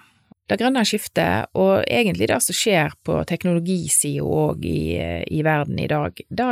Det 0.47 0.55
grønne 0.61 0.85
skiftet, 0.87 1.49
og 1.59 1.81
egentlig 1.83 2.29
det 2.31 2.39
som 2.45 2.55
skjer 2.55 2.93
på 3.03 3.19
teknologisida 3.27 4.23
òg 4.23 4.63
i, 4.67 4.95
i 5.27 5.41
verden 5.43 5.79
i 5.83 5.89
dag, 5.91 6.15
det 6.29 6.51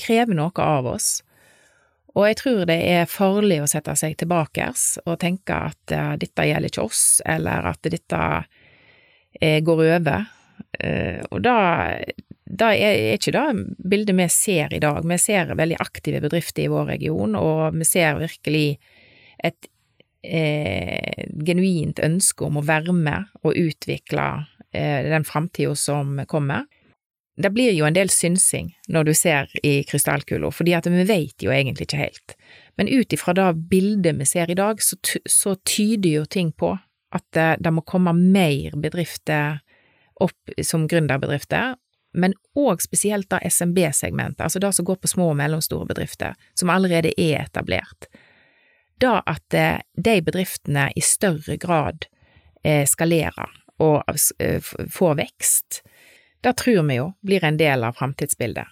krever 0.00 0.36
noe 0.38 0.64
av 0.64 0.88
oss. 0.94 1.18
Og 2.14 2.28
jeg 2.28 2.38
tror 2.40 2.62
det 2.70 2.78
er 2.88 3.10
farlig 3.10 3.58
å 3.60 3.68
sette 3.68 3.96
seg 3.98 4.14
tilbake 4.20 4.70
og 5.02 5.18
tenke 5.20 5.56
at 5.68 5.92
uh, 5.92 6.14
dette 6.20 6.46
gjelder 6.46 6.70
ikke 6.70 6.86
oss, 6.86 7.04
eller 7.26 7.68
at 7.72 7.90
dette 7.90 8.22
uh, 8.22 9.58
går 9.66 9.84
over. 9.98 10.30
Eh, 10.80 11.20
og 11.30 11.42
da, 11.44 11.56
da 12.44 12.72
er 12.74 13.14
ikke 13.14 13.34
det 13.34 13.46
bildet 13.90 14.16
vi 14.18 14.28
ser 14.32 14.74
i 14.74 14.82
dag. 14.82 15.04
Vi 15.06 15.18
ser 15.20 15.54
veldig 15.54 15.78
aktive 15.82 16.22
bedrifter 16.24 16.66
i 16.66 16.72
vår 16.72 16.92
region, 16.94 17.36
og 17.38 17.78
vi 17.78 17.88
ser 17.88 18.20
virkelig 18.20 18.66
et 19.44 19.68
eh, 20.24 21.26
genuint 21.46 22.00
ønske 22.04 22.46
om 22.46 22.60
å 22.60 22.66
være 22.66 22.94
med 22.96 23.30
og 23.42 23.58
utvikle 23.58 24.28
eh, 24.72 25.04
den 25.10 25.26
framtida 25.28 25.74
som 25.78 26.16
kommer. 26.30 26.66
Det 27.34 27.50
blir 27.50 27.72
jo 27.74 27.86
en 27.86 27.96
del 27.96 28.12
synsing 28.14 28.70
når 28.94 29.08
du 29.08 29.14
ser 29.18 29.50
i 29.66 29.80
krystallkula, 29.88 30.52
fordi 30.54 30.76
at 30.78 30.86
vi 30.86 31.02
vet 31.08 31.42
jo 31.42 31.50
egentlig 31.50 31.88
ikke 31.88 32.04
helt. 32.04 32.36
Men 32.78 32.90
ut 32.90 33.14
ifra 33.14 33.34
det 33.34 33.48
bildet 33.70 34.20
vi 34.20 34.28
ser 34.28 34.50
i 34.50 34.58
dag, 34.58 34.82
så, 34.82 34.98
så 35.26 35.56
tyder 35.66 36.20
jo 36.20 36.28
ting 36.30 36.52
på 36.54 36.76
at 37.14 37.24
det, 37.34 37.48
det 37.62 37.72
må 37.74 37.82
komme 37.86 38.14
mer 38.14 38.74
bedrifter 38.78 39.60
opp 40.22 40.54
som 40.62 40.86
gründerbedrifter, 40.88 41.74
men 42.14 42.34
òg 42.54 42.82
spesielt 42.82 43.28
da 43.32 43.40
SMB-segmentet, 43.42 44.44
altså 44.46 44.62
det 44.62 44.70
som 44.76 44.86
går 44.86 45.00
på 45.02 45.10
små 45.10 45.32
og 45.32 45.38
mellomstore 45.40 45.88
bedrifter, 45.90 46.36
som 46.54 46.70
allerede 46.70 47.10
er 47.18 47.42
etablert. 47.42 48.06
Da 49.02 49.18
at 49.26 49.54
eh, 49.58 49.80
de 49.98 50.20
bedriftene 50.22 50.90
i 50.94 51.02
større 51.02 51.58
grad 51.58 52.06
eh, 52.62 52.86
skalerer 52.86 53.50
og 53.82 54.06
eh, 54.38 54.62
får 54.62 55.18
vekst, 55.18 55.82
det 56.44 56.54
tror 56.60 56.86
vi 56.86 57.00
jo 57.00 57.10
blir 57.26 57.44
en 57.44 57.58
del 57.58 57.84
av 57.86 57.98
framtidsbildet. 57.98 58.70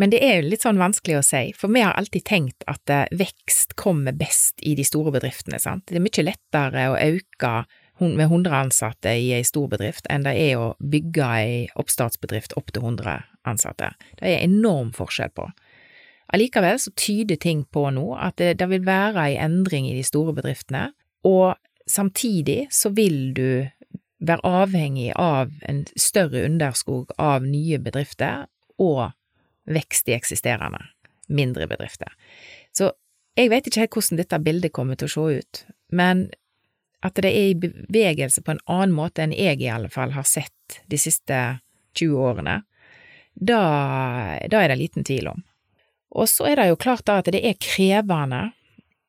Men 0.00 0.10
det 0.10 0.22
er 0.24 0.38
jo 0.38 0.48
litt 0.48 0.64
sånn 0.64 0.80
vanskelig 0.80 1.18
å 1.18 1.22
si, 1.22 1.42
for 1.54 1.70
vi 1.70 1.82
har 1.84 1.92
alltid 1.98 2.24
tenkt 2.26 2.64
at 2.70 2.90
vekst 3.14 3.76
kommer 3.78 4.16
best 4.16 4.62
i 4.66 4.72
de 4.74 4.86
store 4.86 5.12
bedriftene, 5.14 5.60
sant. 5.62 5.84
Det 5.86 6.00
er 6.00 6.02
mye 6.02 6.24
lettere 6.24 6.86
å 6.90 6.96
øke 6.96 7.52
med 8.00 8.26
100 8.26 8.56
ansatte 8.56 9.12
i 9.16 9.32
ei 9.36 9.44
stor 9.44 9.68
bedrift 9.72 10.06
enn 10.10 10.24
det 10.24 10.36
er 10.40 10.60
å 10.60 10.68
bygge 10.80 11.26
ei 11.40 11.56
oppstartsbedrift 11.80 12.56
opp 12.56 12.72
til 12.72 12.84
100 12.84 13.18
ansatte. 13.48 13.92
Det 14.20 14.28
er 14.28 14.44
enorm 14.44 14.92
forskjell 14.96 15.32
på. 15.36 15.48
Allikevel 16.34 16.78
så 16.78 16.92
tyder 16.94 17.36
ting 17.36 17.64
på 17.64 17.88
nå 17.90 18.06
at 18.14 18.38
det, 18.38 18.54
det 18.60 18.68
vil 18.70 18.86
være 18.86 19.26
en 19.32 19.60
endring 19.60 19.88
i 19.90 19.96
de 19.96 20.04
store 20.06 20.34
bedriftene, 20.36 20.90
og 21.26 21.56
samtidig 21.90 22.68
så 22.72 22.92
vil 22.94 23.34
du 23.34 23.66
være 24.20 24.44
avhengig 24.46 25.10
av 25.16 25.52
en 25.68 25.84
større 25.96 26.44
underskog 26.46 27.12
av 27.18 27.44
nye 27.44 27.80
bedrifter 27.82 28.46
og 28.80 29.10
vekst 29.70 30.08
i 30.08 30.16
eksisterende 30.16 30.82
mindre 31.30 31.66
bedrifter. 31.70 32.12
Så 32.76 32.92
jeg 33.38 33.50
vet 33.52 33.66
ikke 33.66 33.84
helt 33.84 33.96
hvordan 33.96 34.20
dette 34.20 34.42
bildet 34.44 34.74
kommer 34.76 34.98
til 34.98 35.08
å 35.08 35.14
se 35.14 35.40
ut, 35.40 35.64
men 35.94 36.28
at 37.00 37.16
det 37.16 37.30
er 37.30 37.50
i 37.50 37.58
bevegelse 37.58 38.42
på 38.44 38.54
en 38.54 38.64
annen 38.68 38.94
måte 38.96 39.24
enn 39.24 39.34
jeg 39.36 39.62
i 39.62 39.70
alle 39.72 39.88
fall 39.92 40.12
har 40.12 40.26
sett 40.28 40.80
de 40.90 40.98
siste 41.00 41.36
20 41.96 42.18
årene, 42.20 42.60
da, 43.34 43.60
da 44.50 44.60
er 44.60 44.72
det 44.72 44.78
liten 44.80 45.06
tvil 45.06 45.30
om. 45.32 45.42
Og 46.10 46.28
så 46.28 46.50
er 46.50 46.58
det 46.58 46.70
jo 46.70 46.80
klart 46.80 47.06
da 47.08 47.20
at 47.22 47.30
det 47.32 47.40
er 47.46 47.58
krevende 47.62 48.50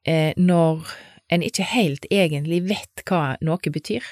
eh, 0.08 0.32
når 0.38 0.86
en 1.32 1.44
ikke 1.46 1.66
helt 1.72 2.06
egentlig 2.12 2.62
vet 2.70 3.04
hva 3.08 3.38
noe 3.44 3.74
betyr. 3.74 4.06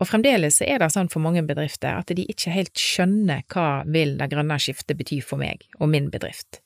Og 0.00 0.08
fremdeles 0.08 0.62
er 0.64 0.80
det 0.80 0.92
sånn 0.94 1.10
for 1.12 1.20
mange 1.24 1.42
bedrifter 1.44 1.98
at 1.98 2.12
de 2.16 2.24
ikke 2.24 2.54
helt 2.54 2.78
skjønner 2.78 3.44
hva 3.52 3.82
vil 3.84 4.16
det 4.20 4.30
grønne 4.32 4.56
skiftet 4.62 4.96
bety 4.96 5.20
for 5.24 5.40
meg 5.40 5.66
og 5.78 5.90
min 5.92 6.08
bedrift. 6.12 6.62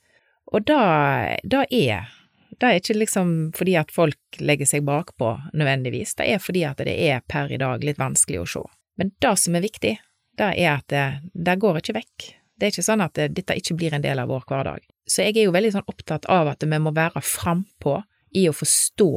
Og 0.55 0.66
da, 0.68 1.34
da 1.42 1.64
er 1.70 2.12
det 2.61 2.68
er 2.68 2.80
ikke 2.80 2.96
liksom 2.98 3.34
fordi 3.57 3.76
at 3.80 3.92
folk 3.94 4.38
legger 4.40 4.68
seg 4.68 4.86
bakpå 4.86 5.30
nødvendigvis, 5.52 6.14
det 6.18 6.28
er 6.34 6.42
fordi 6.42 6.64
at 6.68 6.82
det 6.86 6.94
er 7.09 7.24
per 7.28 7.52
i 7.52 7.61
dag 7.61 7.84
litt 7.84 8.00
vanskelig 8.00 8.42
å 8.42 8.48
se. 8.57 8.64
Men 9.00 9.12
det 9.22 9.34
som 9.42 9.57
er 9.57 9.64
viktig, 9.64 9.94
det 10.38 10.50
er 10.50 10.70
at 10.76 10.88
det, 10.90 11.05
det 11.34 11.59
går 11.62 11.80
ikke 11.80 11.96
vekk. 11.98 12.26
Det 12.55 12.66
er 12.66 12.74
ikke 12.74 12.86
sånn 12.86 13.02
at 13.02 13.14
det, 13.18 13.30
dette 13.34 13.57
ikke 13.59 13.76
blir 13.78 13.94
en 13.96 14.05
del 14.05 14.20
av 14.22 14.30
vår 14.30 14.46
hverdag. 14.50 14.84
Så 15.11 15.26
jeg 15.26 15.36
er 15.36 15.48
jo 15.48 15.55
veldig 15.55 15.72
sånn 15.74 15.90
opptatt 15.90 16.28
av 16.30 16.52
at 16.52 16.62
vi 16.62 16.78
må 16.80 16.94
være 16.94 17.22
frampå 17.24 17.98
i 18.34 18.46
å 18.48 18.55
forstå 18.55 19.11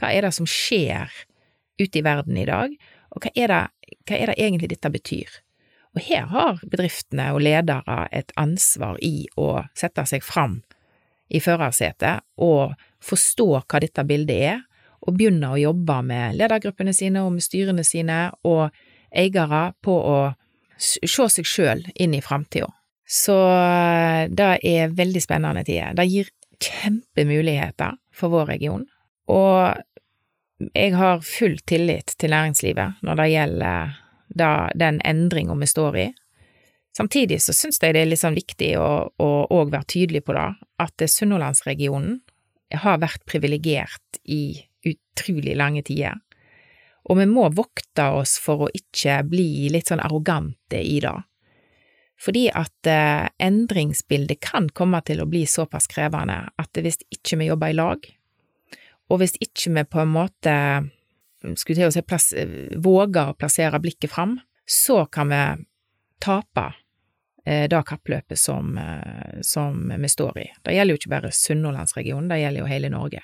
hva 0.00 0.08
er 0.14 0.24
det 0.24 0.32
som 0.32 0.48
skjer 0.48 1.10
ute 1.80 2.00
i 2.00 2.04
verden 2.04 2.38
i 2.38 2.46
dag, 2.48 2.72
og 3.10 3.24
hva 3.24 3.32
er, 3.34 3.52
det, 3.52 3.96
hva 4.08 4.18
er 4.18 4.30
det 4.30 4.38
egentlig 4.38 4.70
dette 4.72 4.92
betyr? 4.92 5.40
Og 5.96 6.04
her 6.06 6.28
har 6.30 6.60
bedriftene 6.62 7.32
og 7.34 7.42
ledere 7.42 8.04
et 8.14 8.30
ansvar 8.38 9.00
i 9.02 9.26
å 9.40 9.64
sette 9.74 10.04
seg 10.06 10.22
fram 10.22 10.60
i 11.30 11.40
førersetet 11.42 12.24
og 12.42 12.74
forstår 13.04 13.64
hva 13.64 13.80
dette 13.82 14.04
bildet 14.06 14.42
er, 14.50 14.60
og 15.00 15.16
begynner 15.16 15.54
å 15.54 15.60
jobbe 15.60 15.96
med 16.04 16.36
ledergruppene 16.36 16.92
sine 16.92 17.22
og 17.24 17.32
med 17.36 17.44
styrene 17.44 17.84
sine 17.86 18.18
og 18.44 18.68
eiere 19.10 19.62
på 19.80 19.94
å 19.96 20.18
se 20.80 21.28
seg 21.32 21.48
sjøl 21.48 21.86
inn 21.94 22.16
i 22.16 22.22
framtida. 22.24 22.68
Så 23.10 23.36
eh, 23.48 24.28
det 24.30 24.50
er 24.66 24.92
veldig 24.94 25.22
spennende 25.24 25.64
tider. 25.66 25.96
Det 25.98 26.06
gir 26.06 26.28
kjempemuligheter 26.60 27.96
for 28.14 28.32
vår 28.34 28.52
region, 28.54 28.84
og 29.32 29.80
jeg 30.76 30.92
har 30.92 31.22
full 31.24 31.56
tillit 31.64 32.14
til 32.20 32.34
næringslivet 32.34 33.00
når 33.06 33.20
det 33.20 33.28
gjelder 33.32 33.94
da, 34.28 34.50
den 34.76 35.00
endringa 35.08 35.56
vi 35.56 35.68
står 35.70 35.96
i. 35.96 36.08
Samtidig 36.96 37.38
så 37.42 37.54
syns 37.54 37.78
jeg 37.80 37.94
det 37.94 38.02
er 38.02 38.10
litt 38.10 38.22
sånn 38.22 38.38
viktig 38.38 38.72
å 38.80 39.30
òg 39.54 39.70
være 39.70 39.88
tydelig 39.94 40.24
på 40.26 40.34
det, 40.34 40.48
at 40.82 41.06
Sunnhordlandsregionen 41.06 42.18
har 42.82 43.00
vært 43.02 43.24
privilegert 43.30 44.20
i 44.24 44.58
utrolig 44.86 45.54
lange 45.58 45.84
tider. 45.86 46.18
Og 47.10 47.18
vi 47.18 47.26
må 47.30 47.48
vokte 47.54 48.10
oss 48.20 48.36
for 48.42 48.66
å 48.66 48.72
ikke 48.74 49.20
bli 49.30 49.70
litt 49.72 49.90
sånn 49.90 50.02
arrogante 50.02 50.78
i 50.82 50.98
det. 51.02 51.16
Fordi 52.20 52.44
at 52.52 52.88
eh, 52.90 53.30
endringsbildet 53.40 54.42
kan 54.44 54.68
komme 54.76 55.00
til 55.06 55.22
å 55.22 55.28
bli 55.30 55.46
såpass 55.48 55.88
krevende 55.88 56.42
at 56.60 56.80
hvis 56.84 57.00
ikke 57.08 57.38
vi 57.40 57.48
jobber 57.48 57.72
i 57.72 57.78
lag, 57.78 58.04
og 59.10 59.22
hvis 59.22 59.38
ikke 59.40 59.72
vi 59.78 59.86
på 59.88 60.02
en 60.02 60.12
måte 60.12 60.54
skulle 61.56 61.78
til 61.78 61.88
å 61.88 61.94
si 61.94 62.02
plass, 62.04 62.30
våger 62.76 63.32
å 63.32 63.38
plassere 63.38 63.80
blikket 63.82 64.12
fram, 64.12 64.36
så 64.68 65.06
kan 65.10 65.32
vi 65.32 65.42
tape 66.22 66.66
eh, 66.68 66.79
det 67.44 67.82
kappløpet 67.88 68.38
som, 68.38 68.78
eh, 68.78 69.40
som, 69.42 69.92
vi 69.98 70.08
står 70.08 70.38
i. 70.38 70.46
Det 70.62 70.74
gjelder 70.74 70.94
jo 70.94 71.00
ikke 71.00 71.12
bare 71.14 71.32
Sunnhordlandsregionen, 71.34 72.28
det 72.28 72.40
gjelder 72.42 72.64
jo 72.64 72.70
hele 72.70 72.90
Norge. 72.92 73.22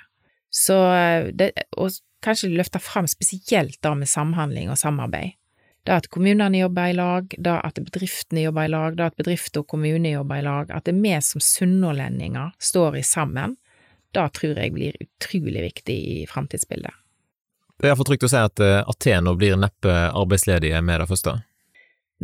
Så 0.51 0.77
eh, 0.95 1.33
det, 1.37 1.51
og 1.77 1.93
kanskje 2.25 2.55
løfte 2.55 2.81
fram 2.83 3.09
spesielt 3.11 3.79
det 3.83 3.95
med 3.99 4.09
samhandling 4.09 4.71
og 4.73 4.81
samarbeid. 4.81 5.37
Det 5.87 5.95
at 5.95 6.09
kommunene 6.11 6.59
jobber 6.59 6.91
i 6.91 6.97
lag, 6.99 7.35
det 7.39 7.59
at 7.63 7.77
bedriftene 7.79 8.43
jobber 8.49 8.67
i 8.67 8.73
lag, 8.73 8.97
det 8.99 9.05
at 9.07 9.19
bedrifter 9.21 9.63
og 9.63 9.69
kommuner 9.71 10.17
jobber 10.17 10.41
i 10.41 10.47
lag, 10.47 10.73
at 10.75 10.89
det 10.89 10.97
vi 10.99 11.13
som 11.23 11.45
sunnhordlendinger 11.45 12.57
står 12.59 12.99
i 12.99 13.05
sammen, 13.07 13.55
det 14.17 14.25
tror 14.35 14.59
jeg 14.59 14.73
blir 14.75 14.97
utrolig 14.99 15.63
viktig 15.69 15.95
i 15.95 16.17
framtidsbildet. 16.27 16.91
Det 17.77 17.87
er 17.87 17.93
iallfall 17.93 18.09
trygt 18.09 18.27
å 18.27 18.33
si 18.33 18.41
at 18.41 18.63
Ateno 18.89 19.37
blir 19.39 19.59
neppe 19.61 19.93
arbeidsledige 20.09 20.81
med 20.83 21.05
det 21.05 21.11
første? 21.13 21.37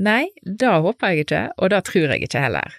Nei, 0.01 0.31
det 0.43 0.73
håper 0.87 1.13
jeg 1.13 1.27
ikke, 1.27 1.43
og 1.61 1.73
det 1.73 1.83
tror 1.89 2.15
jeg 2.15 2.25
ikke 2.25 2.45
heller. 2.47 2.77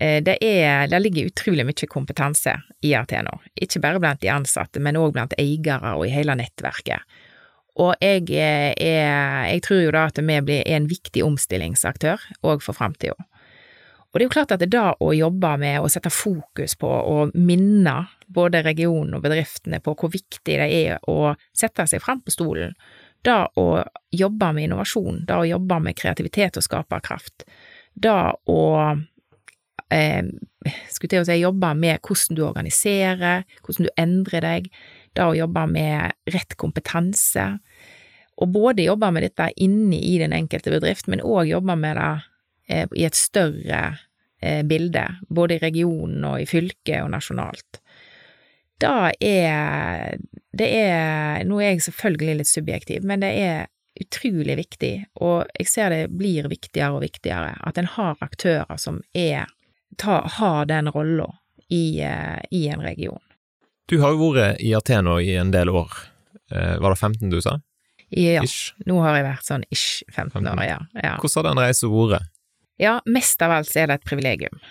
Eh, 0.00 0.22
det, 0.24 0.38
er, 0.40 0.86
det 0.88 1.00
ligger 1.02 1.28
utrolig 1.28 1.66
mye 1.68 1.88
kompetanse 1.90 2.54
i 2.80 2.94
Ateno, 2.96 3.36
ikke 3.52 3.82
bare 3.84 4.00
blant 4.00 4.22
de 4.22 4.30
ansatte, 4.32 4.80
men 4.80 4.96
òg 4.96 5.12
blant 5.16 5.36
eiere 5.40 5.92
og 5.94 6.06
i 6.06 6.12
hele 6.14 6.38
nettverket. 6.38 7.04
Og 7.78 7.92
jeg, 8.02 8.24
er, 8.34 8.72
jeg 9.46 9.60
tror 9.62 9.82
jo 9.84 9.90
da 9.94 10.08
at 10.08 10.16
vi 10.18 10.38
blir 10.42 10.64
en 10.66 10.88
viktig 10.90 11.22
omstillingsaktør 11.22 12.24
òg 12.42 12.64
for 12.64 12.74
framtida. 12.74 13.14
Og 14.08 14.16
det 14.16 14.24
er 14.24 14.30
jo 14.30 14.32
klart 14.32 14.52
at 14.54 14.62
det 14.64 14.70
da 14.72 14.94
å 15.04 15.12
jobbe 15.12 15.50
med 15.60 15.82
å 15.84 15.88
sette 15.92 16.10
fokus 16.10 16.74
på 16.80 16.88
og 16.88 17.34
minne 17.36 17.94
både 18.26 18.64
regionen 18.64 19.18
og 19.18 19.22
bedriftene 19.24 19.82
på 19.84 19.92
hvor 20.00 20.10
viktig 20.10 20.56
det 20.58 20.66
er 20.66 21.04
å 21.12 21.34
sette 21.56 21.84
seg 21.86 22.02
fram 22.02 22.24
på 22.24 22.32
stolen, 22.32 22.72
da 23.28 23.42
å 23.60 23.82
jobbe 24.14 24.52
med 24.56 24.68
innovasjon, 24.68 25.22
da 25.28 25.42
å 25.42 25.48
jobbe 25.48 25.80
med 25.84 25.98
kreativitet 25.98 26.56
og 26.58 26.64
skaperkraft, 26.64 27.44
det 27.98 28.16
å 28.48 28.62
eh, 29.92 30.24
skulle 30.88 31.12
til 31.12 31.22
å 31.22 31.28
si 31.28 31.38
jobbe 31.42 31.74
med 31.76 32.00
hvordan 32.00 32.38
du 32.38 32.42
organiserer, 32.46 33.44
hvordan 33.62 33.88
du 33.88 33.92
endrer 34.00 34.44
deg, 34.44 34.72
da 35.18 35.28
å 35.28 35.36
jobbe 35.36 35.66
med 35.70 36.16
rett 36.32 36.56
kompetanse, 36.60 37.50
og 38.38 38.52
både 38.54 38.86
jobbe 38.86 39.10
med 39.10 39.24
dette 39.26 39.48
inne 39.58 39.98
i 39.98 40.18
den 40.20 40.32
enkelte 40.32 40.70
bedrift, 40.70 41.08
men 41.10 41.24
òg 41.26 41.50
jobbe 41.50 41.74
med 41.76 41.98
det 41.98 42.10
Eh, 42.68 42.88
i 43.00 43.04
et 43.08 43.16
større 43.16 43.80
eh, 44.42 44.60
bilde, 44.68 45.06
både 45.28 45.56
i 45.56 45.62
regionen 45.62 46.24
og 46.28 46.42
i 46.42 46.48
fylket 46.48 47.00
og 47.00 47.14
nasjonalt. 47.14 47.80
Da 48.78 49.10
er 49.20 50.18
Det 50.58 50.68
er 50.68 51.44
Nå 51.46 51.60
er 51.60 51.74
jeg 51.74 51.84
selvfølgelig 51.88 52.40
litt 52.40 52.50
subjektiv, 52.50 53.04
men 53.06 53.22
det 53.22 53.32
er 53.42 53.66
utrolig 53.98 54.54
viktig, 54.60 54.92
og 55.18 55.48
jeg 55.58 55.66
ser 55.66 55.90
det 55.90 56.12
blir 56.14 56.46
viktigere 56.46 56.94
og 56.94 57.02
viktigere, 57.02 57.56
at 57.66 57.80
en 57.80 57.88
har 57.96 58.20
aktører 58.22 58.78
som 58.78 59.00
er 59.10 59.48
ta, 59.98 60.20
har 60.38 60.68
den 60.70 60.86
rolla 60.94 61.26
i, 61.66 61.98
eh, 62.06 62.38
i, 62.54 62.68
en 62.70 62.84
region. 62.86 63.18
Du 63.90 63.98
har 63.98 64.14
jo 64.14 64.30
vært 64.30 64.62
i 64.62 64.70
Ateno 64.78 65.16
i 65.18 65.34
en 65.34 65.50
del 65.50 65.72
år. 65.74 65.90
Var 66.48 66.86
det 66.94 66.98
15 67.00 67.32
du 67.32 67.40
sa? 67.42 67.58
Ja, 68.08 68.42
ish. 68.42 68.72
nå 68.86 69.00
har 69.02 69.18
jeg 69.18 69.26
vært 69.26 69.48
sånn 69.48 69.64
ish 69.74 70.04
15, 70.08 70.30
15. 70.46 70.52
år, 70.54 70.64
ja. 70.64 70.78
ja. 71.02 71.16
Hvordan 71.20 71.42
har 71.42 71.48
den 71.50 71.62
reisen 71.66 71.92
vært? 71.92 72.30
Ja, 72.80 72.98
mest 73.10 73.42
av 73.42 73.52
alt 73.58 73.68
så 73.68 73.82
er 73.82 73.90
det 73.90 73.98
et 73.98 74.06
privilegium. 74.08 74.62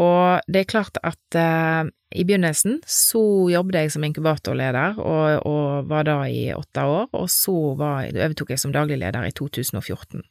Og 0.00 0.40
det 0.48 0.62
er 0.62 0.70
klart 0.70 0.96
at 1.04 1.36
eh, 1.36 1.90
i 2.16 2.24
begynnelsen 2.24 2.78
så 2.88 3.20
jobbet 3.52 3.78
jeg 3.78 3.92
som 3.94 4.04
inkubatorleder, 4.06 4.98
og, 5.00 5.46
og 5.48 5.88
var 5.90 6.06
da 6.08 6.18
i 6.28 6.46
åtte 6.56 6.84
år, 6.88 7.10
og 7.12 7.28
så 7.32 7.56
var, 7.76 8.08
overtok 8.08 8.54
jeg 8.54 8.62
som 8.62 8.72
daglig 8.72 9.00
leder 9.02 9.28
i 9.28 9.34
2014. 9.36 10.22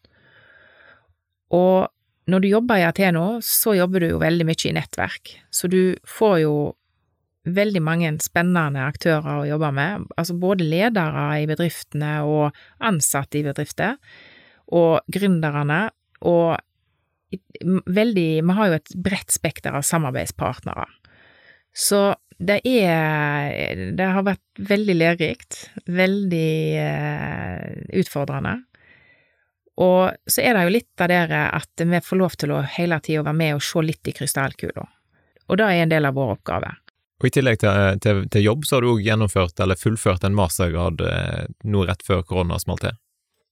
Og 1.54 1.90
når 2.32 2.44
du 2.44 2.48
jobber 2.52 2.82
i 2.82 2.86
Ateno, 2.88 3.26
så 3.46 3.76
jobber 3.78 4.02
du 4.02 4.12
jo 4.14 4.22
veldig 4.22 4.48
mye 4.48 4.70
i 4.70 4.76
nettverk, 4.78 5.36
så 5.54 5.70
du 5.70 5.98
får 6.08 6.38
jo 6.46 6.56
veldig 7.50 7.82
mange 7.82 8.12
spennende 8.22 8.84
aktører 8.86 9.42
å 9.42 9.48
jobbe 9.50 9.72
med, 9.74 10.10
altså 10.18 10.36
både 10.38 10.68
ledere 10.68 11.26
i 11.42 11.48
bedriftene 11.50 12.20
og 12.30 12.58
ansatte 12.86 13.40
i 13.40 13.46
bedrifter, 13.46 13.98
og 14.72 15.02
gründerne, 15.12 15.88
og 16.22 16.62
veldig 17.86 18.28
Vi 18.44 18.58
har 18.58 18.68
jo 18.68 18.80
et 18.80 18.94
bredt 18.96 19.32
spekter 19.32 19.76
av 19.78 19.86
samarbeidspartnere. 19.88 20.88
Så 21.72 22.12
det 22.42 22.60
er 22.66 23.94
Det 23.96 24.08
har 24.16 24.26
vært 24.26 24.62
veldig 24.68 24.96
lærerikt, 24.98 25.60
veldig 25.86 26.54
eh, 26.82 27.66
utfordrende. 28.02 28.58
Og 29.82 30.12
så 30.28 30.44
er 30.44 30.58
det 30.58 30.64
jo 30.66 30.74
litt 30.76 31.02
av 31.02 31.10
det 31.10 31.22
at 31.32 31.86
vi 31.86 32.02
får 32.04 32.20
lov 32.20 32.36
til 32.38 32.54
å 32.54 32.64
hele 32.76 33.00
tida 33.00 33.24
være 33.24 33.38
med 33.38 33.56
og 33.56 33.64
se 33.66 33.84
litt 33.86 34.10
i 34.10 34.14
krystallkula. 34.18 34.84
Og 35.50 35.60
det 35.60 35.68
er 35.68 35.84
en 35.84 35.94
del 35.94 36.08
av 36.08 36.18
vår 36.18 36.36
oppgave. 36.36 36.74
Og 37.22 37.30
I 37.30 37.34
tillegg 37.36 37.60
til, 37.62 38.00
til, 38.02 38.24
til 38.34 38.46
jobb, 38.46 38.66
så 38.66 38.78
har 38.78 38.84
du 38.84 38.92
òg 38.96 39.06
gjennomført 39.06 39.62
eller 39.62 39.78
fullført 39.78 40.26
en 40.26 40.38
mastergrad 40.38 41.04
eh, 41.06 41.44
nå 41.70 41.86
rett 41.86 42.02
før 42.06 42.24
korona 42.26 42.58
smalt 42.62 42.88
til? 42.88 42.98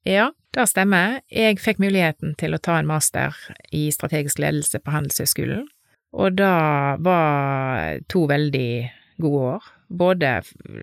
Ja, 0.08 0.32
det 0.56 0.68
stemmer. 0.72 1.20
Jeg 1.32 1.60
fikk 1.60 1.82
muligheten 1.82 2.36
til 2.40 2.56
å 2.56 2.62
ta 2.62 2.78
en 2.80 2.88
master 2.90 3.36
i 3.76 3.90
strategisk 3.94 4.40
ledelse 4.40 4.80
på 4.80 4.94
Handelshøyskolen, 4.96 5.68
Og 6.12 6.38
det 6.38 6.54
var 7.06 8.00
to 8.10 8.26
veldig 8.26 8.90
gode 9.22 9.42
år. 9.54 9.64
Både 9.90 10.32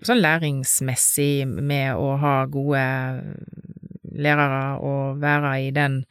sånn 0.06 0.22
læringsmessig 0.22 1.46
med 1.46 1.96
å 1.96 2.16
ha 2.22 2.44
gode 2.46 2.84
lærere 4.16 4.78
og 4.78 5.18
være 5.22 5.52
i 5.66 5.70
den 5.74 6.04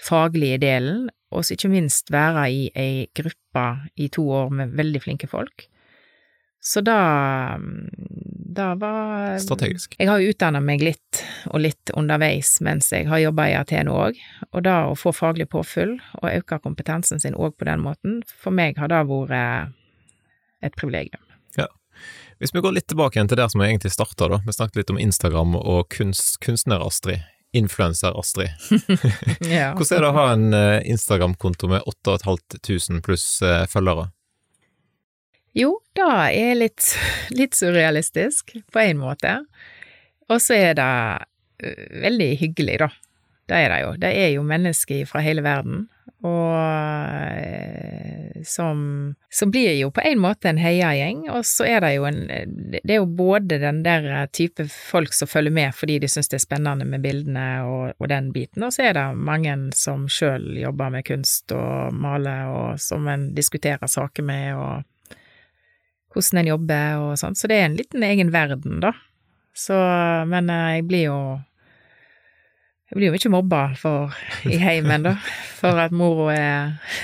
faglige 0.00 0.58
delen, 0.58 1.08
og 1.32 1.48
ikke 1.50 1.70
minst 1.72 2.12
være 2.12 2.50
i 2.50 2.66
ei 2.76 3.06
gruppe 3.16 3.64
i 3.96 4.08
to 4.08 4.26
år 4.28 4.50
med 4.50 4.76
veldig 4.76 5.02
flinke 5.02 5.26
folk. 5.30 5.68
Så 6.64 6.80
da 6.80 7.58
da 8.54 8.74
var 8.74 9.38
Strategisk. 9.38 9.96
Jeg 9.98 10.08
har 10.08 10.22
jo 10.22 10.30
utdanna 10.30 10.60
meg 10.62 10.82
litt 10.84 11.22
og 11.50 11.60
litt 11.64 11.90
underveis 11.98 12.56
mens 12.64 12.92
jeg 12.94 13.08
har 13.10 13.20
jobba 13.20 13.48
i 13.50 13.56
Ateno 13.58 13.96
òg, 14.06 14.20
og 14.52 14.64
da 14.66 14.76
å 14.90 14.94
få 14.98 15.12
faglig 15.14 15.48
påfyll 15.52 15.96
og 16.20 16.28
øke 16.30 16.60
kompetansen 16.62 17.20
sin 17.22 17.34
òg 17.34 17.56
på 17.58 17.68
den 17.68 17.82
måten, 17.84 18.20
for 18.30 18.54
meg 18.54 18.78
har 18.78 18.92
det 18.92 19.02
vært 19.10 19.74
et 20.64 20.76
privilegium. 20.78 21.22
Ja. 21.58 21.68
Hvis 22.38 22.54
vi 22.54 22.62
går 22.64 22.78
litt 22.78 22.88
tilbake 22.90 23.18
igjen 23.18 23.30
til 23.30 23.42
der 23.42 23.50
som 23.52 23.60
vi 23.60 23.68
egentlig 23.68 23.92
starta, 23.92 24.30
da. 24.30 24.40
Vi 24.46 24.54
snakket 24.56 24.82
litt 24.82 24.94
om 24.94 25.02
Instagram 25.02 25.58
og 25.60 25.88
kunst, 25.92 26.38
kunstner-Astrid. 26.44 27.26
Influenser-Astrid. 27.54 28.50
Ja. 29.54 29.74
Hvordan 29.76 29.98
er 29.98 30.02
det 30.02 30.08
å 30.08 30.16
ha 30.16 30.24
en 30.32 30.54
eh, 30.56 30.80
Instagram-konto 30.90 31.68
med 31.70 31.84
8500 31.86 33.02
pluss 33.04 33.26
eh, 33.46 33.66
følgere? 33.70 34.08
Jo, 35.54 35.76
det 35.94 36.10
er 36.34 36.54
litt, 36.58 36.82
litt 37.30 37.54
surrealistisk, 37.54 38.56
på 38.74 38.82
en 38.82 38.98
måte. 38.98 39.36
Og 40.26 40.40
så 40.42 40.56
er 40.58 40.78
det 40.78 40.90
veldig 42.02 42.30
hyggelig, 42.40 42.78
da. 42.82 42.90
Det 43.46 43.58
er 43.60 43.68
det 43.70 43.80
jo. 43.82 43.90
Det 44.00 44.12
er 44.24 44.30
jo 44.34 44.46
mennesker 44.48 45.04
fra 45.06 45.20
hele 45.22 45.44
verden, 45.44 45.84
og 46.24 46.56
som, 48.48 48.78
som 49.28 49.50
blir 49.52 49.74
jo 49.76 49.90
på 49.92 50.00
en 50.04 50.18
måte 50.20 50.48
en 50.48 50.60
heiagjeng, 50.60 51.26
og 51.32 51.44
så 51.48 51.66
er 51.68 51.84
det 51.84 51.90
jo 51.98 52.06
en 52.08 52.22
Det 52.72 52.80
er 52.88 52.98
jo 53.02 53.06
både 53.06 53.58
den 53.60 53.82
der 53.84 54.26
type 54.32 54.64
folk 54.72 55.12
som 55.16 55.28
følger 55.28 55.52
med 55.52 55.74
fordi 55.76 55.98
de 56.00 56.08
syns 56.08 56.28
det 56.32 56.38
er 56.38 56.44
spennende 56.46 56.88
med 56.88 57.04
bildene 57.04 57.46
og, 57.68 57.92
og 57.98 58.08
den 58.08 58.32
biten, 58.32 58.64
og 58.64 58.72
så 58.72 58.88
er 58.88 58.96
det 58.96 59.04
mange 59.16 59.56
som 59.76 60.08
sjøl 60.08 60.56
jobber 60.60 60.96
med 60.96 61.06
kunst 61.08 61.52
og 61.52 61.92
maler, 61.92 62.48
og 62.48 62.80
som 62.80 63.08
en 63.08 63.30
diskuterer 63.36 63.86
saker 63.90 64.24
med, 64.24 64.56
og 64.56 64.82
hvordan 66.14 66.40
en 66.40 66.52
jobber 66.52 67.02
og 67.02 67.18
sånn, 67.20 67.36
så 67.38 67.50
det 67.50 67.58
er 67.58 67.68
en 67.68 67.78
liten 67.78 68.06
egen 68.06 68.30
verden, 68.34 68.78
da. 68.84 68.94
Så, 69.54 69.76
men 70.30 70.50
eh, 70.50 70.70
jeg 70.78 70.86
blir 70.90 71.04
jo 71.06 71.18
Jeg 72.90 72.98
blir 72.98 73.08
jo 73.08 73.18
ikke 73.18 73.32
mobba 73.32 73.62
for, 73.78 74.14
i 74.46 74.58
heimen, 74.60 75.06
da, 75.06 75.16
for 75.60 75.78
at 75.82 75.94
mora 75.94 76.34
er 76.34 76.94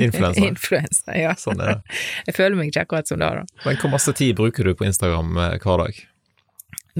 Influenser. 0.00 0.46
influenser. 0.52 1.16
Ja. 1.18 1.34
Sånn 1.38 1.60
er 1.60 1.74
det. 1.74 1.98
Jeg 2.30 2.36
føler 2.38 2.56
meg 2.56 2.70
ikke 2.70 2.86
akkurat 2.86 3.10
som 3.10 3.18
det, 3.20 3.28
da. 3.36 3.42
Men 3.66 3.80
hvor 3.82 3.92
masse 3.92 4.14
tid 4.16 4.38
bruker 4.38 4.64
du 4.64 4.72
på 4.78 4.86
Instagram 4.88 5.34
eh, 5.36 5.58
hver 5.60 5.82
dag? 5.82 5.98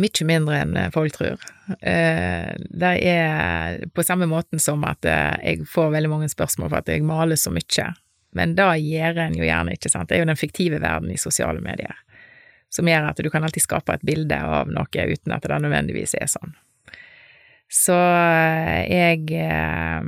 Mye 0.01 0.27
mindre 0.29 0.59
enn 0.65 0.77
eh, 0.77 0.91
folk 0.93 1.15
tror. 1.17 1.41
Det 1.71 2.93
er 3.07 3.81
på 3.95 4.05
samme 4.05 4.27
måten 4.29 4.61
som 4.61 4.83
at 4.89 5.07
jeg 5.07 5.69
får 5.71 5.93
veldig 5.95 6.11
mange 6.11 6.29
spørsmål 6.33 6.67
for 6.73 6.81
at 6.81 6.91
jeg 6.91 7.05
maler 7.07 7.39
så 7.39 7.53
mye. 7.55 7.87
Men 8.37 8.55
det 8.59 8.69
gjør 8.85 9.25
en 9.25 9.37
jo 9.39 9.47
gjerne 9.47 9.75
ikke, 9.75 9.91
sant. 9.91 10.09
Det 10.11 10.19
er 10.19 10.25
jo 10.25 10.31
den 10.31 10.39
fiktive 10.39 10.81
verden 10.83 11.11
i 11.11 11.19
sosiale 11.19 11.63
medier. 11.65 11.97
Som 12.71 12.89
gjør 12.89 13.09
at 13.11 13.19
du 13.19 13.31
kan 13.33 13.45
alltid 13.47 13.65
skape 13.65 13.97
et 13.97 14.07
bilde 14.07 14.37
av 14.39 14.71
noe 14.71 15.07
uten 15.11 15.35
at 15.35 15.47
det 15.47 15.59
nødvendigvis 15.65 16.15
er 16.21 16.31
sånn. 16.31 16.55
Så 17.71 17.95
eh, 17.95 18.87
jeg 18.91 19.31
eh, 19.39 20.07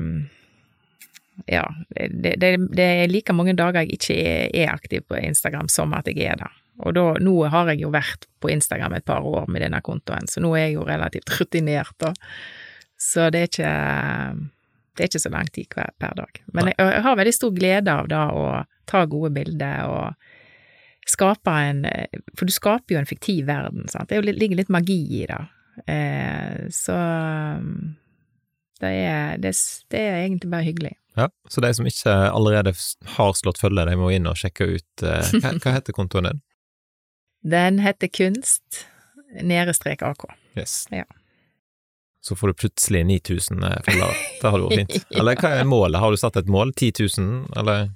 Ja, 1.51 1.67
det, 1.91 2.35
det, 2.43 2.51
det 2.75 2.89
er 3.03 3.11
like 3.11 3.35
mange 3.35 3.55
dager 3.59 3.83
jeg 3.83 3.99
ikke 3.99 4.17
er, 4.47 4.71
aktiv 4.71 5.07
på 5.09 5.19
Instagram 5.19 5.71
som 5.71 5.95
at 5.99 6.11
jeg 6.11 6.27
er 6.31 6.39
det. 6.39 6.51
Og 6.83 6.95
da, 6.97 7.05
nå 7.23 7.35
har 7.53 7.71
jeg 7.71 7.83
jo 7.83 7.93
vært 7.95 8.27
på 8.43 8.51
Instagram 8.51 8.97
et 8.97 9.07
par 9.07 9.27
år 9.27 9.47
med 9.51 9.63
denne 9.63 9.83
kontoen, 9.85 10.27
så 10.31 10.43
nå 10.43 10.55
er 10.57 10.69
jeg 10.69 10.77
jo 10.79 10.87
relativt 10.89 11.31
rutinert, 11.37 11.95
da. 12.03 12.11
Så 12.99 13.29
det 13.35 13.43
er 13.43 13.51
ikke 13.51 13.73
det 14.97 15.05
er 15.05 15.11
ikke 15.11 15.23
så 15.25 15.33
lang 15.33 15.49
tid 15.55 15.73
hver, 15.73 15.91
per 16.01 16.15
dag. 16.19 16.43
Men 16.53 16.71
jeg, 16.73 16.77
jeg 16.79 17.03
har 17.07 17.19
veldig 17.19 17.35
stor 17.37 17.53
glede 17.57 17.97
av 18.03 18.11
da 18.13 18.23
å 18.37 18.47
ta 18.91 19.05
gode 19.09 19.33
bilder 19.35 19.89
og 19.89 20.31
skape 21.09 21.51
en 21.67 21.81
For 22.39 22.47
du 22.47 22.53
skaper 22.55 22.95
jo 22.95 23.01
en 23.01 23.09
fiktiv 23.09 23.49
verden, 23.49 23.89
sant. 23.91 24.11
Det 24.11 24.19
er 24.21 24.27
litt, 24.29 24.39
ligger 24.39 24.61
litt 24.61 24.71
magi 24.71 25.01
i 25.19 25.25
det. 25.27 25.41
Eh, 25.91 26.69
så 26.71 26.97
det 28.83 28.91
er, 28.91 29.41
det, 29.43 29.55
det 29.91 30.03
er 30.03 30.21
egentlig 30.21 30.51
bare 30.53 30.67
hyggelig. 30.67 30.93
Ja, 31.17 31.29
Så 31.49 31.61
de 31.61 31.75
som 31.75 31.87
ikke 31.87 32.13
allerede 32.13 32.73
har 33.17 33.35
slått 33.37 33.61
følge, 33.61 33.85
de 33.89 33.97
må 34.01 34.09
inn 34.15 34.29
og 34.31 34.39
sjekke 34.41 34.69
ut 34.77 35.05
eh, 35.05 35.35
hva, 35.43 35.53
hva 35.63 35.75
heter 35.77 35.97
kontoen 35.97 36.31
din? 36.31 36.41
Den 37.43 37.83
heter 37.83 38.11
Kunst 38.13 38.85
nerestrek 39.43 40.03
AK. 40.07 40.27
Yes. 40.57 40.85
Ja. 40.93 41.05
Så 42.23 42.37
får 42.37 42.53
du 42.53 42.55
plutselig 42.55 43.07
9000 43.07 43.65
eh, 43.67 43.81
følgere. 43.83 44.15
Det 44.41 44.51
hadde 44.55 44.69
vært 44.69 44.79
fint. 44.79 45.07
Eller 45.19 45.41
hva 45.43 45.51
er 45.59 45.67
målet? 45.67 45.99
Har 45.99 46.15
du 46.15 46.21
satt 46.21 46.39
et 46.39 46.51
mål? 46.51 46.71
10 46.79 46.93
000, 47.19 47.39
eller? 47.59 47.89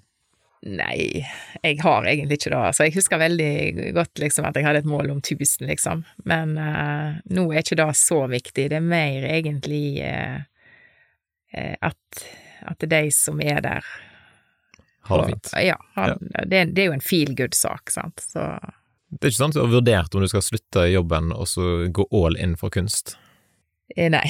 Nei, 0.66 1.22
jeg 1.62 1.78
har 1.84 2.08
egentlig 2.10 2.40
ikke 2.40 2.50
det. 2.50 2.58
Altså, 2.58 2.86
jeg 2.88 2.96
husker 2.96 3.20
veldig 3.20 3.92
godt 3.94 4.18
liksom, 4.18 4.48
at 4.48 4.56
jeg 4.58 4.66
hadde 4.66 4.80
et 4.82 4.88
mål 4.90 5.12
om 5.14 5.20
1000, 5.22 5.68
liksom. 5.70 6.02
Men 6.26 6.56
uh, 6.58 7.20
nå 7.30 7.44
er 7.52 7.62
ikke 7.62 7.78
det 7.78 7.86
så 8.00 8.24
viktig. 8.32 8.64
Det 8.72 8.80
er 8.80 8.82
mer 8.82 9.26
egentlig 9.30 10.00
uh, 10.02 10.40
at, 11.54 11.84
at, 11.86 12.24
at 12.72 12.88
de 12.90 13.02
som 13.14 13.38
er 13.44 13.60
der 13.62 13.92
Har 15.06 15.22
det 15.22 15.36
fint. 15.36 15.52
Ja. 15.62 15.76
Har, 15.94 16.16
Det, 16.18 16.64
det 16.74 16.82
er 16.82 16.90
jo 16.90 16.96
en 16.96 17.04
feel 17.04 17.30
good-sak, 17.38 17.94
sant. 17.94 18.26
Så 18.26 18.42
Det 19.14 19.22
er 19.22 19.30
ikke 19.30 19.38
sant 19.38 19.54
at 19.54 19.60
du 19.60 19.68
har 19.68 19.76
vurdert 19.76 20.18
om 20.18 20.26
du 20.26 20.30
skal 20.34 20.42
slutte 20.42 20.88
jobben 20.90 21.30
og 21.30 21.46
så 21.46 21.86
gå 21.94 22.08
all 22.10 22.34
in 22.42 22.58
for 22.58 22.74
kunst? 22.74 23.14
Eh, 23.94 24.08
nei. 24.12 24.26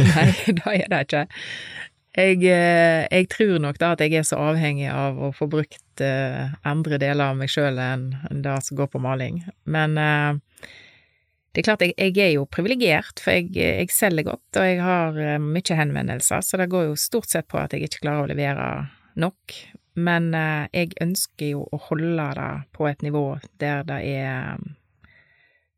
nei, 0.08 0.26
det 0.46 0.66
er 0.66 0.90
det 0.90 1.00
ikke. 1.06 1.24
Jeg, 2.10 2.40
eh, 2.50 3.06
jeg 3.06 3.28
tror 3.30 3.60
nok 3.62 3.78
da 3.78 3.92
at 3.94 4.02
jeg 4.02 4.18
er 4.18 4.26
så 4.26 4.40
avhengig 4.50 4.88
av 4.90 5.18
å 5.22 5.30
få 5.34 5.46
brukt 5.50 6.02
eh, 6.02 6.50
andre 6.66 6.98
deler 7.00 7.30
av 7.30 7.38
meg 7.38 7.52
sjøl 7.52 7.78
enn 7.80 8.10
det 8.42 8.56
som 8.66 8.80
går 8.80 8.90
på 8.92 9.02
maling. 9.02 9.44
Men 9.70 9.96
det 9.96 11.62
er 11.62 11.66
klart, 11.66 11.84
jeg, 11.86 11.94
jeg 11.98 12.18
er 12.24 12.34
jo 12.34 12.48
privilegert, 12.50 13.22
for 13.22 13.38
jeg, 13.38 13.54
jeg 13.54 13.94
selger 13.94 14.28
godt, 14.32 14.48
og 14.58 14.66
jeg 14.66 14.82
har 14.82 15.20
mye 15.42 15.78
henvendelser, 15.80 16.44
så 16.46 16.60
det 16.60 16.70
går 16.70 16.90
jo 16.90 16.98
stort 16.98 17.30
sett 17.30 17.48
på 17.50 17.58
at 17.62 17.74
jeg 17.74 17.86
ikke 17.86 18.04
klarer 18.04 18.26
å 18.26 18.30
levere 18.30 18.68
nok. 19.18 19.56
Men 20.00 20.30
jeg 20.70 20.94
ønsker 21.02 21.56
jo 21.56 21.64
å 21.66 21.80
holde 21.88 22.28
det 22.38 22.50
på 22.74 22.86
et 22.86 23.02
nivå 23.02 23.24
der 23.60 23.82
det 23.88 23.98
er 24.06 24.62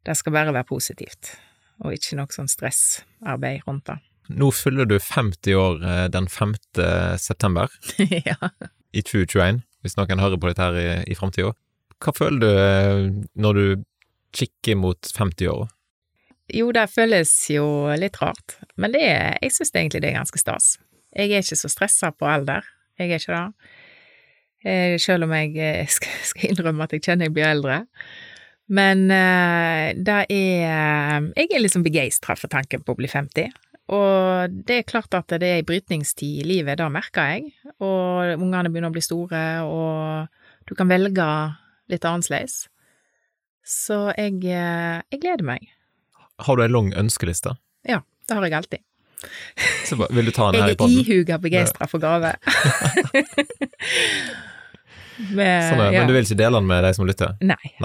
Det 0.05 0.15
skal 0.19 0.35
bare 0.35 0.53
være 0.53 0.69
positivt, 0.69 1.33
og 1.83 1.97
ikke 1.97 2.19
noe 2.19 2.33
sånn 2.35 2.51
stressarbeid 2.51 3.67
rundt 3.67 3.89
det. 3.91 3.99
Nå 4.33 4.53
fyller 4.55 4.87
du 4.89 4.97
50 5.03 5.59
år 5.59 5.83
eh, 5.83 6.07
den 6.15 6.29
5. 6.31 6.55
september 7.19 7.73
ja. 8.29 8.39
i 8.95 9.03
2021, 9.03 9.63
hvis 9.83 9.99
noen 9.99 10.23
hører 10.23 10.41
på 10.41 10.51
dette 10.51 10.69
her 10.69 10.79
i, 10.79 10.89
i 11.11 11.19
framtida. 11.19 11.53
Hva 12.03 12.15
føler 12.17 12.43
du 12.43 12.51
eh, 12.51 13.05
når 13.35 13.59
du 13.59 13.85
kikker 14.37 14.79
mot 14.81 15.13
50-åra? 15.17 15.69
Jo, 16.53 16.69
det 16.75 16.89
føles 16.93 17.31
jo 17.53 17.67
litt 17.97 18.19
rart, 18.21 18.59
men 18.77 18.93
det 18.95 19.05
jeg 19.05 19.55
syns 19.55 19.73
egentlig 19.73 20.03
det 20.05 20.11
er 20.11 20.21
ganske 20.21 20.41
stas. 20.41 20.75
Jeg 21.13 21.31
er 21.31 21.45
ikke 21.45 21.59
så 21.61 21.71
stressa 21.71 22.11
på 22.17 22.29
alder, 22.29 22.67
jeg 23.01 23.13
er 23.13 23.23
ikke 23.23 23.39
det. 23.39 23.73
Eh, 24.63 24.97
Selv 25.03 25.27
om 25.27 25.35
jeg 25.35 25.89
skal 26.31 26.51
innrømme 26.51 26.87
at 26.87 26.95
jeg 26.97 27.05
kjenner 27.07 27.29
jeg 27.29 27.37
blir 27.37 27.49
eldre. 27.51 27.83
Men 28.71 29.11
eh, 29.11 29.93
det 29.99 30.19
er 30.31 31.27
Jeg 31.35 31.49
er 31.51 31.61
liksom 31.63 31.83
begeistra 31.85 32.37
for 32.39 32.49
tanken 32.53 32.85
på 32.85 32.95
å 32.95 32.99
bli 32.99 33.09
50. 33.11 33.51
Og 33.93 34.55
det 34.65 34.77
er 34.79 34.87
klart 34.89 35.13
at 35.19 35.33
det 35.35 35.49
er 35.49 35.59
ei 35.61 35.65
brytningstid 35.67 36.41
i 36.41 36.47
livet, 36.47 36.79
det 36.79 36.87
merker 36.95 37.33
jeg. 37.35 37.51
Og 37.83 38.39
ungene 38.39 38.71
begynner 38.71 38.93
å 38.93 38.95
bli 38.95 39.03
store, 39.05 39.43
og 39.67 40.29
du 40.71 40.75
kan 40.79 40.89
velge 40.89 41.27
litt 41.93 42.07
annerledes. 42.09 42.69
Så 43.67 44.15
jeg, 44.17 44.39
eh, 44.47 45.03
jeg 45.13 45.21
gleder 45.21 45.45
meg. 45.45 45.69
Har 46.43 46.57
du 46.57 46.65
ei 46.65 46.71
lang 46.71 46.93
ønskeliste? 46.99 47.57
Ja, 47.87 48.01
det 48.29 48.39
har 48.39 48.47
jeg 48.47 48.57
alltid. 48.63 48.87
Så 49.87 49.99
vil 50.11 50.27
du 50.27 50.33
ta 50.35 50.49
den 50.51 50.63
her 50.63 50.73
Jeg 50.73 50.75
er 50.75 50.81
podden? 50.81 51.03
ihuga 51.05 51.39
begeistra 51.39 51.87
for 51.91 52.03
gave. 52.03 52.33
Med, 55.19 55.69
Sånn 55.69 55.83
er, 55.83 55.93
ja. 55.93 56.01
Men 56.01 56.11
du 56.11 56.17
vil 56.17 56.27
ikke 56.27 56.39
dele 56.41 56.61
den 56.61 56.71
med 56.71 56.85
de 56.87 56.93
som 56.97 57.09
lytter? 57.09 57.35
Nei. 57.45 57.73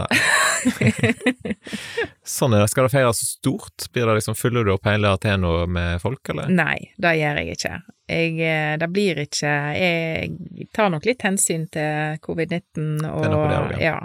Sånn 2.38 2.56
er 2.56 2.64
det. 2.64 2.70
Skal 2.72 2.88
det 2.88 2.94
feires 2.94 3.22
stort? 3.34 3.90
Blir 3.94 4.10
det 4.10 4.18
liksom, 4.20 4.38
Fyller 4.40 4.68
du 4.68 4.74
opp 4.76 4.88
hele 4.88 5.12
Ateno 5.16 5.52
med 5.70 6.02
folk, 6.04 6.24
eller? 6.34 6.52
Nei, 6.52 6.78
det 6.98 7.16
gjør 7.20 7.42
jeg 7.42 7.58
ikke. 7.58 7.74
Jeg, 8.08 8.38
eh, 8.40 8.74
det 8.80 8.88
blir 8.96 9.18
ikke 9.20 9.54
Jeg 9.76 10.70
tar 10.76 10.94
nok 10.94 11.08
litt 11.10 11.26
hensyn 11.28 11.66
til 11.74 12.22
covid-19 12.24 13.04
og 13.10 13.26
er 13.26 13.36
også, 13.36 13.82
ja. 13.82 13.90
ja. 13.90 13.98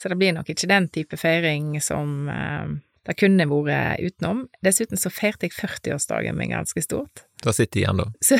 Så 0.00 0.08
det 0.08 0.16
blir 0.18 0.32
nok 0.34 0.48
ikke 0.50 0.70
den 0.70 0.88
type 0.90 1.18
feiring 1.20 1.76
som 1.84 2.30
eh, 2.32 2.72
det 3.06 3.18
kunne 3.18 3.46
vært 3.50 4.02
utenom. 4.02 4.44
Dessuten 4.62 5.00
så 5.00 5.10
feirte 5.10 5.48
jeg 5.48 5.56
40-årsdagen 5.58 6.36
min 6.38 6.54
ganske 6.54 6.82
stort. 6.84 7.24
Da 7.42 7.54
sitter 7.54 7.82
igjen, 7.82 7.98
da. 7.98 8.06
Så, 8.22 8.38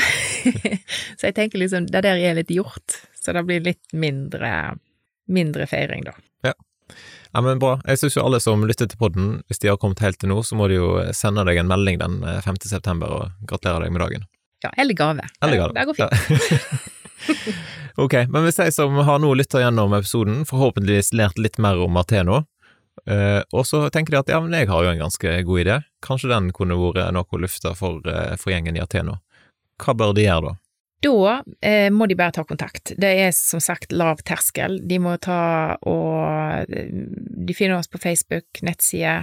så 1.18 1.28
jeg 1.28 1.36
tenker 1.38 1.62
liksom, 1.62 1.88
det 1.90 2.04
der 2.06 2.22
er 2.22 2.38
litt 2.38 2.52
gjort. 2.54 3.00
Så 3.22 3.34
det 3.36 3.44
blir 3.46 3.62
litt 3.62 3.94
mindre, 3.94 4.74
mindre 5.30 5.66
feiring, 5.70 6.04
da. 6.08 6.16
Ja, 7.32 7.40
men 7.40 7.58
bra. 7.58 7.78
Jeg 7.88 8.00
syns 8.00 8.16
jo 8.18 8.24
alle 8.26 8.40
som 8.44 8.64
lytter 8.68 8.88
til 8.90 9.00
podden, 9.00 9.28
hvis 9.48 9.62
de 9.62 9.70
har 9.70 9.78
kommet 9.80 10.02
helt 10.04 10.18
til 10.20 10.28
nå, 10.28 10.42
så 10.44 10.56
må 10.58 10.66
de 10.68 10.76
jo 10.76 10.88
sende 11.16 11.46
deg 11.48 11.62
en 11.62 11.70
melding 11.70 12.00
den 12.02 12.18
5. 12.44 12.60
september 12.68 13.14
og 13.16 13.48
gratulere 13.48 13.86
deg 13.86 13.94
med 13.94 14.04
dagen. 14.04 14.26
Ja, 14.62 14.70
eller 14.76 14.94
gave. 14.94 15.24
Eller 15.40 15.56
gave. 15.56 15.72
Det 15.74 15.86
går 15.88 15.94
fint. 15.94 16.12
Ja. 16.12 16.82
ok, 18.04 18.18
men 18.28 18.44
hvis 18.46 18.60
jeg 18.60 18.74
som 18.76 19.00
har 19.06 19.22
nå 19.22 19.32
lytta 19.38 19.62
gjennom 19.62 19.96
episoden, 19.96 20.42
forhåpentligvis 20.48 21.14
lært 21.16 21.40
litt 21.40 21.56
mer 21.62 21.80
om 21.82 21.96
Ateno, 21.98 22.42
eh, 23.08 23.40
og 23.50 23.64
så 23.66 23.86
tenker 23.94 24.14
de 24.14 24.20
at 24.20 24.34
ja, 24.34 24.42
men 24.44 24.54
jeg 24.58 24.68
har 24.70 24.84
jo 24.84 24.92
en 24.92 25.04
ganske 25.06 25.34
god 25.48 25.64
idé, 25.64 25.80
kanskje 26.04 26.34
den 26.34 26.52
kunne 26.54 26.78
vært 26.78 27.16
noe 27.16 27.26
å 27.26 27.42
lufte 27.42 27.72
for, 27.78 28.04
eh, 28.12 28.36
for 28.36 28.54
gjengen 28.54 28.76
i 28.76 28.84
Ateno. 28.84 29.22
Hva 29.82 29.96
bør 29.98 30.12
de 30.14 30.28
gjøre 30.28 30.52
da? 30.52 30.58
Da 31.02 31.42
eh, 31.60 31.88
må 31.90 32.06
de 32.06 32.14
bare 32.18 32.34
ta 32.36 32.44
kontakt. 32.46 32.92
Det 33.00 33.10
er 33.24 33.32
som 33.34 33.60
sagt 33.62 33.92
lav 33.92 34.20
terskel. 34.26 34.78
De 34.86 35.00
må 35.02 35.16
ta 35.22 35.74
og 35.82 36.70
De 36.70 37.54
finner 37.58 37.78
oss 37.80 37.90
på 37.90 37.98
Facebook, 38.02 38.62
nettside. 38.62 39.16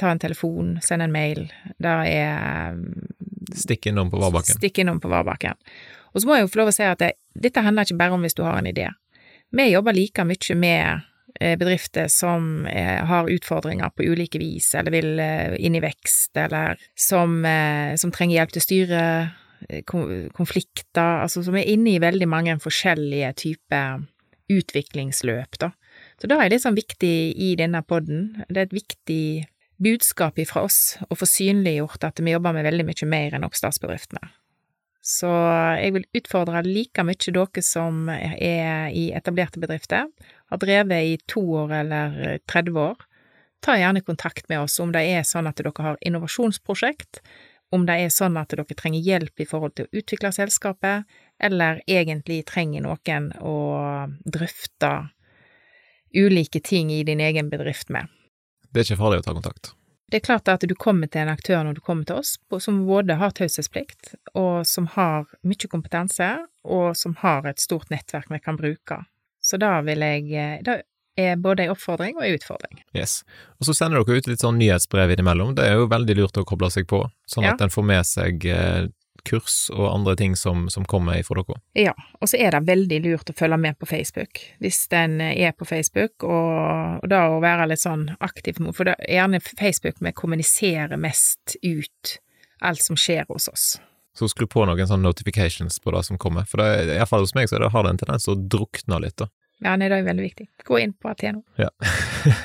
Ta 0.00 0.10
en 0.12 0.20
telefon, 0.22 0.78
send 0.84 1.02
en 1.04 1.12
mail. 1.12 1.46
Det 1.80 1.92
er 2.12 2.76
Stikk 3.52 3.90
innom 3.90 4.08
på 4.12 4.20
Varbakken. 4.22 4.56
Stikk 4.56 4.78
innom 4.80 5.00
på 5.02 5.10
Varbakken. 5.12 5.56
Og 6.12 6.20
så 6.22 6.28
må 6.28 6.36
jeg 6.36 6.46
jo 6.46 6.50
få 6.52 6.60
lov 6.62 6.70
å 6.72 6.74
si 6.76 6.84
at 6.88 7.00
det, 7.00 7.12
dette 7.36 7.60
handler 7.64 7.84
ikke 7.88 7.98
bare 8.00 8.16
om 8.16 8.24
hvis 8.24 8.36
du 8.36 8.42
har 8.46 8.58
en 8.60 8.68
idé. 8.68 8.88
Vi 9.52 9.66
jobber 9.72 9.96
like 9.96 10.24
mye 10.24 10.56
med 10.56 11.02
eh, 11.40 11.56
bedrifter 11.60 12.08
som 12.12 12.64
eh, 12.68 13.00
har 13.08 13.28
utfordringer 13.32 13.92
på 13.96 14.06
ulike 14.08 14.40
vis, 14.40 14.70
eller 14.78 14.94
vil 14.94 15.20
eh, 15.20 15.56
inn 15.60 15.76
i 15.76 15.82
vekst, 15.84 16.32
eller 16.40 16.80
som, 16.96 17.40
eh, 17.48 17.92
som 18.00 18.12
trenger 18.12 18.38
hjelp 18.40 18.54
til 18.56 18.62
å 18.62 18.66
styre 18.68 19.02
eh, 19.02 19.28
kon- 19.28 19.41
konflikter, 19.86 21.22
altså 21.24 21.42
som 21.46 21.56
er 21.58 21.68
inne 21.70 21.94
i 21.94 22.02
veldig 22.02 22.28
mange 22.30 22.56
forskjellige 22.62 23.32
typer 23.44 24.02
utviklingsløp, 24.52 25.58
da. 25.62 25.72
Så 26.20 26.28
da 26.30 26.38
er 26.42 26.52
det 26.52 26.60
sånn 26.62 26.76
viktig 26.76 27.16
i 27.40 27.54
denne 27.58 27.82
podden. 27.86 28.44
Det 28.48 28.58
er 28.58 28.68
et 28.68 28.76
viktig 28.76 29.24
budskap 29.82 30.38
fra 30.48 30.64
oss 30.66 30.96
å 31.10 31.16
få 31.18 31.26
synliggjort 31.28 32.04
at 32.06 32.20
vi 32.22 32.34
jobber 32.34 32.54
med 32.54 32.66
veldig 32.68 32.86
mye 32.86 33.08
mer 33.10 33.36
enn 33.36 33.46
oppstartsbedriftene. 33.46 34.30
Så 35.02 35.30
jeg 35.82 35.96
vil 35.96 36.06
utfordre 36.20 36.62
like 36.62 37.02
mye 37.02 37.32
dere 37.34 37.64
som 37.66 38.06
er 38.12 38.92
i 38.94 39.08
etablerte 39.10 39.58
bedrifter, 39.62 40.06
har 40.52 40.60
drevet 40.62 41.08
i 41.08 41.16
to 41.26 41.42
år 41.64 41.74
eller 41.80 42.38
30 42.46 42.78
år. 42.78 43.00
Ta 43.62 43.74
gjerne 43.78 44.04
kontakt 44.06 44.48
med 44.50 44.62
oss 44.62 44.78
om 44.82 44.92
det 44.94 45.02
er 45.10 45.26
sånn 45.26 45.50
at 45.50 45.58
dere 45.58 45.74
har 45.82 45.98
innovasjonsprosjekt, 46.06 47.22
om 47.72 47.86
det 47.88 47.98
er 47.98 48.12
sånn 48.12 48.36
at 48.40 48.52
dere 48.52 48.76
trenger 48.76 49.00
hjelp 49.00 49.40
i 49.40 49.48
forhold 49.48 49.76
til 49.76 49.88
å 49.88 50.00
utvikle 50.00 50.32
selskapet, 50.34 51.08
eller 51.42 51.80
egentlig 51.88 52.42
trenger 52.48 52.84
noen 52.84 53.30
å 53.40 53.56
drøfte 54.24 54.92
ulike 56.12 56.60
ting 56.60 56.92
i 56.92 57.02
din 57.08 57.20
egen 57.20 57.48
bedrift 57.50 57.88
med. 57.88 58.10
Det 58.70 58.82
er 58.82 58.90
ikke 58.90 59.00
farlig 59.00 59.22
å 59.22 59.26
ta 59.28 59.36
kontakt. 59.36 59.72
Det 60.12 60.18
er 60.20 60.26
klart 60.26 60.48
at 60.52 60.64
du 60.68 60.74
kommer 60.76 61.08
til 61.08 61.22
en 61.22 61.32
aktør 61.32 61.62
når 61.64 61.78
du 61.78 61.80
kommer 61.80 62.04
til 62.04 62.20
oss, 62.20 62.34
som 62.60 62.82
både 62.84 63.16
har 63.16 63.32
taushetsplikt, 63.32 64.12
og 64.36 64.66
som 64.68 64.90
har 64.92 65.24
mye 65.40 65.70
kompetanse, 65.72 66.28
og 66.68 66.92
som 67.00 67.16
har 67.22 67.48
et 67.48 67.62
stort 67.62 67.88
nettverk 67.88 68.28
vi 68.28 68.40
kan 68.44 68.60
bruke. 68.60 68.98
Så 69.40 69.56
da 69.56 69.78
vil 69.80 70.04
jeg 70.04 70.60
Det 70.64 70.82
er 71.18 71.36
både 71.36 71.66
en 71.66 71.74
oppfordring 71.74 72.16
og 72.16 72.24
en 72.24 72.34
utfordring. 72.38 72.80
Yes. 72.96 73.22
Og 73.60 73.66
så 73.68 73.74
sender 73.76 74.00
dere 74.04 74.18
ut 74.22 74.26
litt 74.30 74.40
sånn 74.40 74.58
nyhetsbrev 74.60 75.12
innimellom. 75.12 75.54
Det 75.58 75.66
er 75.68 75.76
jo 75.80 75.86
veldig 75.92 76.16
lurt 76.22 76.38
å 76.40 76.44
koble 76.48 76.70
seg 76.72 76.86
på, 76.88 77.02
sånn 77.28 77.44
Ja. 77.44 77.52
at 77.52 77.60
en 77.60 77.70
får 77.74 77.84
med 77.84 78.06
seg 78.08 78.46
eh, 78.48 78.86
kurs 79.28 79.68
og 79.70 79.84
andre 79.92 80.16
ting 80.18 80.32
som, 80.34 80.64
som 80.72 80.84
kommer 80.88 81.20
ifra 81.20 81.42
dere. 81.44 81.60
Ja, 81.78 81.92
og 82.20 82.28
så 82.32 82.40
er 82.40 82.50
det 82.56 82.64
veldig 82.66 82.98
lurt 83.04 83.30
å 83.30 83.36
følge 83.38 83.58
med 83.60 83.78
på 83.78 83.86
Facebook, 83.86 84.40
hvis 84.58 84.80
den 84.90 85.20
er 85.20 85.52
på 85.52 85.68
Facebook, 85.68 86.24
og, 86.24 87.04
og 87.04 87.08
da 87.12 87.20
å 87.30 87.38
være 87.44 87.68
litt 87.70 87.84
sånn 87.84 88.08
aktiv, 88.20 88.58
for 88.74 88.88
det 88.88 88.96
er 89.06 89.20
gjerne 89.20 89.40
Facebook 89.46 90.00
vi 90.02 90.12
kommuniserer 90.16 90.96
mest 90.98 91.54
ut 91.62 92.16
alt 92.62 92.82
som 92.82 92.96
skjer 92.98 93.28
hos 93.28 93.46
oss. 93.52 93.68
Så 94.16 94.26
skru 94.28 94.44
på 94.50 94.64
noen 94.68 94.84
sånne 94.88 95.06
notifications 95.06 95.78
på 95.80 95.92
det 95.94 96.02
som 96.04 96.18
kommer, 96.20 96.44
for 96.48 96.58
det, 96.60 96.66
er- 96.66 96.90
i 96.96 96.98
hvert 96.98 97.08
fall 97.08 97.22
hos 97.24 97.34
meg 97.38 97.48
så 97.48 97.58
det, 97.62 97.70
har 97.72 97.82
det 97.86 97.94
en 97.94 98.02
tendens 98.02 98.26
til 98.26 98.34
å 98.34 98.42
drukne 98.56 98.98
litt, 99.06 99.16
da. 99.22 99.28
Ja, 99.62 99.76
nei, 99.78 99.88
det 99.90 100.00
er 100.00 100.06
veldig 100.06 100.26
viktig. 100.26 100.48
Gå 100.68 100.80
inn 100.82 100.94
på 100.98 101.10
Ateno. 101.12 101.42
Ja. 101.60 101.70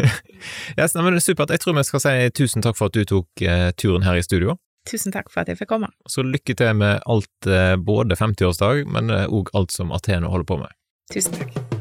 yes, 0.80 0.94
nei, 0.96 1.04
men 1.04 1.18
er 1.18 1.24
supert. 1.24 1.54
Jeg 1.54 1.64
tror 1.64 1.78
vi 1.78 1.86
skal 1.88 2.04
si 2.04 2.16
tusen 2.38 2.66
takk 2.66 2.78
for 2.80 2.92
at 2.92 2.98
du 2.98 3.08
tok 3.10 3.46
eh, 3.46 3.70
turen 3.78 4.06
her 4.08 4.20
i 4.20 4.26
studio. 4.26 4.58
Tusen 4.88 5.12
takk 5.12 5.32
for 5.34 5.44
at 5.44 5.52
jeg 5.52 5.60
fikk 5.60 5.74
komme. 5.74 5.92
Så 6.08 6.24
lykke 6.24 6.56
til 6.58 6.78
med 6.80 7.02
alt, 7.10 7.50
eh, 7.50 7.76
både 7.76 8.20
50-årsdag, 8.20 8.86
men 8.94 9.12
òg 9.28 9.52
alt 9.58 9.76
som 9.76 9.92
Ateno 9.96 10.32
holder 10.34 10.52
på 10.54 10.62
med. 10.64 10.78
Tusen 11.14 11.36
takk. 11.40 11.77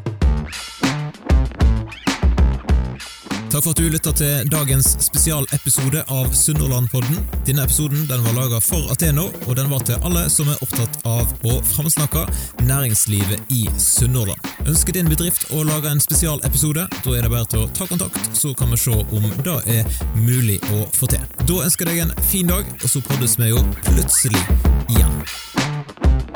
Takk 3.57 3.65
for 3.65 3.73
at 3.73 3.79
du 3.81 3.87
lytta 3.89 4.11
til 4.13 4.49
dagens 4.53 4.91
spesialepisode 5.01 6.03
av 6.13 6.27
Sunnhordlandpodden. 6.37 7.23
Denne 7.47 7.65
episoden 7.65 8.03
den 8.05 8.21
var 8.27 8.37
laga 8.37 8.59
for 8.61 8.91
Ateno, 8.93 9.31
og 9.47 9.57
den 9.57 9.71
var 9.73 9.81
til 9.89 9.97
alle 10.05 10.27
som 10.29 10.51
er 10.53 10.61
opptatt 10.61 10.99
av 11.09 11.33
å 11.49 11.55
framsnakke 11.65 12.27
næringslivet 12.69 13.57
i 13.57 13.63
Sunnhordland. 13.81 14.45
Ønsker 14.69 14.99
din 14.99 15.09
bedrift 15.09 15.49
å 15.57 15.65
lage 15.65 15.89
en 15.89 16.05
spesialepisode? 16.05 16.85
Da 17.01 17.17
er 17.17 17.25
det 17.25 17.33
bare 17.33 17.49
til 17.49 17.65
å 17.65 17.73
ta 17.73 17.89
kontakt, 17.89 18.29
så 18.37 18.53
kan 18.53 18.77
vi 18.77 18.83
se 18.85 18.93
om 18.93 19.33
det 19.41 19.59
er 19.79 19.89
mulig 20.21 20.61
å 20.77 20.85
få 20.93 21.09
til. 21.17 21.25
Da 21.49 21.63
ønsker 21.65 21.89
jeg 21.89 21.97
deg 21.97 22.11
en 22.11 22.29
fin 22.29 22.53
dag, 22.53 22.69
og 22.83 22.91
så 22.93 23.01
poddes 23.09 23.41
vi 23.41 23.55
jo 23.55 23.65
plutselig 23.89 24.45
igjen. 24.93 26.36